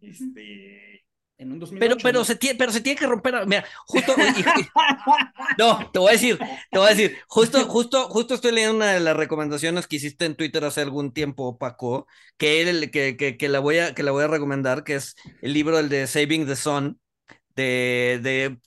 Este 0.01 1.05
en 1.39 1.53
un 1.53 1.61
2008, 1.61 1.80
pero, 1.80 1.97
pero, 2.03 2.24
se 2.24 2.34
tiene, 2.34 2.59
pero 2.59 2.72
se 2.72 2.80
tiene 2.80 2.99
que 2.99 3.07
romper. 3.07 3.47
Mira, 3.47 3.64
justo. 3.86 4.12
no, 5.59 5.91
te 5.93 5.99
voy 6.01 6.09
a 6.09 6.12
decir, 6.12 6.36
te 6.70 6.78
voy 6.78 6.89
a 6.89 6.91
decir. 6.91 7.16
Justo, 7.28 7.64
justo, 7.66 8.09
justo 8.09 8.34
estoy 8.34 8.53
leyendo 8.53 8.76
una 8.76 8.93
de 8.93 9.01
las 9.01 9.16
recomendaciones 9.16 9.86
que 9.86 9.97
hiciste 9.97 10.24
en 10.24 10.34
Twitter 10.34 10.64
hace 10.64 10.80
algún 10.80 11.12
tiempo, 11.12 11.57
Paco, 11.57 12.09
que, 12.36 12.91
que, 12.93 13.16
que, 13.16 13.36
que, 13.36 13.49
la, 13.49 13.61
voy 13.61 13.78
a, 13.78 13.95
que 13.95 14.03
la 14.03 14.11
voy 14.11 14.24
a 14.24 14.28
recomendar, 14.28 14.82
que 14.82 14.97
es 14.97 15.14
el 15.41 15.53
libro, 15.53 15.78
el 15.78 15.89
de 15.89 16.09
Saving 16.09 16.47
the 16.47 16.57
Sun, 16.57 17.01
de. 17.55 18.18
de 18.20 18.59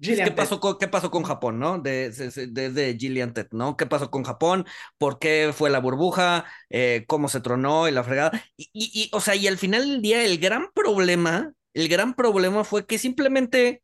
¿Qué 0.00 0.32
pasó, 0.32 0.58
con, 0.58 0.78
¿Qué 0.78 0.88
pasó 0.88 1.12
con 1.12 1.22
Japón, 1.22 1.60
no? 1.60 1.78
Desde 1.78 2.48
de, 2.48 2.70
de, 2.70 2.96
Gillian 2.98 3.34
Ted, 3.34 3.48
¿no? 3.52 3.76
¿Qué 3.76 3.86
pasó 3.86 4.10
con 4.10 4.24
Japón? 4.24 4.66
¿Por 4.98 5.20
qué 5.20 5.52
fue 5.54 5.70
la 5.70 5.78
burbuja? 5.78 6.44
Eh, 6.70 7.04
¿Cómo 7.06 7.28
se 7.28 7.40
tronó 7.40 7.88
y 7.88 7.92
la 7.92 8.02
fregada? 8.02 8.32
Y, 8.56 8.68
y, 8.72 8.90
y, 8.94 9.10
o 9.12 9.20
sea, 9.20 9.36
y 9.36 9.46
al 9.46 9.58
final 9.58 9.88
del 9.88 10.02
día, 10.02 10.24
el 10.24 10.38
gran 10.38 10.70
problema 10.74 11.52
el 11.74 11.88
gran 11.88 12.14
problema 12.14 12.64
fue 12.64 12.86
que 12.86 12.98
simplemente 12.98 13.82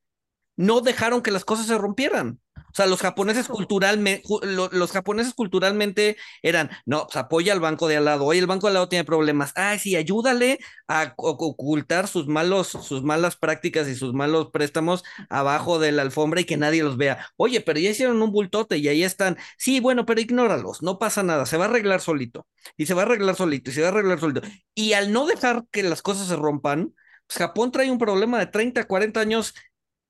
no 0.56 0.80
dejaron 0.80 1.22
que 1.22 1.30
las 1.30 1.44
cosas 1.44 1.66
se 1.66 1.78
rompieran. 1.78 2.40
O 2.70 2.74
sea, 2.74 2.86
los 2.86 3.00
japoneses 3.00 3.48
culturalmente, 3.48 4.22
los 4.50 4.92
japoneses 4.92 5.32
culturalmente 5.32 6.16
eran, 6.42 6.70
no, 6.84 7.06
pues 7.06 7.16
apoya 7.16 7.52
al 7.52 7.60
banco 7.60 7.88
de 7.88 7.96
al 7.96 8.04
lado, 8.04 8.24
oye, 8.24 8.40
el 8.40 8.46
banco 8.46 8.66
de 8.66 8.70
al 8.70 8.74
lado 8.74 8.88
tiene 8.88 9.04
problemas, 9.04 9.52
ay, 9.56 9.78
sí, 9.78 9.96
ayúdale 9.96 10.58
a 10.86 11.14
ocultar 11.16 12.08
sus 12.08 12.26
malos, 12.26 12.68
sus 12.68 13.02
malas 13.02 13.36
prácticas 13.36 13.88
y 13.88 13.94
sus 13.94 14.12
malos 14.12 14.50
préstamos 14.52 15.02
abajo 15.30 15.78
de 15.78 15.92
la 15.92 16.02
alfombra 16.02 16.40
y 16.40 16.44
que 16.44 16.56
nadie 16.56 16.82
los 16.82 16.96
vea. 16.96 17.26
Oye, 17.36 17.60
pero 17.60 17.80
ya 17.80 17.90
hicieron 17.90 18.20
un 18.20 18.32
bultote 18.32 18.76
y 18.78 18.88
ahí 18.88 19.02
están. 19.02 19.38
Sí, 19.56 19.80
bueno, 19.80 20.04
pero 20.04 20.20
ignóralos, 20.20 20.82
no 20.82 20.98
pasa 20.98 21.22
nada, 21.22 21.46
se 21.46 21.56
va 21.56 21.66
a 21.66 21.68
arreglar 21.68 22.00
solito, 22.00 22.46
y 22.76 22.86
se 22.86 22.94
va 22.94 23.02
a 23.02 23.04
arreglar 23.06 23.36
solito, 23.36 23.70
y 23.70 23.74
se 23.74 23.80
va 23.80 23.88
a 23.88 23.90
arreglar 23.92 24.20
solito. 24.20 24.42
Y 24.74 24.92
al 24.92 25.12
no 25.12 25.26
dejar 25.26 25.64
que 25.70 25.82
las 25.82 26.02
cosas 26.02 26.28
se 26.28 26.36
rompan, 26.36 26.92
Japón 27.28 27.72
trae 27.72 27.90
un 27.90 27.98
problema 27.98 28.38
de 28.38 28.46
30, 28.46 28.84
40 28.84 29.20
años 29.20 29.54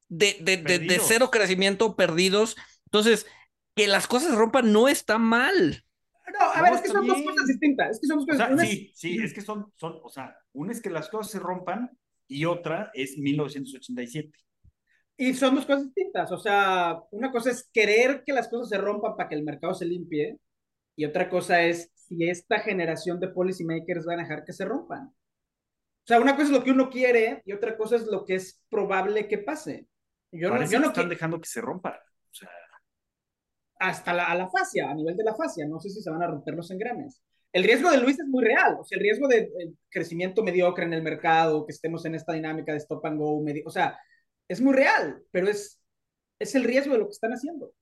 de, 0.08 0.36
de, 0.40 0.56
de, 0.56 1.00
cero 1.00 1.30
crecimiento 1.30 1.96
perdidos. 1.96 2.56
Entonces, 2.86 3.26
que 3.74 3.86
las 3.86 4.06
cosas 4.06 4.30
se 4.30 4.36
rompan 4.36 4.72
no 4.72 4.88
está 4.88 5.18
mal. 5.18 5.84
No, 6.38 6.44
a 6.44 6.62
ver, 6.62 6.74
es 6.74 6.80
que 6.82 6.88
son 6.88 7.06
dos 7.06 7.22
cosas 7.22 7.46
distintas. 7.46 7.90
Es 7.90 8.00
que 8.00 8.06
son 8.06 8.18
dos 8.18 8.26
cosas. 8.26 8.60
Sí, 8.60 8.92
sí, 8.94 9.18
es 9.22 9.32
que 9.32 9.40
son, 9.40 9.72
son, 9.76 9.98
o 10.02 10.08
sea, 10.08 10.36
una 10.52 10.72
es 10.72 10.80
que 10.80 10.90
las 10.90 11.08
cosas 11.08 11.32
se 11.32 11.38
rompan 11.38 11.90
y 12.26 12.44
otra 12.44 12.90
es 12.94 13.16
1987. 13.16 14.30
Y 15.16 15.34
son 15.34 15.56
dos 15.56 15.66
cosas 15.66 15.86
distintas. 15.86 16.30
O 16.30 16.38
sea, 16.38 17.00
una 17.10 17.32
cosa 17.32 17.50
es 17.50 17.68
querer 17.72 18.22
que 18.24 18.32
las 18.32 18.48
cosas 18.48 18.68
se 18.68 18.78
rompan 18.78 19.16
para 19.16 19.28
que 19.28 19.34
el 19.34 19.42
mercado 19.42 19.74
se 19.74 19.86
limpie. 19.86 20.38
Y 20.94 21.04
otra 21.04 21.28
cosa 21.28 21.62
es 21.62 21.90
si 21.94 22.28
esta 22.28 22.60
generación 22.60 23.18
de 23.18 23.28
policymakers 23.28 24.04
van 24.04 24.20
a 24.20 24.22
dejar 24.22 24.44
que 24.44 24.52
se 24.52 24.64
rompan. 24.64 25.12
O 26.08 26.10
sea, 26.10 26.20
una 26.22 26.36
cosa 26.36 26.44
es 26.44 26.50
lo 26.52 26.64
que 26.64 26.70
uno 26.70 26.88
quiere 26.88 27.42
y 27.44 27.52
otra 27.52 27.76
cosa 27.76 27.96
es 27.96 28.06
lo 28.06 28.24
que 28.24 28.36
es 28.36 28.62
probable 28.70 29.28
que 29.28 29.36
pase. 29.36 29.86
Yo 30.32 30.48
no, 30.48 30.64
yo 30.64 30.80
no 30.80 30.86
están 30.86 31.10
dejando 31.10 31.38
que 31.38 31.48
se 31.48 31.60
rompa. 31.60 32.00
O 32.30 32.34
sea... 32.34 32.48
Hasta 33.78 34.14
la, 34.14 34.24
a 34.24 34.34
la 34.34 34.48
fascia, 34.48 34.90
a 34.90 34.94
nivel 34.94 35.18
de 35.18 35.24
la 35.24 35.34
fascia. 35.34 35.66
No 35.68 35.78
sé 35.78 35.90
si 35.90 36.00
se 36.00 36.08
van 36.10 36.22
a 36.22 36.26
romper 36.26 36.54
los 36.54 36.70
engranes. 36.70 37.22
El 37.52 37.62
riesgo 37.62 37.90
de 37.90 37.98
Luis 37.98 38.18
es 38.18 38.26
muy 38.26 38.42
real. 38.42 38.78
O 38.80 38.84
sea, 38.84 38.96
el 38.96 39.02
riesgo 39.02 39.28
de, 39.28 39.50
crecimiento 39.90 40.42
mediocre 40.42 40.86
en 40.86 40.94
el 40.94 41.02
mercado, 41.02 41.66
que 41.66 41.72
estemos 41.72 42.02
en 42.06 42.14
esta 42.14 42.32
dinámica 42.32 42.72
de 42.72 42.78
stop 42.78 43.04
and 43.04 43.18
go, 43.18 43.44
o 43.66 43.70
sea, 43.70 43.98
es 44.48 44.62
muy 44.62 44.72
real, 44.72 45.22
pero 45.30 45.46
es, 45.46 45.78
es 46.38 46.54
el 46.54 46.64
riesgo 46.64 46.94
de 46.94 47.00
lo 47.00 47.04
que 47.04 47.12
están 47.12 47.32
haciendo. 47.32 47.74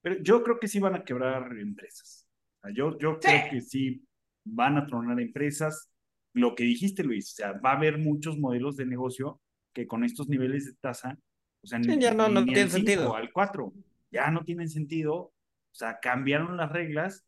Pero 0.00 0.22
yo 0.22 0.44
creo 0.44 0.60
que 0.60 0.68
sí 0.68 0.78
van 0.78 0.94
a 0.94 1.04
quebrar 1.04 1.50
empresas. 1.58 2.28
yo 2.72 2.96
yo 2.98 3.18
creo 3.18 3.50
que 3.50 3.60
sí 3.60 4.06
van 4.44 4.76
a 4.76 4.86
tronar 4.86 5.18
empresas. 5.18 5.90
Lo 6.34 6.54
que 6.54 6.64
dijiste, 6.64 7.02
Luis, 7.04 7.32
o 7.32 7.34
sea, 7.36 7.52
va 7.52 7.72
a 7.72 7.76
haber 7.76 7.98
muchos 7.98 8.38
modelos 8.38 8.76
de 8.76 8.86
negocio 8.86 9.40
que 9.72 9.86
con 9.86 10.04
estos 10.04 10.28
niveles 10.28 10.66
de 10.66 10.74
tasa, 10.74 11.18
o 11.62 11.66
sea, 11.66 11.80
ya 11.80 12.12
no, 12.12 12.28
no 12.28 12.44
tiene 12.44 12.68
sentido. 12.68 13.14
Al 13.16 13.32
4, 13.32 13.72
ya 14.10 14.30
no 14.30 14.44
tienen 14.44 14.68
sentido, 14.68 15.14
o 15.14 15.32
sea, 15.72 15.98
cambiaron 16.00 16.56
las 16.56 16.70
reglas, 16.70 17.24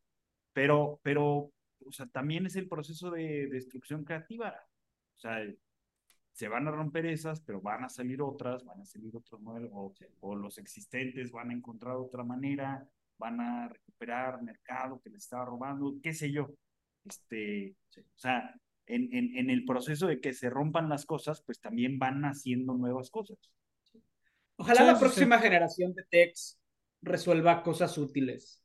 pero, 0.53 0.99
pero, 1.03 1.51
o 1.85 1.91
sea, 1.91 2.05
también 2.07 2.45
es 2.45 2.55
el 2.55 2.67
proceso 2.67 3.09
de 3.09 3.47
destrucción 3.47 4.03
creativa. 4.03 4.55
O 5.15 5.19
sea, 5.19 5.39
se 6.33 6.47
van 6.47 6.67
a 6.67 6.71
romper 6.71 7.07
esas, 7.07 7.41
pero 7.41 7.61
van 7.61 7.83
a 7.83 7.89
salir 7.89 8.21
otras, 8.21 8.63
van 8.63 8.81
a 8.81 8.85
salir 8.85 9.15
otros 9.15 9.41
modelos, 9.41 9.71
o, 9.73 9.93
o 10.19 10.35
los 10.35 10.57
existentes 10.59 11.31
van 11.31 11.49
a 11.49 11.53
encontrar 11.53 11.95
otra 11.95 12.23
manera, 12.23 12.87
van 13.17 13.41
a 13.41 13.69
recuperar 13.69 14.41
mercado 14.43 15.01
que 15.01 15.09
les 15.09 15.23
estaba 15.23 15.45
robando, 15.45 15.95
qué 16.03 16.13
sé 16.13 16.31
yo. 16.31 16.51
Este, 17.03 17.75
o 17.97 18.19
sea, 18.19 18.53
en, 18.87 19.13
en, 19.13 19.37
en, 19.37 19.49
el 19.49 19.65
proceso 19.65 20.07
de 20.07 20.19
que 20.19 20.33
se 20.33 20.49
rompan 20.49 20.89
las 20.89 21.05
cosas, 21.05 21.41
pues 21.41 21.59
también 21.59 21.99
van 21.99 22.23
haciendo 22.25 22.73
nuevas 22.73 23.09
cosas. 23.11 23.37
Ojalá 24.57 24.83
la 24.83 24.99
próxima 24.99 25.39
generación 25.39 25.93
de 25.93 26.03
techs 26.09 26.59
resuelva 27.01 27.63
cosas 27.63 27.97
útiles. 27.97 28.61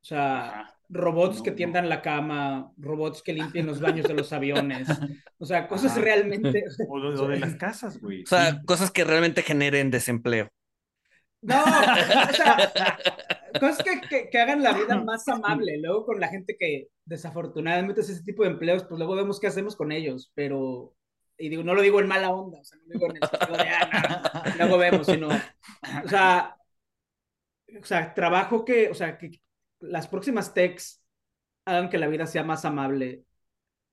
O 0.00 0.04
sea, 0.04 0.72
robots 0.88 1.42
que 1.42 1.50
tiendan 1.50 1.88
la 1.88 2.00
cama, 2.00 2.70
robots 2.76 3.22
que 3.22 3.32
limpien 3.32 3.66
los 3.66 3.80
baños 3.80 4.06
de 4.06 4.14
los 4.14 4.32
aviones. 4.32 4.88
O 5.38 5.44
sea, 5.44 5.66
cosas 5.68 5.96
realmente. 5.96 6.64
O 6.88 6.98
lo, 6.98 7.26
de 7.26 7.40
las 7.40 7.56
casas, 7.56 8.00
güey. 8.00 8.22
O 8.22 8.26
sea, 8.26 8.62
cosas 8.64 8.90
que 8.90 9.04
realmente 9.04 9.42
generen 9.42 9.90
desempleo. 9.90 10.48
No, 11.42 11.62
o 11.62 12.32
sea, 12.32 12.70
cosas 13.58 13.84
que, 13.84 14.28
que, 14.30 14.38
hagan 14.38 14.62
la 14.62 14.72
vida 14.72 15.02
más 15.02 15.26
amable. 15.28 15.78
Luego 15.78 16.06
con 16.06 16.20
la 16.20 16.28
gente 16.28 16.56
que 16.58 16.88
desafortunadamente 17.04 18.00
es 18.00 18.10
ese 18.10 18.22
tipo 18.22 18.42
de 18.42 18.50
empleos, 18.50 18.84
pues 18.84 18.98
luego 18.98 19.14
vemos 19.14 19.40
qué 19.40 19.46
hacemos 19.46 19.76
con 19.76 19.92
ellos, 19.92 20.32
pero, 20.34 20.94
y 21.38 21.48
digo, 21.48 21.62
no 21.62 21.74
lo 21.74 21.82
digo 21.82 22.00
en 22.00 22.08
mala 22.08 22.30
onda, 22.30 22.60
o 22.60 22.64
sea, 22.64 22.78
no 22.78 22.84
lo 22.86 22.92
digo 22.94 23.10
en 23.10 23.16
el 23.16 23.28
sentido 23.28 23.56
de, 23.56 23.68
ah, 23.68 24.54
luego 24.58 24.78
vemos, 24.78 25.06
sino, 25.06 25.28
o 25.28 26.08
sea, 26.08 26.56
o 27.80 27.84
sea, 27.84 28.14
trabajo 28.14 28.64
que, 28.64 28.88
o 28.88 28.94
sea, 28.94 29.18
que 29.18 29.40
las 29.80 30.08
próximas 30.08 30.54
techs 30.54 31.02
hagan 31.64 31.90
que 31.90 31.98
la 31.98 32.08
vida 32.08 32.26
sea 32.26 32.44
más 32.44 32.64
amable 32.64 33.24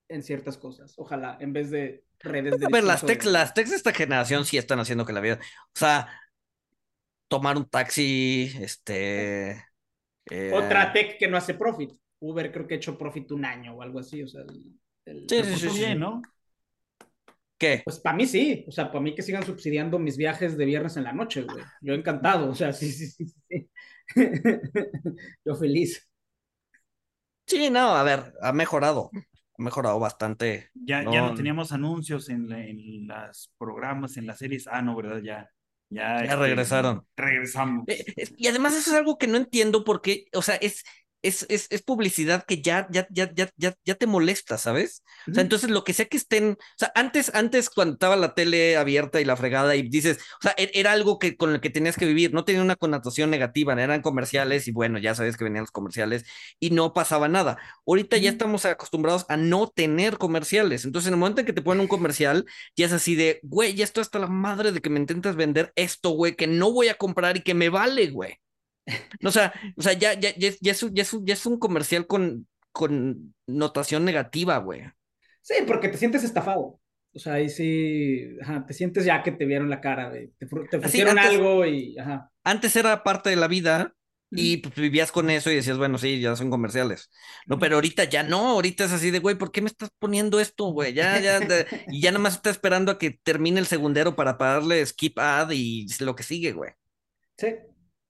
en 0.09 0.23
ciertas 0.23 0.57
cosas, 0.57 0.93
ojalá, 0.97 1.37
en 1.39 1.53
vez 1.53 1.69
de 1.71 2.03
redes 2.19 2.59
de... 2.59 2.65
A 2.65 2.69
ver, 2.69 2.83
las 2.83 3.05
techs, 3.05 3.25
las 3.25 3.53
techs 3.53 3.71
de 3.71 3.75
esta 3.77 3.93
generación 3.93 4.45
sí 4.45 4.57
están 4.57 4.79
haciendo 4.79 5.05
que 5.05 5.13
la 5.13 5.21
vida, 5.21 5.39
o 5.41 5.79
sea, 5.79 6.07
tomar 7.33 7.57
un 7.57 7.65
taxi, 7.65 8.51
este... 8.61 9.65
Eh, 10.29 10.51
Otra 10.53 10.93
tech 10.93 11.17
que 11.17 11.27
no 11.27 11.35
hace 11.35 11.55
profit. 11.55 11.91
Uber 12.19 12.51
creo 12.51 12.67
que 12.67 12.75
ha 12.75 12.77
hecho 12.77 12.95
profit 12.95 13.31
un 13.31 13.43
año 13.43 13.73
o 13.73 13.81
algo 13.81 13.97
así, 13.97 14.21
o 14.21 14.27
sea... 14.27 14.43
El, 15.05 15.25
sí, 15.27 15.43
sí, 15.43 15.69
sí, 15.69 15.95
¿no? 15.95 16.21
¿Qué? 17.57 17.81
Pues 17.83 17.99
para 17.99 18.15
mí 18.15 18.27
sí, 18.27 18.65
o 18.67 18.71
sea, 18.71 18.91
para 18.91 19.01
mí 19.01 19.15
que 19.15 19.23
sigan 19.23 19.43
subsidiando 19.43 19.97
mis 19.97 20.15
viajes 20.15 20.55
de 20.55 20.65
viernes 20.65 20.95
en 20.95 21.05
la 21.05 21.13
noche, 21.13 21.41
güey. 21.41 21.63
Yo 21.81 21.95
encantado, 21.95 22.51
o 22.51 22.55
sea, 22.55 22.71
sí, 22.71 22.91
sí, 22.91 23.07
sí, 23.07 23.25
sí. 23.49 23.69
Yo 25.43 25.55
feliz. 25.55 26.07
Sí, 27.47 27.71
no, 27.71 27.95
a 27.95 28.03
ver, 28.03 28.31
ha 28.43 28.53
mejorado, 28.53 29.09
ha 29.13 29.63
mejorado 29.63 29.99
bastante. 29.99 30.69
Ya 30.75 31.01
no, 31.01 31.11
ya 31.11 31.21
no 31.21 31.33
teníamos 31.33 31.71
anuncios 31.71 32.29
en, 32.29 32.51
en 32.51 33.07
los 33.07 33.51
programas, 33.57 34.17
en 34.17 34.27
las 34.27 34.37
series. 34.37 34.67
Ah, 34.67 34.83
no, 34.83 34.95
¿verdad? 34.95 35.21
Ya, 35.23 35.49
ya, 35.89 36.23
este, 36.23 36.35
regresaron. 36.35 37.05
Regresamos. 37.15 37.85
Eh, 37.87 38.05
y 38.37 38.47
además 38.47 38.73
eso 38.73 38.91
es 38.91 38.95
algo 38.95 39.17
que 39.17 39.27
no 39.27 39.37
entiendo 39.37 39.83
porque, 39.83 40.25
o 40.33 40.41
sea, 40.41 40.55
es, 40.55 40.83
es, 41.23 41.45
es, 41.49 41.67
es, 41.71 41.81
publicidad 41.81 42.45
que 42.45 42.61
ya, 42.61 42.87
ya, 42.91 43.07
ya, 43.09 43.31
ya, 43.33 43.49
ya, 43.57 43.73
ya 43.85 43.95
te 43.95 44.07
molesta, 44.07 44.57
¿sabes? 44.57 45.03
O 45.27 45.33
sea, 45.33 45.41
entonces 45.41 45.69
lo 45.69 45.83
que 45.83 45.93
sea 45.93 46.05
que 46.05 46.17
estén, 46.17 46.57
o 46.59 46.77
sea, 46.77 46.91
antes, 46.95 47.33
antes 47.33 47.69
cuando 47.69 47.93
estaba 47.93 48.15
la 48.17 48.35
tele 48.35 48.75
abierta 48.77 49.21
y 49.21 49.25
la 49.25 49.37
fregada 49.37 49.75
y 49.75 49.83
dices, 49.89 50.19
o 50.39 50.43
sea, 50.43 50.53
e, 50.57 50.69
era 50.73 50.91
algo 50.91 51.19
que 51.19 51.37
con 51.37 51.53
el 51.53 51.61
que 51.61 51.69
tenías 51.69 51.95
que 51.97 52.05
vivir, 52.05 52.33
no 52.33 52.43
tenía 52.43 52.61
una 52.61 52.75
connotación 52.75 53.29
negativa, 53.29 53.73
eran 53.73 54.01
comerciales 54.01 54.67
y 54.67 54.71
bueno, 54.71 54.99
ya 54.99 55.15
sabes 55.15 55.37
que 55.37 55.45
venían 55.45 55.63
los 55.63 55.71
comerciales 55.71 56.25
y 56.59 56.71
no 56.71 56.93
pasaba 56.93 57.27
nada. 57.29 57.57
Ahorita 57.87 58.17
ya 58.17 58.29
estamos 58.29 58.65
acostumbrados 58.65 59.25
a 59.29 59.37
no 59.37 59.67
tener 59.69 60.17
comerciales, 60.17 60.85
entonces 60.85 61.07
en 61.07 61.13
el 61.13 61.19
momento 61.19 61.41
en 61.41 61.47
que 61.47 61.53
te 61.53 61.61
ponen 61.61 61.81
un 61.81 61.87
comercial, 61.87 62.45
ya 62.75 62.85
es 62.85 62.93
así 62.93 63.15
de, 63.15 63.39
güey, 63.43 63.73
ya 63.75 63.85
estoy 63.85 64.01
hasta 64.01 64.19
la 64.19 64.27
madre 64.27 64.71
de 64.73 64.81
que 64.81 64.89
me 64.89 64.99
intentas 64.99 65.35
vender 65.35 65.71
esto, 65.75 66.09
güey, 66.11 66.35
que 66.35 66.47
no 66.47 66.71
voy 66.71 66.89
a 66.89 66.95
comprar 66.95 67.37
y 67.37 67.41
que 67.41 67.53
me 67.53 67.69
vale, 67.69 68.09
güey. 68.09 68.39
O 69.23 69.31
sea, 69.31 69.53
o 69.77 69.81
sea 69.81 69.93
ya, 69.93 70.13
ya, 70.13 70.35
ya, 70.35 70.49
ya, 70.59 70.71
es, 70.71 70.81
ya, 70.91 71.01
es, 71.01 71.17
ya 71.23 71.33
es 71.33 71.45
un 71.45 71.57
comercial 71.57 72.07
con, 72.07 72.47
con 72.71 73.33
notación 73.47 74.05
negativa, 74.05 74.57
güey. 74.57 74.83
Sí, 75.41 75.55
porque 75.65 75.89
te 75.89 75.97
sientes 75.97 76.23
estafado. 76.23 76.79
O 77.15 77.19
sea, 77.19 77.33
ahí 77.33 77.49
sí, 77.49 78.37
ajá, 78.41 78.65
te 78.65 78.73
sientes 78.73 79.05
ya 79.05 79.21
que 79.21 79.31
te 79.31 79.45
vieron 79.45 79.69
la 79.69 79.81
cara, 79.81 80.09
güey. 80.09 80.31
Te, 80.39 80.47
te 80.47 80.77
ofrecieron 80.77 81.19
algo 81.19 81.65
y, 81.65 81.97
ajá. 81.97 82.31
Antes 82.43 82.75
era 82.75 83.03
parte 83.03 83.29
de 83.29 83.35
la 83.35 83.47
vida 83.47 83.93
y 84.31 84.57
pues, 84.57 84.73
vivías 84.73 85.11
con 85.11 85.29
eso 85.29 85.51
y 85.51 85.55
decías, 85.55 85.77
bueno, 85.77 85.99
sí, 85.99 86.19
ya 86.19 86.35
son 86.35 86.49
comerciales. 86.49 87.11
No, 87.45 87.59
pero 87.59 87.75
ahorita 87.75 88.05
ya 88.05 88.23
no, 88.23 88.49
ahorita 88.49 88.85
es 88.85 88.91
así 88.91 89.11
de, 89.11 89.19
güey, 89.19 89.35
¿por 89.35 89.51
qué 89.51 89.61
me 89.61 89.67
estás 89.67 89.91
poniendo 89.99 90.39
esto, 90.39 90.65
güey? 90.65 90.93
Ya, 90.93 91.19
ya, 91.19 91.39
y 91.87 92.01
ya 92.01 92.11
nada 92.11 92.23
más 92.23 92.35
está 92.35 92.49
esperando 92.49 92.91
a 92.91 92.97
que 92.97 93.11
termine 93.11 93.59
el 93.59 93.67
segundero 93.67 94.15
para 94.15 94.33
darle 94.33 94.83
skip 94.83 95.19
ad 95.19 95.51
y 95.51 95.85
lo 95.99 96.15
que 96.15 96.23
sigue, 96.23 96.51
güey. 96.51 96.71
Sí, 97.37 97.47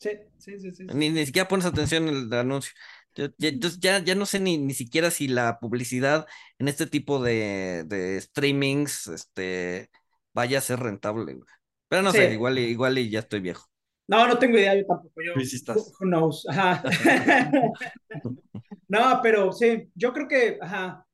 Sí, 0.04 0.10
sí, 0.38 0.60
sí, 0.60 0.72
sí. 0.72 0.84
Ni, 0.94 1.10
ni 1.10 1.26
siquiera 1.26 1.48
pones 1.48 1.66
atención 1.66 2.10
en 2.10 2.16
el 2.16 2.34
anuncio. 2.34 2.74
Entonces 3.16 3.80
ya, 3.80 4.00
ya 4.00 4.16
no 4.16 4.26
sé 4.26 4.42
ni, 4.42 4.58
ni 4.58 4.74
siquiera 4.74 5.12
si 5.12 5.30
la 5.30 5.60
publicidad 5.60 6.26
en 6.60 6.68
este 6.68 6.88
tipo 6.88 7.24
de, 7.24 7.86
de 7.86 8.20
streamings 8.20 9.08
este, 9.08 9.90
vaya 10.34 10.58
a 10.58 10.62
ser 10.62 10.80
rentable. 10.80 11.40
Pero 11.88 12.02
no 12.02 12.12
sé, 12.12 12.34
igual, 12.34 12.58
igual 12.60 12.98
y 12.98 13.10
ya 13.10 13.20
estoy 13.20 13.40
viejo. 13.40 13.66
No, 14.08 14.28
no 14.28 14.38
tengo 14.38 14.58
idea, 14.58 14.76
yo 14.76 14.86
tampoco. 14.86 15.22
Yo, 15.26 15.40
sí 15.46 15.56
estás. 15.56 15.94
Who 16.00 16.08
knows? 16.08 16.46
Ajá. 16.50 16.84
no, 18.90 19.20
pero 19.24 19.54
sí, 19.54 19.90
yo 19.96 20.12
creo 20.12 20.28
que, 20.28 20.58
ajá, 20.60 21.06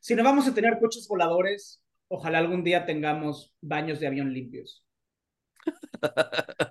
si 0.00 0.14
no 0.14 0.22
vamos 0.22 0.46
a 0.46 0.54
tener 0.54 0.78
coches 0.78 1.08
voladores, 1.08 1.82
ojalá 2.06 2.38
algún 2.38 2.62
día 2.62 2.86
tengamos 2.86 3.54
baños 3.60 3.98
de 3.98 4.06
avión 4.06 4.32
limpios. 4.32 4.84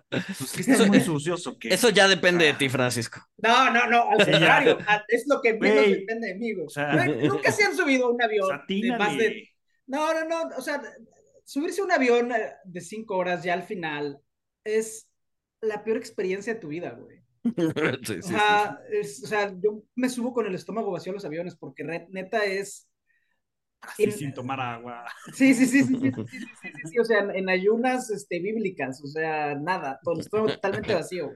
Pues 0.10 0.68
eso, 0.68 0.86
muy 0.88 1.02
sucioso. 1.02 1.58
Eso 1.62 1.90
ya 1.90 2.08
depende 2.08 2.46
de 2.46 2.54
ti, 2.54 2.70
Francisco. 2.70 3.20
No, 3.38 3.72
no, 3.72 3.88
no, 3.88 4.10
al 4.10 4.18
contrario, 4.18 4.78
es 5.08 5.26
lo 5.28 5.42
que 5.42 5.54
menos 5.54 5.86
depende 5.90 6.28
de 6.28 6.36
mí, 6.36 6.54
o 6.54 6.70
sea, 6.70 7.06
Nunca 7.06 7.52
se 7.52 7.64
han 7.64 7.76
subido 7.76 8.08
a 8.08 8.12
un 8.12 8.22
avión 8.22 8.62
de 8.68 8.98
más 8.98 9.18
de... 9.18 9.50
No, 9.88 10.14
no, 10.14 10.26
no, 10.26 10.56
o 10.58 10.62
sea, 10.62 10.82
subirse 11.46 11.82
a 11.82 11.86
un 11.86 11.92
avión 11.92 12.32
eh, 12.32 12.52
de 12.66 12.82
cinco 12.82 13.16
horas 13.16 13.44
ya 13.44 13.54
al 13.54 13.64
final 13.64 14.20
es 14.66 15.10
la 15.62 15.84
peor 15.84 15.98
experiencia 15.98 16.54
de 16.56 16.60
tu 16.60 16.68
vida, 16.70 16.92
güey. 16.92 17.22
Sí, 18.04 18.14
sí, 18.16 18.20
O 18.20 18.22
sí. 18.24 18.30
sea, 18.34 18.80
es- 18.92 19.24
o 19.24 19.28
sea, 19.28 19.54
yo 19.62 19.82
me 19.96 20.10
subo 20.10 20.34
con 20.34 20.46
el 20.46 20.56
estómago 20.56 20.92
vacío 20.92 21.12
a 21.14 21.16
los 21.16 21.26
aviones 21.26 21.56
porque 21.56 21.84
re- 21.84 22.08
neta 22.10 22.44
es... 22.44 22.87
Así 23.82 24.12
sin 24.12 24.34
tomar 24.34 24.60
agua. 24.60 25.06
Sí, 25.34 25.54
sí, 25.54 25.66
sí, 25.66 25.84
sí, 25.84 25.96
sí, 26.00 26.12
sí 26.12 26.40
sí 26.40 26.72
sí, 26.86 27.00
o 27.00 27.06
sea, 27.06 27.20
en 27.20 27.50
ayunas 27.50 28.10
este, 28.10 28.40
bíblicas, 28.40 29.04
o 29.04 29.08
sea, 29.08 29.56
nada, 29.56 30.00
todo, 30.04 30.48
totalmente 30.48 30.94
vacío. 30.94 31.32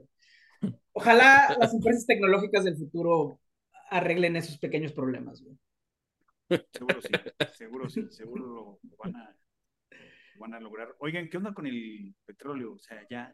Ojalá 0.94 1.56
las 1.60 1.74
empresas 1.74 2.06
tecnológicas 2.06 2.64
del 2.64 2.78
futuro 2.78 3.40
arreglen 3.90 4.36
esos 4.36 4.58
pequeños 4.58 4.94
problemas. 4.94 5.44
Seguro 6.72 7.02
sí, 7.02 7.10
seguro 7.54 7.90
sí, 7.90 8.08
seguro 8.10 8.46
lo, 8.48 8.80
van, 8.98 9.16
a, 9.16 9.38
van 10.38 10.54
a 10.54 10.60
lograr. 10.60 10.96
Oigan, 11.00 11.30
¿qué 11.30 11.38
onda 11.38 11.54
con 11.54 11.66
el 11.66 12.14
petróleo? 12.26 12.74
O 12.74 12.80
sea, 12.80 13.08
ya 13.10 13.34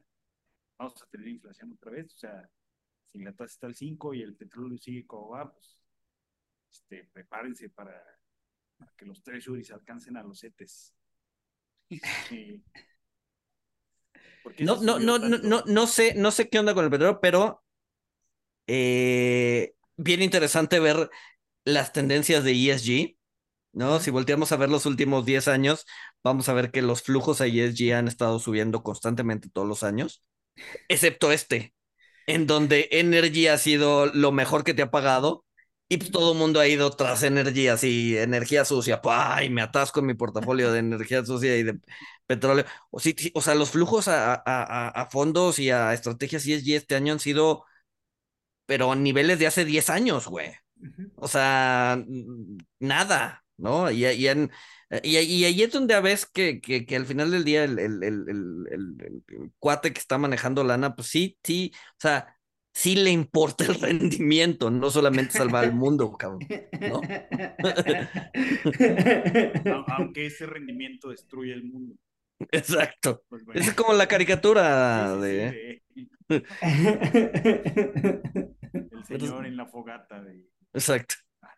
vamos 0.77 1.01
a 1.01 1.07
tener 1.07 1.27
inflación 1.27 1.71
otra 1.73 1.91
vez, 1.91 2.13
o 2.13 2.17
sea, 2.17 2.49
si 3.05 3.19
la 3.19 3.31
tasa 3.31 3.53
está 3.53 3.67
al 3.67 3.75
5 3.75 4.13
y 4.13 4.21
el 4.21 4.35
petróleo 4.35 4.77
sigue 4.77 5.07
como 5.07 5.29
va, 5.29 5.51
pues 5.51 5.81
este, 6.71 7.09
prepárense 7.11 7.69
para 7.69 7.99
para 8.77 8.91
que 8.95 9.05
los 9.05 9.21
treasuries 9.23 9.71
alcancen 9.71 10.17
a 10.17 10.23
los. 10.23 10.41
¿Por 14.43 14.55
qué 14.55 14.63
No, 14.63 14.81
no, 14.81 14.99
no, 14.99 15.19
no, 15.19 15.37
no, 15.37 15.63
no 15.65 15.87
sé, 15.87 16.13
no 16.15 16.31
sé 16.31 16.49
qué 16.49 16.59
onda 16.59 16.73
con 16.73 16.85
el 16.85 16.91
petróleo, 16.91 17.19
pero 17.21 17.63
eh, 18.67 19.73
bien 19.95 20.21
interesante 20.21 20.79
ver 20.79 21.09
las 21.65 21.93
tendencias 21.93 22.43
de 22.43 22.51
ESG, 22.53 23.17
¿no? 23.73 23.99
Si 23.99 24.11
volteamos 24.11 24.51
a 24.51 24.57
ver 24.57 24.69
los 24.69 24.85
últimos 24.85 25.25
10 25.25 25.47
años, 25.47 25.85
vamos 26.23 26.49
a 26.49 26.53
ver 26.53 26.71
que 26.71 26.81
los 26.81 27.01
flujos 27.03 27.41
a 27.41 27.47
ESG 27.47 27.93
han 27.93 28.07
estado 28.07 28.39
subiendo 28.39 28.83
constantemente 28.83 29.49
todos 29.49 29.67
los 29.67 29.83
años, 29.83 30.23
excepto 30.89 31.31
este, 31.31 31.73
en 32.27 32.47
donde 32.47 32.89
Energy 32.91 33.47
ha 33.47 33.57
sido 33.57 34.07
lo 34.07 34.31
mejor 34.33 34.63
que 34.65 34.75
te 34.75 34.83
ha 34.83 34.91
pagado. 34.91 35.45
Y 35.89 35.97
pues 35.97 36.11
todo 36.11 36.33
el 36.33 36.37
mundo 36.37 36.59
ha 36.59 36.67
ido 36.67 36.91
tras 36.91 37.23
energía, 37.23 37.73
así, 37.73 38.17
energía 38.17 38.65
sucia, 38.65 38.99
¡ay! 39.05 39.49
Me 39.49 39.61
atasco 39.61 40.01
en 40.01 40.07
mi 40.07 40.15
portafolio 40.15 40.71
de 40.73 40.79
energía 40.79 41.23
sucia 41.25 41.55
y 41.57 41.63
de 41.63 41.79
petróleo. 42.25 42.65
O, 42.91 42.99
sí, 42.99 43.15
sí, 43.17 43.31
o 43.33 43.41
sea, 43.41 43.55
los 43.55 43.69
flujos 43.71 44.07
a, 44.09 44.33
a- 44.35 44.41
a- 44.45 44.89
a 44.89 45.09
fondos 45.09 45.59
y 45.59 45.69
a 45.71 45.93
estrategias 45.93 46.45
ESG 46.45 46.75
este 46.75 46.95
año 46.95 47.13
han 47.13 47.19
sido, 47.21 47.63
pero 48.65 48.91
a 48.91 48.95
niveles 48.95 49.39
de 49.39 49.47
hace 49.47 49.65
10 49.65 49.89
años, 49.89 50.27
güey. 50.27 50.51
O 51.15 51.27
sea, 51.27 52.03
nada, 52.79 53.45
¿no? 53.57 53.91
Y, 53.91 54.05
y, 54.07 54.27
en- 54.29 54.51
y, 55.03 55.17
y 55.19 55.45
ahí 55.45 55.63
es 55.63 55.71
donde 55.73 55.95
a 55.95 56.01
veces 56.01 56.27
que, 56.27 56.61
que, 56.61 56.85
que 56.85 56.97
al 56.97 57.05
final 57.07 57.31
del 57.31 57.45
día 57.45 57.65
el, 57.65 57.79
el- 57.79 58.03
el- 58.03 58.25
el 59.29 59.53
cuate 59.59 59.93
que 59.93 59.99
está 60.01 60.17
manejando 60.19 60.63
lana, 60.63 60.95
pues 60.95 61.09
sí, 61.09 61.39
sí, 61.43 61.73
o 61.75 61.97
sea, 62.01 62.36
sí 62.77 62.95
le 62.95 63.09
importa 63.09 63.65
el 63.65 63.73
rendimiento, 63.75 64.69
no 64.69 64.91
solamente 64.91 65.33
salvar 65.33 65.63
al 65.65 65.73
mundo, 65.73 66.11
cabrón. 66.13 66.41
Aunque 69.87 70.27
ese 70.27 70.45
rendimiento 70.45 71.09
destruye 71.09 71.53
el 71.53 71.63
mundo. 71.63 71.95
Exacto. 72.51 73.23
Pues 73.29 73.43
bueno. 73.43 73.59
Es 73.59 73.73
como 73.73 73.93
la 73.93 74.07
caricatura 74.07 75.17
Sí, 75.21 75.81
sí, 75.95 75.95
sí, 75.95 76.09
de... 76.29 76.43
el 78.73 79.05
señor 79.05 79.47
en 79.47 79.57
la 79.57 79.65
fogata 79.65 80.21
de 80.21 80.45
Exacto. 80.71 81.15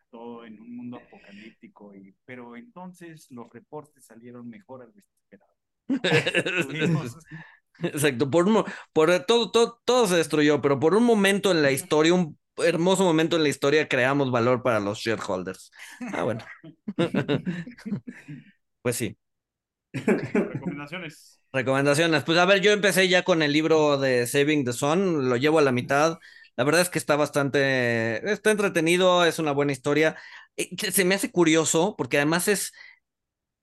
todo 0.10 0.46
en 0.46 0.58
un 0.62 0.78
mundo 0.78 0.98
apocalíptico 0.98 1.94
y 1.96 2.16
pero 2.24 2.56
entonces 2.56 3.28
los 3.32 3.50
reportes 3.52 4.06
salieron 4.06 4.48
mejor 4.48 4.84
al 4.84 4.94
esperado. 4.96 5.52
Tuvimos- 5.90 7.18
Exacto, 7.82 8.30
por, 8.30 8.48
un 8.48 8.64
por 8.94 9.10
todo, 9.26 9.52
todo, 9.52 9.80
todo 9.86 10.08
se 10.08 10.16
destruyó, 10.18 10.62
pero 10.62 10.80
por 10.80 10.96
un 10.96 11.04
momento 11.04 11.52
en 11.52 11.62
la 11.62 11.72
historia, 11.72 12.14
un 12.14 12.38
hermoso 12.58 13.04
momento 13.04 13.38
en 13.38 13.44
la 13.44 13.50
historia, 13.50 13.88
creamos 13.88 14.32
valor 14.32 14.64
para 14.64 14.80
los 14.80 15.00
shareholders. 15.00 15.72
Ah, 16.14 16.24
bueno. 16.24 16.44
Pues 18.82 18.96
sí. 18.98 19.18
recomendaciones. 20.52 21.40
Recomendaciones. 21.52 22.24
Pues 22.24 22.38
a 22.38 22.46
ver, 22.46 22.62
yo 22.62 22.72
empecé 22.72 23.08
ya 23.10 23.24
con 23.24 23.42
el 23.42 23.52
libro 23.54 23.98
de 23.98 24.28
Saving 24.28 24.66
the 24.66 24.74
Sun, 24.74 25.30
lo 25.30 25.36
llevo 25.38 25.60
a 25.60 25.62
la 25.64 25.72
mitad. 25.72 26.20
La 26.56 26.64
verdad 26.64 26.82
es 26.82 26.90
que 26.90 27.00
está 27.00 27.16
bastante, 27.16 28.32
está 28.32 28.52
entretenido, 28.52 29.26
es 29.26 29.40
una 29.40 29.52
buena 29.52 29.72
historia. 29.72 30.16
Eh, 30.58 30.70
Se 30.78 30.92
se 30.92 31.06
me 31.06 31.16
hace 31.16 31.32
curioso 31.32 31.96
porque 31.98 32.18
además 32.18 32.48
es 32.48 32.74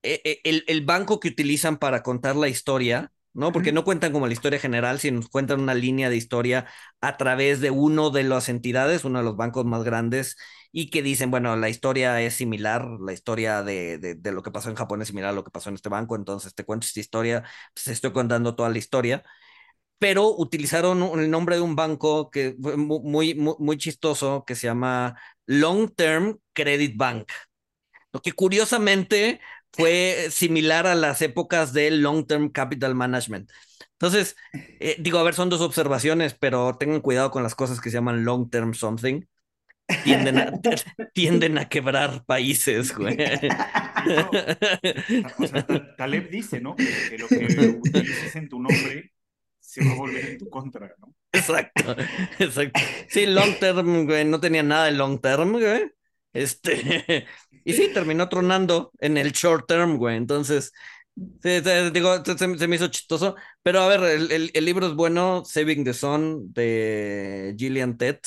eh, 0.02 0.20
eh, 0.24 0.40
el, 0.44 0.64
el 0.68 0.84
banco 0.84 1.20
que 1.20 1.28
utilizan 1.28 1.78
para 1.78 2.02
contar 2.02 2.36
la 2.36 2.48
historia, 2.48 3.12
¿no? 3.36 3.52
Porque 3.52 3.72
no 3.72 3.84
cuentan 3.84 4.12
como 4.12 4.26
la 4.26 4.32
historia 4.32 4.58
general, 4.58 4.98
sino 5.00 5.20
cuentan 5.30 5.60
una 5.60 5.74
línea 5.74 6.10
de 6.10 6.16
historia 6.16 6.66
a 7.00 7.16
través 7.16 7.60
de 7.60 7.70
uno 7.70 8.10
de 8.10 8.24
las 8.24 8.48
entidades, 8.48 9.04
uno 9.04 9.18
de 9.20 9.24
los 9.24 9.36
bancos 9.36 9.64
más 9.64 9.84
grandes, 9.84 10.36
y 10.72 10.90
que 10.90 11.02
dicen, 11.02 11.30
bueno, 11.30 11.56
la 11.56 11.68
historia 11.68 12.20
es 12.22 12.34
similar, 12.34 12.86
la 13.00 13.12
historia 13.12 13.62
de, 13.62 13.98
de, 13.98 14.32
lo 14.32 14.42
que 14.42 14.50
pasó 14.50 14.68
en 14.70 14.74
Japón 14.76 15.02
es 15.02 15.08
similar 15.08 15.30
a 15.30 15.32
lo 15.34 15.44
que 15.44 15.50
pasó 15.50 15.68
en 15.70 15.76
este 15.76 15.88
banco, 15.88 16.16
entonces 16.16 16.54
te 16.54 16.64
cuento 16.64 16.86
esta 16.86 17.00
historia, 17.00 17.44
pues 17.74 17.88
estoy 17.88 18.12
contando 18.12 18.54
toda 18.56 18.68
la 18.70 18.78
historia. 18.78 19.22
Pero 19.98 20.28
utilizaron 20.36 21.02
el 21.20 21.30
nombre 21.30 21.56
de 21.56 21.62
un 21.62 21.76
banco 21.76 22.30
que 22.30 22.54
fue 22.62 22.76
mu- 22.76 23.00
muy, 23.02 23.34
muy, 23.34 23.54
muy 23.58 23.78
chistoso, 23.78 24.44
que 24.46 24.54
se 24.54 24.66
llama 24.66 25.16
Long 25.46 25.90
Term 25.94 26.38
Credit 26.52 26.96
Bank. 26.96 27.30
Lo 28.12 28.20
que 28.22 28.32
curiosamente 28.32 29.40
fue 29.76 30.28
similar 30.30 30.86
a 30.86 30.94
las 30.94 31.22
épocas 31.22 31.72
del 31.72 32.00
Long 32.02 32.26
Term 32.26 32.50
Capital 32.50 32.94
Management. 32.94 33.50
Entonces, 33.92 34.36
eh, 34.80 34.96
digo, 34.98 35.18
a 35.18 35.22
ver, 35.22 35.34
son 35.34 35.48
dos 35.50 35.60
observaciones, 35.62 36.34
pero 36.34 36.76
tengan 36.78 37.00
cuidado 37.00 37.30
con 37.30 37.42
las 37.42 37.54
cosas 37.54 37.80
que 37.80 37.90
se 37.90 37.96
llaman 37.96 38.24
Long 38.24 38.50
Term 38.50 38.74
Something. 38.74 39.22
Tienden 40.02 40.38
a, 40.38 40.52
tienden 41.14 41.58
a 41.58 41.68
quebrar 41.68 42.24
países, 42.26 42.94
güey. 42.96 43.16
O 45.38 45.46
sea, 45.46 45.66
Ta- 45.66 45.96
Taleb 45.96 46.30
dice, 46.30 46.60
¿no? 46.60 46.76
Que, 46.76 46.86
que 47.10 47.18
lo 47.18 47.28
que 47.28 47.78
utilices 47.80 48.36
en 48.36 48.48
tu 48.48 48.60
nombre 48.60 49.12
se 49.60 49.84
va 49.84 49.92
a 49.92 49.96
volver 49.96 50.24
en 50.26 50.38
tu 50.38 50.48
contra, 50.48 50.94
¿no? 50.98 51.14
Exacto, 51.32 51.96
exacto. 52.38 52.80
Sí, 53.08 53.26
long 53.26 53.58
term, 53.58 54.06
güey, 54.06 54.24
no 54.24 54.40
tenía 54.40 54.62
nada 54.62 54.86
de 54.86 54.92
long 54.92 55.20
term, 55.20 55.52
güey. 55.52 55.90
Este, 56.36 57.26
y 57.64 57.72
sí, 57.72 57.90
terminó 57.92 58.28
tronando 58.28 58.92
en 59.00 59.16
el 59.16 59.32
short 59.32 59.66
term, 59.68 59.96
güey. 59.98 60.16
Entonces, 60.16 60.72
sí, 61.16 61.62
te- 61.62 61.90
digo, 61.90 62.24
se, 62.24 62.36
se- 62.38 62.58
se 62.58 62.68
me 62.68 62.76
hizo 62.76 62.88
chistoso. 62.88 63.36
Pero 63.62 63.80
a 63.80 63.88
ver, 63.88 64.02
el, 64.04 64.30
el- 64.32 64.50
el 64.54 64.64
libro 64.64 64.86
es 64.86 64.94
bueno, 64.94 65.44
Saving 65.44 65.84
the 65.84 65.94
Sun, 65.94 66.52
de 66.52 67.54
Gillian 67.58 67.96
Tett, 67.98 68.26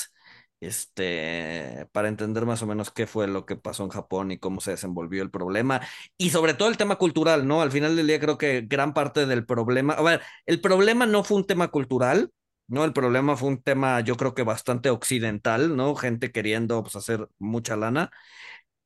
este, 0.60 1.86
para 1.92 2.08
entender 2.08 2.44
más 2.46 2.62
o 2.62 2.66
menos 2.66 2.90
qué 2.90 3.06
fue 3.06 3.26
lo 3.28 3.46
que 3.46 3.56
pasó 3.56 3.84
en 3.84 3.90
Japón 3.90 4.30
y 4.32 4.38
cómo 4.38 4.60
se 4.60 4.72
desenvolvió 4.72 5.22
el 5.22 5.30
problema. 5.30 5.80
Y 6.18 6.30
sobre 6.30 6.54
todo 6.54 6.68
el 6.68 6.76
tema 6.76 6.96
cultural, 6.96 7.46
¿no? 7.46 7.62
Al 7.62 7.70
final 7.72 7.96
del 7.96 8.06
día 8.06 8.20
creo 8.20 8.36
que 8.38 8.62
gran 8.62 8.92
parte 8.94 9.26
del 9.26 9.46
problema, 9.46 9.94
a 9.94 10.02
ver, 10.02 10.20
el 10.46 10.60
problema 10.60 11.06
no 11.06 11.24
fue 11.24 11.38
un 11.38 11.46
tema 11.46 11.68
cultural. 11.68 12.30
¿No? 12.70 12.84
El 12.84 12.94
problema 12.94 13.36
fue 13.36 13.50
un 13.50 13.62
tema, 13.62 14.00
yo 14.00 14.16
creo 14.16 14.34
que 14.34 14.44
bastante 14.44 14.90
occidental, 14.90 15.76
¿no? 15.76 15.94
Gente 15.96 16.32
queriendo 16.32 16.82
pues, 16.82 16.96
hacer 16.96 17.28
mucha 17.38 17.76
lana. 17.76 18.10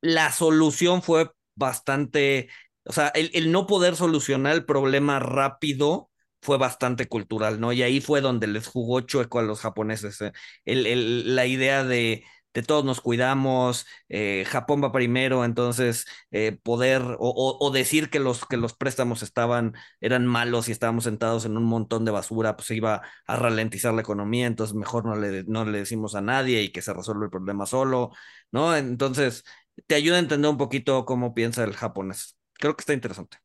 La 0.01 0.31
solución 0.33 1.03
fue 1.03 1.31
bastante, 1.55 2.49
o 2.85 2.93
sea, 2.93 3.09
el, 3.09 3.31
el 3.35 3.53
no 3.53 3.67
poder 3.67 3.97
solucionar 3.97 4.55
el 4.55 4.65
problema 4.67 5.19
rápido 5.19 6.11
fue 6.43 6.59
bastante 6.59 7.09
cultural, 7.09 7.59
¿no? 7.61 7.73
Y 7.73 7.83
ahí 7.83 8.01
fue 8.01 8.21
donde 8.21 8.47
les 8.47 8.67
jugó 8.69 9.01
chueco 9.01 9.39
a 9.39 9.43
los 9.43 9.61
japoneses. 9.61 10.21
¿eh? 10.21 10.33
El, 10.67 10.87
el- 10.87 11.35
la 11.37 11.47
idea 11.47 11.85
de, 11.85 12.25
de 12.55 12.63
todos 12.63 12.85
nos 12.85 13.01
cuidamos, 13.01 13.87
eh, 14.09 14.45
Japón 14.47 14.83
va 14.83 14.93
primero, 14.93 15.45
entonces 15.45 16.07
eh, 16.31 16.59
poder 16.63 17.03
o, 17.19 17.71
decir 17.73 18.11
que 18.11 18.21
los, 18.21 18.47
que 18.47 18.57
los 18.57 18.75
préstamos 18.75 19.23
estaban, 19.23 19.75
eran 20.01 20.27
malos 20.27 20.69
y 20.69 20.73
estábamos 20.73 21.05
sentados 21.05 21.45
en 21.45 21.57
un 21.57 21.65
montón 21.65 22.05
de 22.05 22.13
basura, 22.13 22.57
pues 22.57 22.71
iba 22.71 23.03
a 23.27 23.37
ralentizar 23.37 23.93
la 23.93 24.03
economía, 24.03 24.47
entonces 24.47 24.75
mejor 24.77 25.05
no 25.05 25.17
le, 25.17 25.45
no 25.45 25.65
le 25.65 25.79
decimos 25.79 26.15
a 26.15 26.21
nadie 26.21 26.63
y 26.63 26.71
que 26.73 26.83
se 26.83 26.95
resuelve 26.95 27.27
el 27.27 27.31
problema 27.31 27.67
solo, 27.67 28.13
¿no? 28.53 28.77
Entonces, 28.77 29.45
te 29.87 29.95
ayuda 29.97 30.17
a 30.17 30.21
entender 30.21 30.51
un 30.51 30.59
poquito 30.59 31.05
cómo 31.05 31.35
piensa 31.35 31.65
el 31.65 31.75
japonés. 31.75 32.39
Creo 32.55 32.77
que 32.77 32.83
está 32.83 32.93
interesante. 32.93 33.39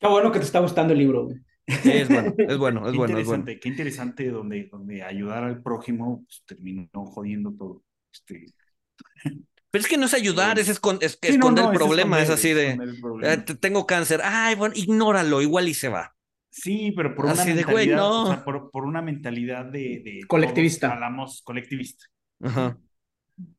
Qué 0.00 0.08
bueno 0.08 0.32
que 0.32 0.38
te 0.40 0.44
está 0.44 0.58
gustando 0.60 0.92
el 0.92 0.98
libro, 0.98 1.24
güey. 1.24 1.38
Sí, 1.66 1.90
es 1.92 2.08
bueno, 2.08 2.34
es 2.36 2.58
bueno, 2.58 2.86
es 2.86 2.92
Qué 2.92 2.98
bueno, 2.98 3.18
es 3.18 3.26
bueno. 3.26 3.44
qué 3.46 3.68
interesante 3.68 4.28
donde, 4.30 4.68
donde 4.70 5.02
ayudar 5.02 5.44
al 5.44 5.62
prójimo 5.62 6.24
pues, 6.26 6.42
terminó 6.46 6.88
jodiendo 7.06 7.52
todo. 7.52 7.82
Este, 8.12 8.46
Pero 9.70 9.82
es 9.82 9.88
que 9.88 9.96
no 9.96 10.06
es 10.06 10.14
ayudar, 10.14 10.58
es, 10.58 10.68
escon- 10.68 10.98
es 11.00 11.12
sí, 11.12 11.18
no, 11.22 11.28
esconder 11.34 11.64
no, 11.64 11.72
el 11.72 11.76
problema, 11.78 12.20
es 12.22 12.30
esconder, 12.30 12.38
así 12.38 12.52
de, 12.54 12.68
esconder 12.70 12.94
el 12.94 13.00
problema. 13.00 13.32
"Ah, 13.32 13.44
te- 13.44 13.54
tengo 13.56 13.86
cáncer, 13.86 14.20
ay, 14.22 14.54
bueno, 14.54 14.74
ignóralo, 14.76 15.42
igual 15.42 15.68
y 15.68 15.74
se 15.74 15.88
va. 15.88 16.14
Sí, 16.50 16.92
pero 16.96 17.14
por 17.16 17.24
una 17.24 17.34
Así 17.34 17.52
de, 17.52 17.64
güey, 17.64 17.88
mentalidad, 17.88 17.96
no. 17.96 18.22
o 18.22 18.26
sea, 18.28 18.44
por, 18.44 18.70
por 18.70 18.84
una 18.84 19.02
mentalidad 19.02 19.64
de, 19.64 20.02
de 20.04 20.20
Colectivista. 20.28 20.86
todos 20.88 20.94
jalamos 21.00 21.42
colectivista. 21.42 22.04
Ajá. 22.40 22.78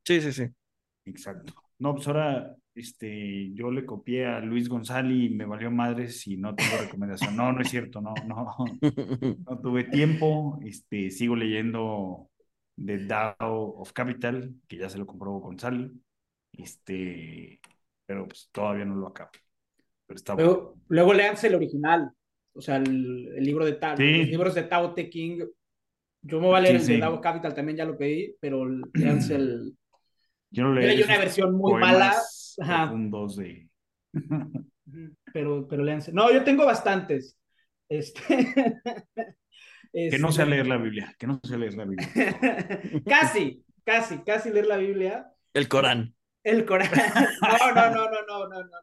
Sí, 0.05 0.21
sí, 0.21 0.31
sí. 0.31 0.47
Exacto. 1.05 1.53
No, 1.79 1.93
pues 1.95 2.07
ahora 2.07 2.55
este, 2.75 3.51
yo 3.53 3.71
le 3.71 3.85
copié 3.85 4.25
a 4.25 4.39
Luis 4.41 4.67
González 4.69 5.31
y 5.31 5.33
me 5.33 5.45
valió 5.45 5.71
madres 5.71 6.27
y 6.27 6.37
no 6.37 6.53
tengo 6.55 6.77
recomendación. 6.81 7.35
No, 7.35 7.51
no 7.51 7.61
es 7.61 7.69
cierto, 7.69 8.01
no, 8.01 8.13
no, 8.27 8.55
no 9.49 9.59
tuve 9.59 9.85
tiempo. 9.85 10.59
Este, 10.63 11.09
sigo 11.11 11.35
leyendo 11.35 12.29
The 12.77 13.05
DAO 13.05 13.77
of 13.79 13.93
Capital, 13.93 14.53
que 14.67 14.77
ya 14.77 14.89
se 14.89 14.97
lo 14.97 15.05
compró 15.05 15.31
González. 15.39 15.91
Este, 16.51 17.59
pero 18.05 18.27
pues 18.27 18.49
todavía 18.51 18.85
no 18.85 18.95
lo 18.95 19.07
acabo. 19.07 19.31
Pero 20.07 20.15
está 20.17 20.35
luego, 20.35 20.55
bueno. 20.55 20.81
luego 20.89 21.13
leanse 21.13 21.47
el 21.47 21.55
original, 21.55 22.11
o 22.53 22.61
sea, 22.61 22.77
el, 22.77 23.33
el 23.35 23.43
libro 23.43 23.65
de 23.65 23.73
Tao, 23.73 23.97
Sí. 23.97 24.17
los 24.19 24.27
libros 24.27 24.55
de 24.55 24.63
Tao 24.63 24.93
Te 24.93 25.09
King. 25.09 25.39
Yo 26.21 26.39
me 26.39 26.47
voy 26.47 26.57
a 26.57 26.61
leer 26.61 26.79
Sí, 26.79 26.81
el 26.81 26.87
de 26.87 26.93
sí. 26.95 26.99
DAO 27.01 27.21
Capital, 27.21 27.53
también 27.53 27.77
ya 27.77 27.85
lo 27.85 27.97
pedí, 27.97 28.35
pero 28.39 28.65
leanse 28.93 29.35
el... 29.35 29.73
Yo 30.51 30.63
no 30.63 30.73
Yo 30.75 30.79
leí 30.79 31.01
una 31.01 31.17
versión 31.17 31.53
muy 31.55 31.71
poemas 31.73 31.91
mala. 31.91 32.15
Ajá. 32.59 32.83
profundos 32.85 33.35
de... 33.37 33.69
Ujú, 34.13 34.65
Pero, 35.33 35.67
pero 35.67 35.83
léanse. 35.83 36.11
No, 36.13 36.31
yo 36.31 36.43
tengo 36.43 36.65
bastantes. 36.65 37.37
Este... 37.89 38.21
Que 39.93 40.19
no 40.19 40.27
Este, 40.27 40.31
sea 40.33 40.45
leer 40.45 40.67
la 40.67 40.75
Biblia, 40.75 41.15
que 41.17 41.25
no 41.25 41.39
sea 41.41 41.57
leer 41.57 41.75
la 41.75 41.85
Biblia. 41.85 42.09
casi, 43.05 43.63
casi, 43.85 44.17
casi 44.23 44.49
leer 44.49 44.65
la 44.65 44.75
Biblia. 44.75 45.31
El 45.53 45.69
Corán. 45.69 46.13
El 46.43 46.65
Corán. 46.65 46.89
No, 47.41 47.73
no, 47.73 47.89
no, 47.91 48.05
no, 48.11 48.21
no, 48.27 48.47
no, 48.47 48.47
no, 48.49 48.63
no. 48.63 48.77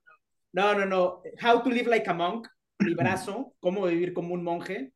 No, 0.54 0.74
no, 0.74 0.86
no. 0.86 1.22
How 1.42 1.62
to 1.62 1.68
live 1.68 1.86
like 1.86 2.08
a 2.08 2.14
monk, 2.14 2.48
librazo, 2.78 3.52
cómo 3.60 3.84
vivir 3.86 4.14
como 4.14 4.32
un 4.32 4.42
monje, 4.42 4.94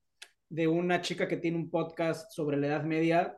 de 0.49 0.67
una 0.67 1.03
chica 1.03 1.29
que 1.29 1.37
tiene 1.37 1.59
un 1.59 1.69
podcast 1.71 2.31
sobre 2.33 2.57
la 2.57 2.69
Edad 2.69 2.85
Media. 2.85 3.37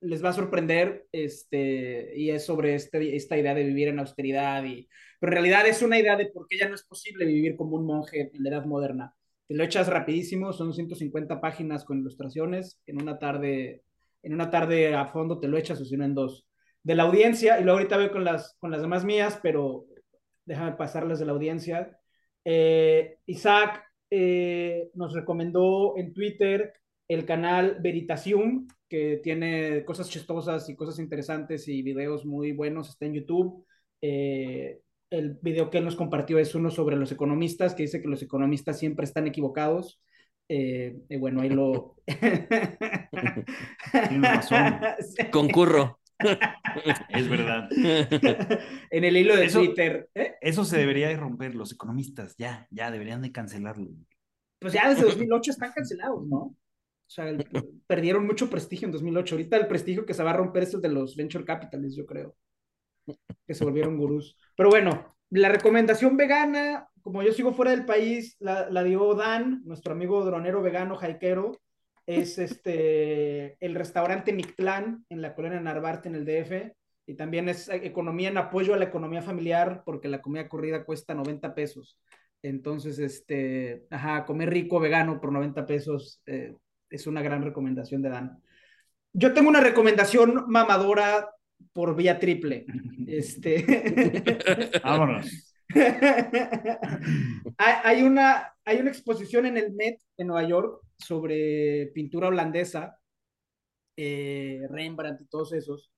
Les 0.00 0.22
va 0.22 0.30
a 0.30 0.34
sorprender, 0.34 1.06
este, 1.12 2.12
y 2.16 2.30
es 2.30 2.44
sobre 2.44 2.74
este, 2.74 3.16
esta 3.16 3.36
idea 3.36 3.54
de 3.54 3.64
vivir 3.64 3.88
en 3.88 3.98
austeridad, 3.98 4.62
y, 4.64 4.88
pero 5.18 5.32
en 5.32 5.34
realidad 5.34 5.66
es 5.66 5.82
una 5.82 5.98
idea 5.98 6.16
de 6.16 6.26
por 6.26 6.46
qué 6.46 6.58
ya 6.58 6.68
no 6.68 6.74
es 6.74 6.84
posible 6.84 7.24
vivir 7.24 7.56
como 7.56 7.76
un 7.76 7.86
monje 7.86 8.30
en 8.32 8.42
la 8.42 8.50
Edad 8.50 8.66
Moderna. 8.66 9.14
Te 9.48 9.54
lo 9.54 9.64
echas 9.64 9.88
rapidísimo, 9.88 10.52
son 10.52 10.74
150 10.74 11.40
páginas 11.40 11.84
con 11.84 11.98
ilustraciones, 12.00 12.80
en 12.86 13.00
una 13.00 13.18
tarde, 13.18 13.84
en 14.22 14.34
una 14.34 14.50
tarde 14.50 14.94
a 14.94 15.06
fondo 15.06 15.40
te 15.40 15.48
lo 15.48 15.56
echas 15.56 15.80
o 15.80 15.84
si 15.84 15.96
no 15.96 16.04
en 16.04 16.14
dos 16.14 16.46
de 16.82 16.94
la 16.94 17.02
audiencia, 17.02 17.58
y 17.58 17.64
luego 17.64 17.78
ahorita 17.78 17.96
voy 17.96 18.10
con 18.10 18.22
las, 18.22 18.54
con 18.60 18.70
las 18.70 18.80
demás 18.80 19.04
mías, 19.04 19.40
pero 19.42 19.86
déjame 20.44 20.72
pasarlas 20.76 21.18
de 21.18 21.26
la 21.26 21.32
audiencia. 21.32 21.98
Eh, 22.44 23.18
Isaac 23.26 23.84
eh, 24.08 24.90
nos 24.94 25.12
recomendó 25.12 25.96
en 25.96 26.14
Twitter 26.14 26.74
el 27.08 27.24
canal 27.24 27.78
Veritasium, 27.80 28.68
que 28.88 29.20
tiene 29.22 29.84
cosas 29.84 30.08
chistosas 30.08 30.68
y 30.68 30.76
cosas 30.76 30.98
interesantes 30.98 31.68
y 31.68 31.82
videos 31.82 32.24
muy 32.24 32.52
buenos, 32.52 32.88
está 32.88 33.06
en 33.06 33.14
YouTube. 33.14 33.64
Eh, 34.00 34.80
el 35.10 35.38
video 35.40 35.70
que 35.70 35.78
él 35.78 35.84
nos 35.84 35.96
compartió 35.96 36.38
es 36.38 36.54
uno 36.54 36.70
sobre 36.70 36.96
los 36.96 37.12
economistas, 37.12 37.74
que 37.74 37.82
dice 37.84 38.00
que 38.00 38.08
los 38.08 38.22
economistas 38.22 38.78
siempre 38.78 39.04
están 39.04 39.26
equivocados. 39.26 40.00
Eh, 40.48 40.96
y 41.08 41.16
bueno, 41.16 41.40
ahí 41.40 41.48
lo... 41.50 41.96
Tienes 44.08 44.20
razón. 44.22 44.80
Concurro. 45.32 46.00
Es 47.10 47.28
verdad. 47.28 47.68
en 48.90 49.04
el 49.04 49.16
hilo 49.16 49.36
de 49.36 49.46
Eso- 49.46 49.58
Twitter. 49.60 50.08
¿eh? 50.14 50.34
Eso 50.40 50.64
se 50.64 50.78
debería 50.78 51.08
de 51.08 51.16
romper, 51.16 51.54
los 51.54 51.72
economistas, 51.72 52.34
ya, 52.38 52.66
ya 52.70 52.90
deberían 52.90 53.20
de 53.22 53.32
cancelarlo. 53.32 53.90
Pues 54.58 54.72
ya 54.72 54.88
desde 54.88 55.02
2008 55.02 55.50
están 55.50 55.72
cancelados, 55.72 56.26
¿no? 56.26 56.54
O 57.06 57.10
sea, 57.10 57.32
perdieron 57.86 58.26
mucho 58.26 58.50
prestigio 58.50 58.86
en 58.86 58.92
2008. 58.92 59.34
Ahorita 59.34 59.56
el 59.56 59.68
prestigio 59.68 60.04
que 60.04 60.14
se 60.14 60.24
va 60.24 60.30
a 60.30 60.36
romper 60.36 60.64
es 60.64 60.74
el 60.74 60.80
de 60.80 60.88
los 60.88 61.14
venture 61.14 61.44
capitalists, 61.44 61.96
yo 61.96 62.04
creo. 62.04 62.34
Que 63.46 63.54
se 63.54 63.64
volvieron 63.64 63.96
gurús. 63.96 64.36
Pero 64.56 64.70
bueno, 64.70 65.16
la 65.30 65.48
recomendación 65.48 66.16
vegana, 66.16 66.88
como 67.02 67.22
yo 67.22 67.32
sigo 67.32 67.52
fuera 67.52 67.70
del 67.70 67.84
país, 67.84 68.36
la, 68.40 68.68
la 68.70 68.82
dio 68.82 69.14
Dan, 69.14 69.62
nuestro 69.64 69.92
amigo 69.92 70.24
dronero 70.24 70.62
vegano 70.62 70.96
jaiquero. 70.96 71.52
Es 72.06 72.38
este 72.38 73.56
el 73.64 73.74
restaurante 73.74 74.32
Mictlán 74.32 75.04
en 75.08 75.22
la 75.22 75.34
colonia 75.34 75.60
Narvarte 75.60 76.08
en 76.08 76.16
el 76.16 76.24
DF. 76.24 76.72
Y 77.08 77.14
también 77.14 77.48
es 77.48 77.68
economía 77.68 78.28
en 78.28 78.36
apoyo 78.36 78.74
a 78.74 78.78
la 78.78 78.86
economía 78.86 79.22
familiar, 79.22 79.82
porque 79.84 80.08
la 80.08 80.20
comida 80.20 80.48
corrida 80.48 80.84
cuesta 80.84 81.14
90 81.14 81.54
pesos. 81.54 81.96
Entonces, 82.42 82.98
este, 82.98 83.86
ajá, 83.90 84.24
comer 84.24 84.50
rico 84.50 84.80
vegano 84.80 85.20
por 85.20 85.32
90 85.32 85.66
pesos 85.66 86.20
eh, 86.26 86.54
es 86.90 87.06
una 87.06 87.22
gran 87.22 87.42
recomendación 87.42 88.02
de 88.02 88.08
Dan. 88.10 88.42
Yo 89.12 89.32
tengo 89.32 89.48
una 89.48 89.60
recomendación 89.60 90.44
mamadora 90.48 91.30
por 91.72 91.96
vía 91.96 92.18
triple. 92.18 92.66
Este. 93.06 94.80
Vámonos. 94.84 95.54
hay, 97.58 98.02
una, 98.02 98.54
hay 98.64 98.78
una 98.78 98.90
exposición 98.90 99.46
en 99.46 99.56
el 99.56 99.72
Met 99.72 100.00
en 100.16 100.28
Nueva 100.28 100.48
York 100.48 100.82
sobre 100.98 101.86
pintura 101.94 102.28
holandesa, 102.28 102.98
eh, 103.96 104.62
Rembrandt 104.70 105.22
y 105.22 105.26
todos 105.26 105.52
esos, 105.52 105.90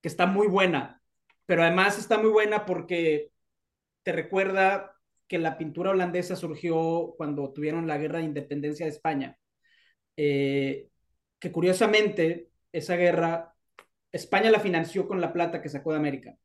que 0.00 0.08
está 0.08 0.26
muy 0.26 0.46
buena, 0.46 1.02
pero 1.46 1.62
además 1.62 1.98
está 1.98 2.18
muy 2.18 2.30
buena 2.30 2.66
porque 2.66 3.30
te 4.02 4.12
recuerda 4.12 4.94
que 5.28 5.38
la 5.38 5.56
pintura 5.58 5.90
holandesa 5.90 6.36
surgió 6.36 7.14
cuando 7.16 7.52
tuvieron 7.52 7.86
la 7.86 7.98
guerra 7.98 8.18
de 8.18 8.26
independencia 8.26 8.86
de 8.86 8.92
España. 8.92 9.38
Eh, 10.16 10.88
que 11.38 11.52
curiosamente, 11.52 12.50
esa 12.72 12.96
guerra, 12.96 13.54
España 14.12 14.50
la 14.50 14.60
financió 14.60 15.06
con 15.06 15.20
la 15.20 15.32
plata 15.32 15.60
que 15.60 15.68
sacó 15.68 15.90
de 15.92 15.98
América. 15.98 16.36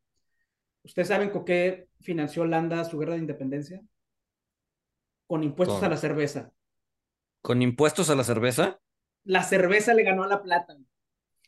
¿Ustedes 0.84 1.08
saben 1.08 1.30
con 1.30 1.46
qué 1.46 1.88
financió 2.02 2.44
Holanda 2.44 2.84
su 2.86 2.98
guerra 2.98 3.14
de 3.14 3.20
independencia? 3.20 3.82
Con 5.28 5.44
impuestos 5.44 5.78
Con- 5.78 5.86
a 5.86 5.90
la 5.90 5.98
cerveza. 5.98 6.52
¿Con 7.42 7.62
impuestos 7.62 8.10
a 8.10 8.16
la 8.16 8.24
cerveza? 8.24 8.80
La 9.24 9.44
cerveza 9.44 9.94
le 9.94 10.04
ganó 10.04 10.24
a 10.24 10.28
la 10.28 10.42
plata. 10.42 10.76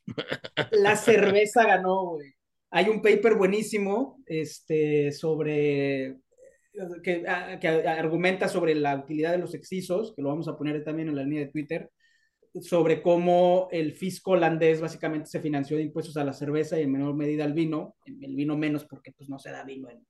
La 0.72 0.95
cerveza 0.95 1.65
ganó, 1.65 2.11
güey. 2.11 2.34
Hay 2.72 2.89
un 2.89 3.01
paper 3.01 3.36
buenísimo 3.36 4.22
este, 4.26 5.11
sobre 5.11 6.17
que, 7.03 7.28
a- 7.28 7.59
que 7.59 7.67
argumenta 7.67 8.47
sobre 8.47 8.76
la 8.76 8.95
utilidad 8.95 9.32
de 9.32 9.38
los 9.38 9.53
excisos, 9.53 10.13
que 10.15 10.22
lo 10.22 10.30
vamos 10.30 10.47
a 10.47 10.57
poner 10.57 10.84
también 10.84 11.09
en 11.09 11.15
la 11.15 11.24
línea 11.24 11.41
de 11.41 11.51
Twitter, 11.51 11.91
sobre 12.60 13.02
cómo 13.02 13.70
el 13.72 13.93
fisco 13.93 14.32
holandés 14.32 14.82
básicamente 14.82 15.30
se 15.30 15.39
financió 15.39 15.78
de 15.78 15.84
impuestos 15.84 16.18
a 16.18 16.24
la 16.24 16.34
cerveza 16.34 16.80
y 16.80 16.84
en 16.84 16.91
menor 16.91 17.16
medida 17.16 17.45
al 17.45 17.54
vino, 17.54 17.95
el 18.06 18.36
vino 18.36 18.58
menos 18.58 18.86
porque 18.86 19.12
pues 19.12 19.30
no 19.30 19.39
se 19.39 19.52
da 19.52 19.64
vino 19.64 19.89
en, 19.89 20.06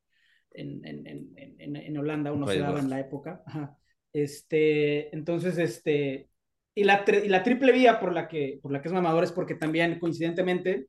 en, 0.54 0.84
en, 0.84 1.76
en, 1.76 1.98
Holanda, 1.98 2.32
uno 2.32 2.48
se 2.48 2.60
daba 2.60 2.74
Bajo. 2.74 2.84
en 2.84 2.90
la 2.90 3.00
época. 3.00 3.44
Ajá. 3.46 3.78
Este, 4.14 5.14
entonces, 5.16 5.58
este, 5.58 6.30
y 6.76 6.84
la, 6.84 7.06
y 7.08 7.30
la 7.30 7.44
triple 7.44 7.72
vía 7.72 8.00
por 8.00 8.14
la, 8.14 8.28
que, 8.28 8.60
por 8.62 8.72
la 8.72 8.82
que 8.82 8.88
es 8.88 8.94
mamador 8.94 9.24
es 9.24 9.32
porque 9.32 9.56
también 9.56 10.00
coincidentemente 10.00 10.88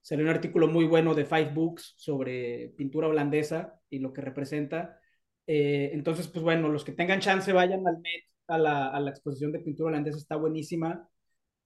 salió 0.00 0.24
un 0.24 0.30
artículo 0.30 0.66
muy 0.66 0.86
bueno 0.86 1.14
de 1.14 1.24
Five 1.24 1.52
Books 1.52 1.94
sobre 1.96 2.72
pintura 2.76 3.08
holandesa 3.08 3.80
y 3.90 3.98
lo 3.98 4.12
que 4.12 4.22
representa. 4.22 4.98
Eh, 5.46 5.90
entonces, 5.92 6.28
pues 6.28 6.42
bueno, 6.42 6.68
los 6.68 6.84
que 6.84 6.92
tengan 6.92 7.20
chance 7.20 7.52
vayan 7.52 7.86
al 7.86 7.98
Met, 7.98 8.24
a 8.50 8.58
la, 8.58 8.88
a 8.88 9.00
la 9.00 9.10
exposición 9.10 9.52
de 9.52 9.60
pintura 9.60 9.88
holandesa, 9.88 10.18
está 10.18 10.36
buenísima, 10.36 11.08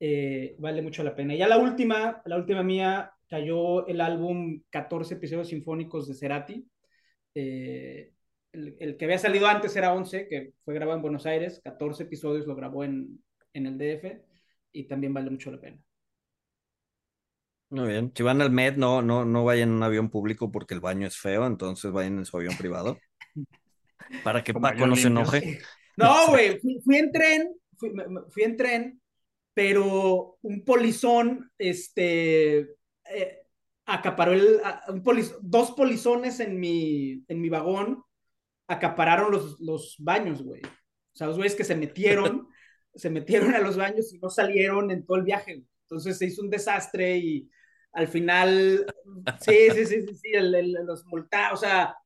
eh, 0.00 0.56
vale 0.58 0.82
mucho 0.82 1.02
la 1.02 1.14
pena. 1.14 1.34
Y 1.34 1.38
ya 1.38 1.48
la 1.48 1.58
última, 1.58 2.22
la 2.24 2.36
última 2.36 2.62
mía, 2.62 3.12
cayó 3.28 3.86
el 3.86 4.00
álbum 4.00 4.62
14 4.70 5.14
episodios 5.14 5.48
sinfónicos 5.48 6.06
de 6.08 6.14
Cerati. 6.14 6.68
Eh, 7.34 8.12
el, 8.52 8.76
el, 8.78 8.96
que 8.96 9.04
había 9.06 9.18
salido 9.18 9.46
antes 9.46 9.74
era 9.74 9.92
11, 9.92 10.28
que 10.28 10.52
fue 10.64 10.74
grabado 10.74 10.96
en 10.98 11.02
Buenos 11.02 11.26
Aires, 11.26 11.60
14 11.64 12.04
episodios 12.04 12.46
lo 12.46 12.54
grabó 12.54 12.84
en, 12.84 13.20
en 13.52 13.66
el 13.66 13.78
DF 13.78 14.20
y 14.72 14.84
también 14.84 15.14
vale 15.14 15.30
mucho 15.30 15.50
la 15.50 15.60
pena. 15.60 15.78
Muy 17.70 17.88
bien. 17.88 18.12
Si 18.14 18.22
van 18.22 18.40
al 18.40 18.50
Med, 18.50 18.76
no, 18.76 19.02
no, 19.02 19.24
no 19.24 19.44
vayan 19.44 19.70
en 19.70 19.74
un 19.76 19.82
avión 19.82 20.10
público 20.10 20.52
porque 20.52 20.74
el 20.74 20.80
baño 20.80 21.06
es 21.06 21.16
feo, 21.16 21.46
entonces 21.46 21.90
vayan 21.90 22.18
en 22.18 22.24
su 22.24 22.36
avión 22.36 22.56
privado. 22.56 22.98
Para 24.24 24.44
que 24.44 24.54
Paco 24.54 24.86
no 24.86 24.96
se 24.96 25.08
enoje. 25.08 25.60
No, 25.96 26.28
güey, 26.28 26.58
fui, 26.60 26.80
fui, 26.84 26.96
en 26.96 27.12
tren, 27.12 27.54
fui, 27.76 27.92
fui, 28.30 28.42
en 28.42 28.56
tren, 28.56 29.00
pero 29.52 30.38
un 30.42 30.64
polizón, 30.64 31.50
este, 31.58 32.76
eh, 33.10 33.46
acaparó 33.86 34.32
el, 34.32 34.60
un 34.88 35.02
poliz, 35.02 35.34
dos 35.40 35.72
polizones 35.72 36.40
en 36.40 36.58
mi, 36.58 37.24
en 37.28 37.40
mi 37.40 37.48
vagón, 37.48 38.02
acapararon 38.66 39.30
los, 39.30 39.60
los 39.60 39.96
baños, 39.98 40.42
güey. 40.42 40.62
O 40.62 41.16
sea, 41.16 41.28
los 41.28 41.36
güeyes 41.36 41.54
que 41.54 41.64
se 41.64 41.76
metieron, 41.76 42.48
se 42.94 43.10
metieron 43.10 43.54
a 43.54 43.60
los 43.60 43.76
baños 43.76 44.12
y 44.12 44.18
no 44.18 44.30
salieron 44.30 44.90
en 44.90 45.04
todo 45.04 45.18
el 45.18 45.24
viaje. 45.24 45.64
Entonces 45.82 46.18
se 46.18 46.26
hizo 46.26 46.42
un 46.42 46.50
desastre 46.50 47.18
y 47.18 47.50
al 47.92 48.08
final, 48.08 48.86
sí, 49.40 49.68
sí, 49.72 49.86
sí, 49.86 50.02
sí, 50.02 50.14
sí 50.14 50.30
el, 50.32 50.54
el, 50.54 50.72
los 50.84 51.04
multados, 51.06 51.60
o 51.60 51.62
sea, 51.64 51.96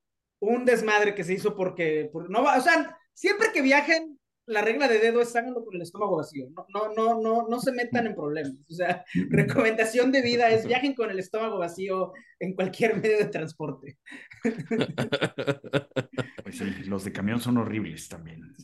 un 0.41 0.65
desmadre 0.65 1.15
que 1.15 1.25
se 1.25 1.33
hizo 1.33 1.57
porque, 1.57 2.11
por, 2.13 2.29
no, 2.29 2.43
o 2.43 2.61
sea, 2.61 2.99
siempre 3.19 3.49
que 3.53 3.63
viajen, 3.63 4.19
la 4.47 4.63
regla 4.63 4.87
de 4.89 5.01
dedo 5.01 5.21
es 5.21 5.35
háganlo 5.35 5.65
con 5.65 5.75
el 5.75 5.83
estómago 5.83 6.17
vacío. 6.17 6.49
No, 6.55 6.67
no, 6.73 6.95
no, 6.95 7.21
no, 7.21 7.49
no 7.49 7.61
se 7.61 7.73
metan 7.73 8.07
en 8.07 8.15
problemas. 8.15 8.55
O 8.71 8.73
sea, 8.73 9.05
recomendación 9.31 10.13
de 10.13 10.23
vida 10.23 10.49
es 10.51 10.67
viajen 10.69 10.95
con 10.95 11.11
el 11.11 11.19
estómago 11.19 11.59
vacío 11.59 12.13
en 12.39 12.55
cualquier 12.55 12.97
medio 12.97 13.19
de 13.19 13.27
transporte. 13.27 13.99
Pues 16.43 16.57
sí, 16.57 16.65
los 16.87 17.05
de 17.05 17.13
camión 17.13 17.41
son 17.41 17.59
horribles 17.59 18.09
también. 18.09 18.55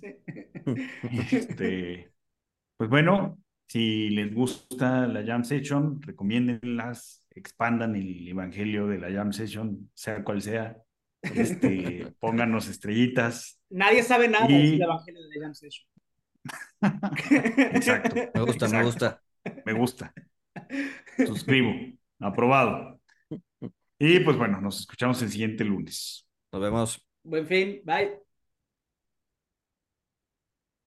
Este, 1.31 2.11
pues 2.79 2.89
bueno, 2.89 3.39
si 3.69 4.09
les 4.09 4.33
gusta 4.33 5.07
la 5.07 5.23
Jam 5.23 5.45
Session, 5.45 6.01
recomiéndenlas, 6.01 7.27
expandan 7.31 7.95
el 7.95 8.27
evangelio 8.27 8.87
de 8.87 8.99
la 8.99 9.13
Jam 9.13 9.35
Session, 9.35 9.91
sea 9.93 10.25
cual 10.25 10.41
sea. 10.41 10.79
Este, 11.35 12.13
pónganos 12.21 12.69
estrellitas. 12.69 13.61
Nadie 13.71 14.03
sabe 14.03 14.29
nada 14.29 14.47
Y- 14.51 14.73
del 14.73 14.83
evangelio 14.83 15.23
de 15.29 15.37
la 15.39 15.45
Jam 15.47 15.55
Session. 15.55 15.87
Exacto. 17.73 18.15
Me 18.35 18.41
gusta, 18.41 18.69
me 18.69 18.83
gusta. 18.85 19.23
Me 19.65 19.73
gusta. 19.73 20.13
Suscribo. 21.27 21.73
Aprobado. 22.21 23.01
Y 23.97 24.19
pues 24.21 24.37
bueno, 24.37 24.61
nos 24.61 24.81
escuchamos 24.81 25.23
el 25.23 25.31
siguiente 25.31 25.65
lunes. 25.65 26.27
Nos 26.53 26.61
vemos. 26.61 27.09
Buen 27.23 27.47
fin. 27.47 27.81
Bye. 27.85 28.24